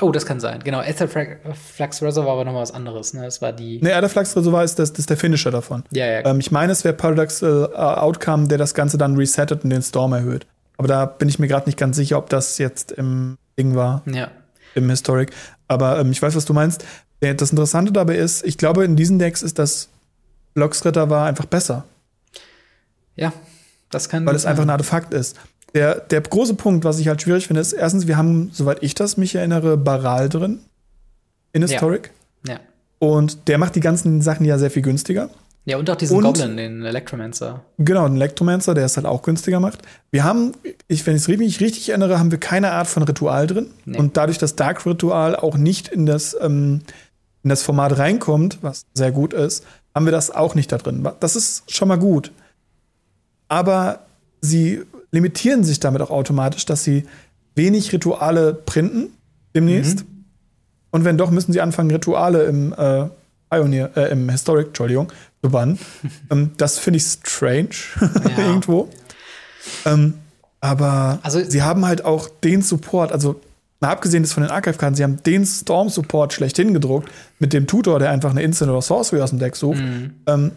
[0.00, 0.60] oh, das kann sein.
[0.62, 3.14] Genau, Aether Fra- Flux Reservoir war nochmal was anderes.
[3.14, 3.22] Ne?
[3.22, 3.80] Das war die.
[3.82, 5.82] Nee, Adaflux Reservoir ist, das, das ist der Finisher davon.
[5.90, 6.24] Ja, ja.
[6.24, 9.82] Ähm, ich meine, es wäre Paradoxal äh, Outcome, der das Ganze dann resettet und den
[9.82, 10.46] Storm erhöht.
[10.78, 14.02] Aber da bin ich mir gerade nicht ganz sicher, ob das jetzt im Ding war,
[14.06, 14.30] ja.
[14.74, 15.32] im Historic.
[15.66, 16.84] Aber ähm, ich weiß, was du meinst.
[17.20, 19.88] Der- Das Interessante dabei ist, ich glaube, in diesen Decks ist das
[20.54, 21.84] Blocksritter war einfach besser,
[23.16, 23.32] Ja,
[23.90, 24.24] das kann.
[24.26, 25.36] weil es einfach ein Artefakt ist.
[25.74, 28.94] Der, der große Punkt, was ich halt schwierig finde, ist, erstens, wir haben, soweit ich
[28.94, 30.60] das mich erinnere, Baral drin
[31.52, 32.10] in Historic.
[32.46, 32.58] Ja.
[32.98, 35.28] Und der macht die ganzen Sachen ja sehr viel günstiger.
[35.68, 37.62] Ja, und auch diesen Und- Goblin, den Electromancer.
[37.78, 39.82] Genau, ein Elektromancer, der es halt auch günstiger macht.
[40.10, 40.52] Wir haben,
[40.88, 43.66] ich, wenn ich es richtig, richtig erinnere, haben wir keine Art von Ritual drin.
[43.84, 43.98] Nee.
[43.98, 46.80] Und dadurch, dass Dark Ritual auch nicht in das, ähm,
[47.42, 49.64] in das Format reinkommt, was sehr gut ist,
[49.94, 51.06] haben wir das auch nicht da drin.
[51.20, 52.32] Das ist schon mal gut.
[53.48, 54.00] Aber
[54.40, 57.04] sie limitieren sich damit auch automatisch, dass sie
[57.54, 59.08] wenig Rituale printen
[59.54, 60.04] demnächst.
[60.90, 63.08] Und wenn doch, müssen sie anfangen, Rituale im äh,
[63.50, 65.78] Pioneer, äh, im Historic, Entschuldigung, zu bannen.
[66.30, 67.70] ähm, das finde ich strange
[68.36, 68.88] irgendwo.
[69.84, 70.14] Ähm,
[70.60, 73.40] aber Also- sie haben halt auch den Support, also
[73.80, 77.98] mal abgesehen ist von den Archive-Karten, sie haben den Storm-Support schlechthin gedruckt mit dem Tutor,
[78.00, 79.78] der einfach eine Instant oder Sorcery aus dem Deck sucht.
[80.26, 80.50] Ähm,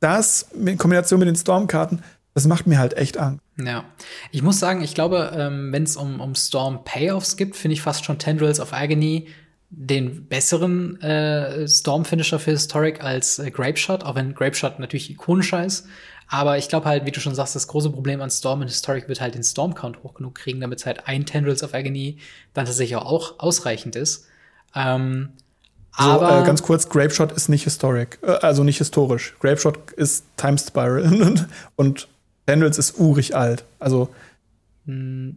[0.00, 2.02] das in Kombination mit den Storm-Karten,
[2.34, 3.40] das macht mir halt echt Angst.
[3.56, 3.82] Ja.
[4.30, 7.82] Ich muss sagen, ich glaube, ähm, wenn es um, um Storm Payoffs gibt, finde ich
[7.82, 9.26] fast schon Tendrils of Agony
[9.70, 15.86] den besseren äh, Storm-Finisher für Historic als äh, Grapeshot, auch wenn Grapeshot natürlich ikonischer ist.
[16.30, 19.08] Aber ich glaube halt, wie du schon sagst, das große Problem an Storm in Historic
[19.08, 22.18] wird halt den Storm-Count hoch genug kriegen, damit halt ein Tendrils of Agony
[22.54, 24.26] dann tatsächlich auch ausreichend ist.
[24.74, 25.30] Ähm,
[25.98, 29.34] So, aber äh, ganz kurz, Grapeshot ist nicht historic, äh, also nicht historisch.
[29.40, 32.08] Grapeshot ist Time Spiral und, und
[32.46, 33.64] Tendrils ist urig alt.
[33.78, 34.08] Also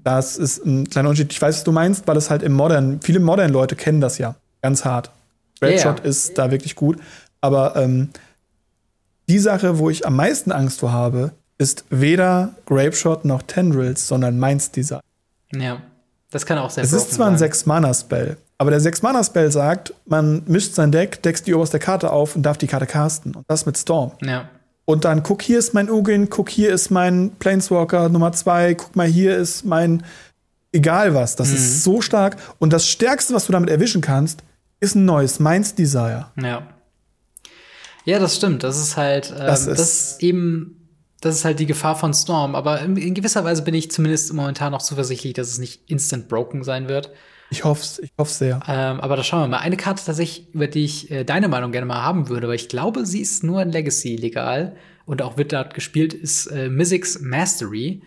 [0.04, 1.32] das ist ein kleiner Unterschied.
[1.34, 4.36] Ich weiß, was du meinst, weil es halt im Modern, viele Modern-Leute kennen das ja
[4.62, 5.12] ganz hart.
[5.60, 6.06] Grapeshot Ja.
[6.06, 6.98] ist da wirklich gut.
[7.42, 8.10] Aber ähm,
[9.28, 14.40] die Sache, wo ich am meisten Angst vor habe, ist weder Grapeshot noch Tendrils, sondern
[14.40, 15.02] Minds Design.
[15.54, 15.82] ja,
[16.32, 17.52] das kann auch sehr Es ist zwar ein sein.
[17.52, 22.44] 6-Mana-Spell, aber der 6-Mana-Spell sagt, man mischt sein Deck, deckst die oberste Karte auf und
[22.44, 23.36] darf die Karte casten.
[23.36, 24.14] Und das mit Storm.
[24.24, 24.50] Ja.
[24.86, 28.96] Und dann guck, hier ist mein Ugin, guck, hier ist mein Planeswalker Nummer 2, guck
[28.96, 30.04] mal, hier ist mein
[30.74, 31.36] egal was.
[31.36, 31.56] Das Mhm.
[31.56, 32.38] ist so stark.
[32.60, 34.44] Und das Stärkste, was du damit erwischen kannst,
[34.80, 36.28] ist ein neues Minds Desire.
[36.42, 36.68] Ja.
[38.06, 38.64] Ja, das stimmt.
[38.64, 40.90] Das ist halt, ähm, Das das, ist- ist eben,
[41.22, 42.56] das ist halt die Gefahr von Storm.
[42.56, 46.28] Aber in, in gewisser Weise bin ich zumindest momentan noch zuversichtlich, dass es nicht instant
[46.28, 47.12] broken sein wird.
[47.52, 48.62] Ich hoffe ich hoffe sehr.
[48.68, 49.58] Ähm, aber da schauen wir mal.
[49.58, 52.70] Eine Karte tatsächlich, über die ich äh, deine Meinung gerne mal haben würde, weil ich
[52.70, 57.20] glaube, sie ist nur in Legacy legal und auch wird dort gespielt, ist äh, Mystics
[57.20, 58.02] Mastery.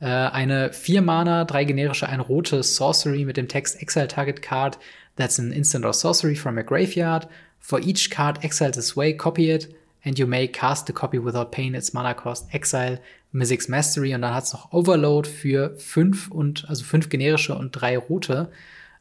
[0.00, 4.78] Äh, eine vier Mana, drei generische, ein rote Sorcery mit dem Text Exile Target Card
[5.14, 7.28] that's an instant or sorcery from a graveyard.
[7.60, 11.52] For each card exiled this way, copy it and you may cast the copy without
[11.52, 12.98] paying its mana cost, exile
[13.32, 17.72] Mythic's Mastery und dann hat es noch Overload für fünf und also fünf generische und
[17.72, 18.50] drei rote.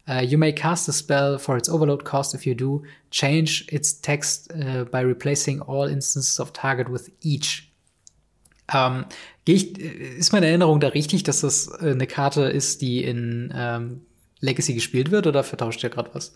[0.10, 2.34] Uh, you may cast a spell for its overload cost.
[2.34, 7.70] If you do, change its text uh, by replacing all instances of target with each.
[8.74, 9.06] Ähm,
[9.46, 14.02] ich, ist meine Erinnerung da richtig, dass das äh, eine Karte ist, die in ähm,
[14.40, 16.34] Legacy gespielt wird, oder vertauscht ihr gerade was?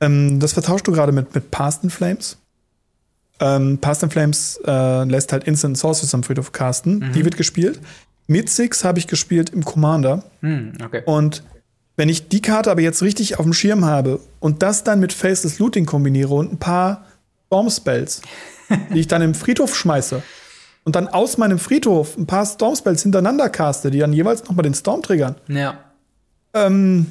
[0.00, 2.38] Ähm, das vertauscht du gerade mit, mit Past in Flames.
[3.40, 6.98] Ähm, Past in Flames äh, lässt halt Instant Sources am Friedhof casten.
[7.00, 7.12] Mhm.
[7.12, 7.80] Die wird gespielt.
[8.26, 10.24] Mit Six habe ich gespielt im Commander.
[10.40, 11.02] Mhm, okay.
[11.04, 11.42] Und
[11.96, 15.12] wenn ich die Karte aber jetzt richtig auf dem Schirm habe und das dann mit
[15.12, 17.04] Faceless Looting kombiniere und ein paar
[17.46, 18.22] Storm Spells,
[18.92, 20.22] die ich dann im Friedhof schmeiße
[20.84, 24.52] und dann aus meinem Friedhof ein paar Storm Spells hintereinander caste, die dann jeweils noch
[24.52, 25.36] mal den Storm triggern.
[25.48, 25.78] Ja.
[26.52, 27.06] Ähm,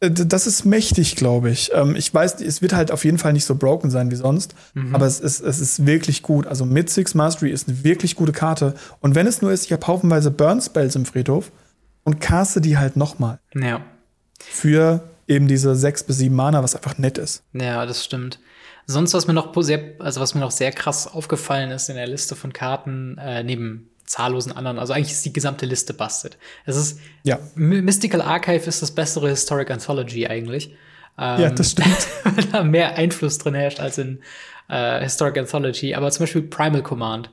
[0.00, 1.70] äh, das ist mächtig, glaube ich.
[1.74, 4.54] Ähm, ich weiß, es wird halt auf jeden Fall nicht so broken sein wie sonst,
[4.74, 4.94] mhm.
[4.94, 6.46] aber es ist, es ist wirklich gut.
[6.46, 8.74] Also mit Six Mastery ist eine wirklich gute Karte.
[9.00, 11.50] Und wenn es nur ist, ich habe haufenweise Burn Spells im Friedhof
[12.08, 13.38] und caste die halt noch mal.
[13.54, 13.82] Ja.
[14.40, 17.42] Für eben diese sechs bis sieben Mana, was einfach nett ist.
[17.52, 18.38] Ja, das stimmt.
[18.86, 22.06] Sonst, was mir noch sehr, also was mir noch sehr krass aufgefallen ist in der
[22.06, 24.78] Liste von Karten, äh, neben zahllosen anderen.
[24.78, 26.38] Also eigentlich ist die gesamte Liste busted.
[26.64, 27.38] Es ist ja.
[27.54, 30.74] Mystical Archive ist das bessere Historic Anthology eigentlich.
[31.18, 32.08] Ähm, ja, das stimmt.
[32.24, 34.20] weil da mehr Einfluss drin herrscht als in
[34.70, 35.94] äh, Historic Anthology.
[35.94, 37.28] Aber zum Beispiel Primal Command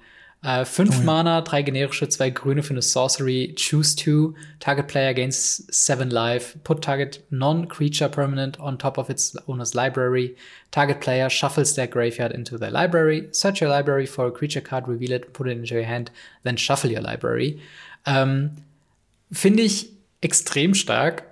[0.45, 1.05] äh, fünf oh, ja.
[1.05, 3.55] Mana, drei generische, zwei grüne für eine Sorcery.
[3.57, 4.35] Choose two.
[4.59, 6.57] Target player gains seven life.
[6.63, 10.35] Put target non-creature permanent on top of its owner's library.
[10.71, 13.27] Target player shuffles their graveyard into their library.
[13.31, 16.11] Search your library for a creature card, reveal it, put it into your hand,
[16.43, 17.59] then shuffle your library.
[18.05, 18.51] Ähm,
[19.31, 19.89] Finde ich
[20.21, 21.23] extrem stark.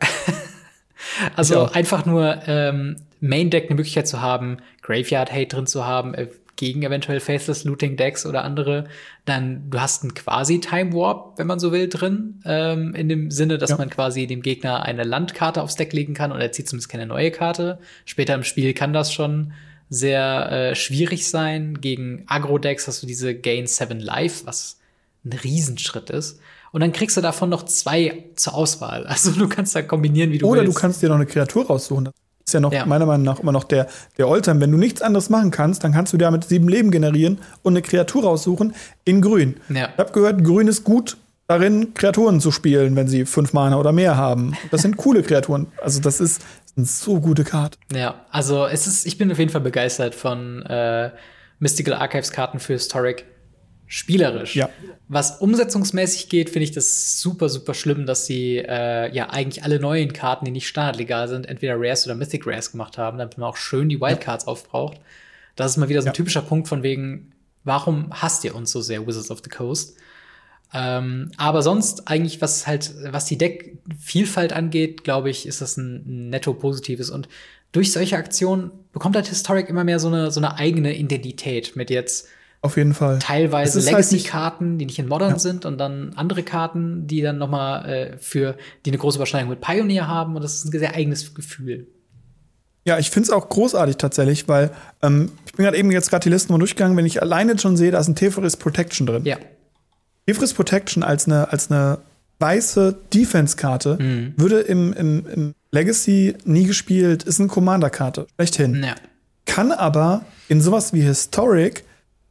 [1.35, 6.13] also einfach nur ähm, Main Deck eine Möglichkeit zu haben, Graveyard Hate drin zu haben,
[6.13, 8.85] äh, gegen eventuell Faceless Looting Decks oder andere,
[9.25, 13.31] dann du hast einen quasi Time Warp, wenn man so will, drin, ähm, in dem
[13.31, 13.77] Sinne, dass ja.
[13.77, 17.05] man quasi dem Gegner eine Landkarte aufs Deck legen kann und er zieht zumindest keine
[17.05, 17.79] neue Karte.
[18.05, 19.53] Später im Spiel kann das schon
[19.89, 21.79] sehr äh, schwierig sein.
[21.81, 24.79] Gegen Agro-Decks hast du diese Gain 7 Life, was
[25.25, 26.39] ein Riesenschritt ist.
[26.71, 29.05] Und dann kriegst du davon noch zwei zur Auswahl.
[29.07, 30.69] Also du kannst da kombinieren, wie du Oder willst.
[30.69, 32.09] Oder du kannst dir noch eine Kreatur raussuchen
[32.45, 32.85] ist ja noch ja.
[32.85, 33.87] meiner Meinung nach immer noch der,
[34.17, 34.59] der Oldtime.
[34.59, 37.81] Wenn du nichts anderes machen kannst, dann kannst du damit sieben Leben generieren und eine
[37.81, 38.75] Kreatur raussuchen
[39.05, 39.57] in Grün.
[39.69, 39.89] Ja.
[39.93, 41.17] Ich habe gehört, Grün ist gut
[41.47, 44.55] darin, Kreaturen zu spielen, wenn sie fünf Mana oder mehr haben.
[44.71, 45.67] Das sind coole Kreaturen.
[45.81, 47.77] Also das ist, das ist eine so gute Karte.
[47.93, 51.11] Ja, also es ist, ich bin auf jeden Fall begeistert von äh,
[51.59, 53.25] Mystical Archives Karten für Historic
[53.93, 54.55] spielerisch.
[54.55, 54.69] Ja.
[55.07, 59.79] Was umsetzungsmäßig geht, finde ich das super, super schlimm, dass sie äh, ja eigentlich alle
[59.79, 63.47] neuen Karten, die nicht standardlegal sind, entweder Rares oder Mythic Rares gemacht haben, damit man
[63.47, 64.51] auch schön die Wildcards ja.
[64.51, 64.99] aufbraucht.
[65.55, 66.13] Das ist mal wieder so ein ja.
[66.13, 67.33] typischer Punkt von wegen,
[67.65, 69.95] warum hasst ihr uns so sehr, Wizards of the Coast?
[70.73, 76.31] Ähm, aber sonst eigentlich, was halt, was die Deckvielfalt angeht, glaube ich, ist das ein
[76.31, 77.11] netto positives.
[77.11, 77.29] Und
[77.71, 81.91] durch solche Aktionen bekommt halt Historic immer mehr so eine, so eine eigene Identität mit
[81.91, 82.27] jetzt
[82.63, 83.19] auf jeden Fall.
[83.19, 85.39] Teilweise halt Legacy-Karten, halt die nicht in Modern ja.
[85.39, 89.49] sind und dann andere Karten, die dann noch mal äh, für, die eine große Überschneidung
[89.49, 91.87] mit Pioneer haben und das ist ein sehr eigenes Gefühl.
[92.85, 94.71] Ja, ich finde es auch großartig tatsächlich, weil
[95.01, 97.75] ähm, ich bin gerade eben jetzt gerade die Listen mal durchgegangen, wenn ich alleine schon
[97.75, 99.25] sehe, da ist ein Tefris Protection drin.
[99.25, 99.37] Ja.
[100.25, 101.99] Tefris Protection als eine als eine
[102.39, 104.33] weiße Defense-Karte mhm.
[104.37, 108.83] würde im, im, im Legacy nie gespielt, ist eine Commander-Karte, schlechthin.
[108.83, 108.95] Ja.
[109.45, 111.83] Kann aber in sowas wie Historic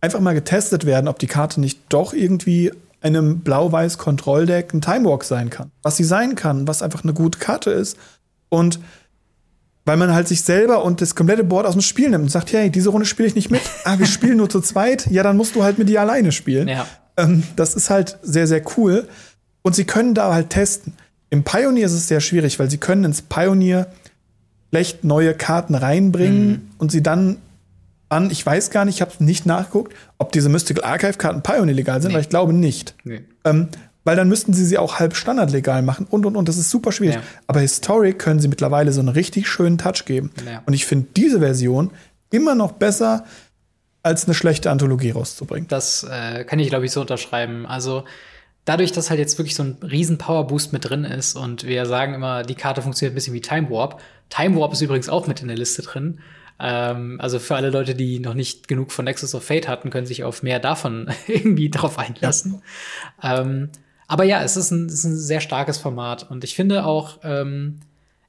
[0.03, 5.24] einfach mal getestet werden, ob die Karte nicht doch irgendwie einem blau-weiß Kontrolldeck ein Timewalk
[5.24, 5.70] sein kann.
[5.83, 7.97] Was sie sein kann, was einfach eine gute Karte ist.
[8.49, 8.79] Und
[9.85, 12.53] weil man halt sich selber und das komplette Board aus dem Spiel nimmt und sagt,
[12.53, 13.62] hey, diese Runde spiele ich nicht mit.
[13.85, 15.09] ah, wir spielen nur zu zweit.
[15.11, 16.69] Ja, dann musst du halt mit dir alleine spielen.
[16.69, 16.87] Ja.
[17.16, 19.09] Ähm, das ist halt sehr, sehr cool.
[19.62, 20.95] Und sie können da halt testen.
[21.31, 23.89] Im Pioneer ist es sehr schwierig, weil sie können ins Pioneer
[24.70, 26.70] schlecht neue Karten reinbringen mhm.
[26.79, 27.39] und sie dann
[28.13, 28.31] an.
[28.31, 32.11] Ich weiß gar nicht, ich habe nicht nachgeguckt, ob diese Mystical Archive-Karten Pioneer legal sind,
[32.11, 32.15] nee.
[32.15, 32.95] weil ich glaube nicht.
[33.05, 33.23] Nee.
[33.45, 33.69] Ähm,
[34.05, 36.49] weil dann müssten sie sie auch halb standardlegal machen und und und.
[36.49, 37.17] Das ist super schwierig.
[37.17, 37.23] Ja.
[37.47, 40.31] Aber Historic können sie mittlerweile so einen richtig schönen Touch geben.
[40.45, 40.63] Ja.
[40.67, 41.91] Und ich finde diese Version
[42.31, 43.25] immer noch besser,
[44.03, 45.69] als eine schlechte Anthologie rauszubringen.
[45.69, 47.67] Das äh, kann ich, glaube ich, so unterschreiben.
[47.67, 48.05] Also
[48.65, 52.15] dadurch, dass halt jetzt wirklich so ein riesen Power-Boost mit drin ist und wir sagen
[52.15, 54.01] immer, die Karte funktioniert ein bisschen wie Time Warp.
[54.29, 56.19] Time Warp ist übrigens auch mit in der Liste drin.
[56.63, 60.07] Ähm, also für alle Leute, die noch nicht genug von Nexus of Fate hatten, können
[60.07, 62.63] sich auf mehr davon irgendwie drauf einlassen.
[63.23, 63.41] Ja.
[63.41, 63.71] Ähm,
[64.07, 67.19] aber ja, es ist, ein, es ist ein sehr starkes Format und ich finde auch,
[67.25, 67.81] ähm,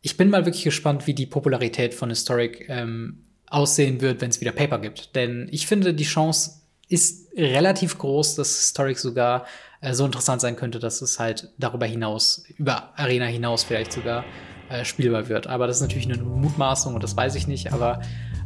[0.01, 4.41] ich bin mal wirklich gespannt, wie die Popularität von Historic ähm, aussehen wird, wenn es
[4.41, 5.15] wieder Paper gibt.
[5.15, 9.45] Denn ich finde, die Chance ist relativ groß, dass Historic sogar
[9.81, 14.25] äh, so interessant sein könnte, dass es halt darüber hinaus, über Arena hinaus vielleicht sogar
[14.69, 15.47] äh, spielbar wird.
[15.47, 17.73] Aber das ist natürlich eine Mutmaßung und das weiß ich nicht.
[17.73, 18.01] Aber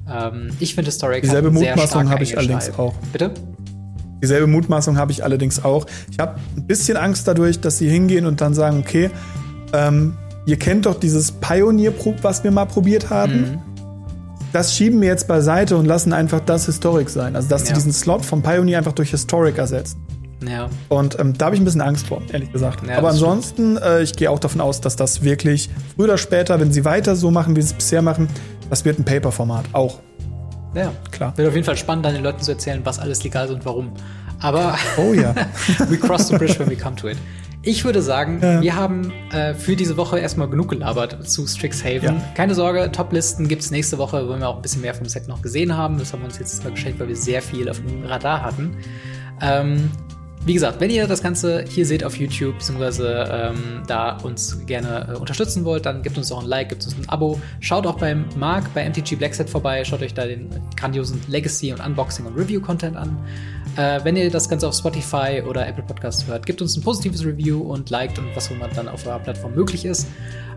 [0.09, 2.93] ähm, ich finde Historic Dieselbe Mutmaßung habe ich allerdings auch.
[3.11, 3.33] Bitte?
[4.21, 5.85] Dieselbe Mutmaßung habe ich allerdings auch.
[6.11, 9.11] Ich habe ein bisschen Angst dadurch, dass sie hingehen und dann sagen, okay,
[9.73, 13.41] ähm, ihr kennt doch dieses Pioneer, was wir mal probiert haben.
[13.41, 13.61] Mhm.
[14.53, 17.35] Das schieben wir jetzt beiseite und lassen einfach das Historic sein.
[17.35, 17.67] Also, dass ja.
[17.67, 20.06] sie diesen Slot vom Pioneer einfach durch Historic ersetzen.
[20.47, 20.69] Ja.
[20.89, 22.87] Und ähm, da habe ich ein bisschen Angst vor, ehrlich gesagt.
[22.87, 26.59] Ja, Aber ansonsten, äh, ich gehe auch davon aus, dass das wirklich früher oder später,
[26.59, 28.27] wenn sie weiter so machen, wie sie es bisher machen,
[28.69, 29.99] das wird ein Paper-Format auch.
[30.75, 31.35] Ja, klar.
[31.37, 33.65] Wird auf jeden Fall spannend, dann den Leuten zu erzählen, was alles legal ist und
[33.65, 33.91] warum.
[34.39, 35.33] Aber oh ja,
[35.89, 37.17] we cross the bridge when we come to it.
[37.63, 38.61] Ich würde sagen, ja.
[38.61, 42.03] wir haben äh, für diese Woche erstmal genug gelabert zu Strixhaven.
[42.03, 42.23] Ja.
[42.35, 45.27] Keine Sorge, Top-Listen gibt es nächste Woche, wenn wir auch ein bisschen mehr vom Set
[45.27, 45.97] noch gesehen haben.
[45.97, 48.77] Das haben wir uns jetzt mal geschenkt, weil wir sehr viel auf dem Radar hatten.
[49.41, 49.91] Ähm,
[50.47, 55.09] wie gesagt, wenn ihr das Ganze hier seht auf YouTube, beziehungsweise ähm, da uns gerne
[55.13, 57.39] äh, unterstützen wollt, dann gebt uns auch ein Like, gebt uns ein Abo.
[57.59, 61.85] Schaut auch beim Marc bei MTG Blackset vorbei, schaut euch da den grandiosen Legacy und
[61.85, 63.17] Unboxing und Review-Content an.
[63.75, 67.25] Äh, wenn ihr das Ganze auf Spotify oder Apple Podcast hört, gebt uns ein positives
[67.25, 70.07] Review und liked und was immer dann auf eurer Plattform möglich ist.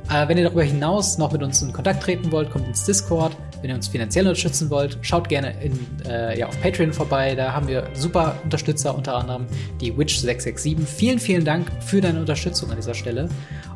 [0.08, 3.36] Äh, wenn ihr darüber hinaus noch mit uns in Kontakt treten wollt, kommt ins Discord.
[3.60, 7.34] Wenn ihr uns finanziell unterstützen wollt, schaut gerne in, äh, ja, auf Patreon vorbei.
[7.34, 9.46] Da haben wir super Unterstützer, unter anderem
[9.80, 10.78] die Witch667.
[10.86, 13.28] Vielen, vielen Dank für deine Unterstützung an dieser Stelle.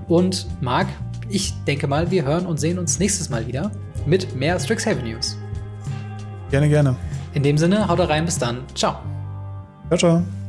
[0.08, 0.88] Und Marc,
[1.28, 3.70] ich denke mal, wir hören und sehen uns nächstes Mal wieder
[4.06, 5.36] mit mehr Strixhaven News.
[6.50, 6.96] Gerne, gerne.
[7.34, 8.62] In dem Sinne, haut rein, bis dann.
[8.74, 8.96] Ciao.
[9.88, 10.43] Ciao, ciao.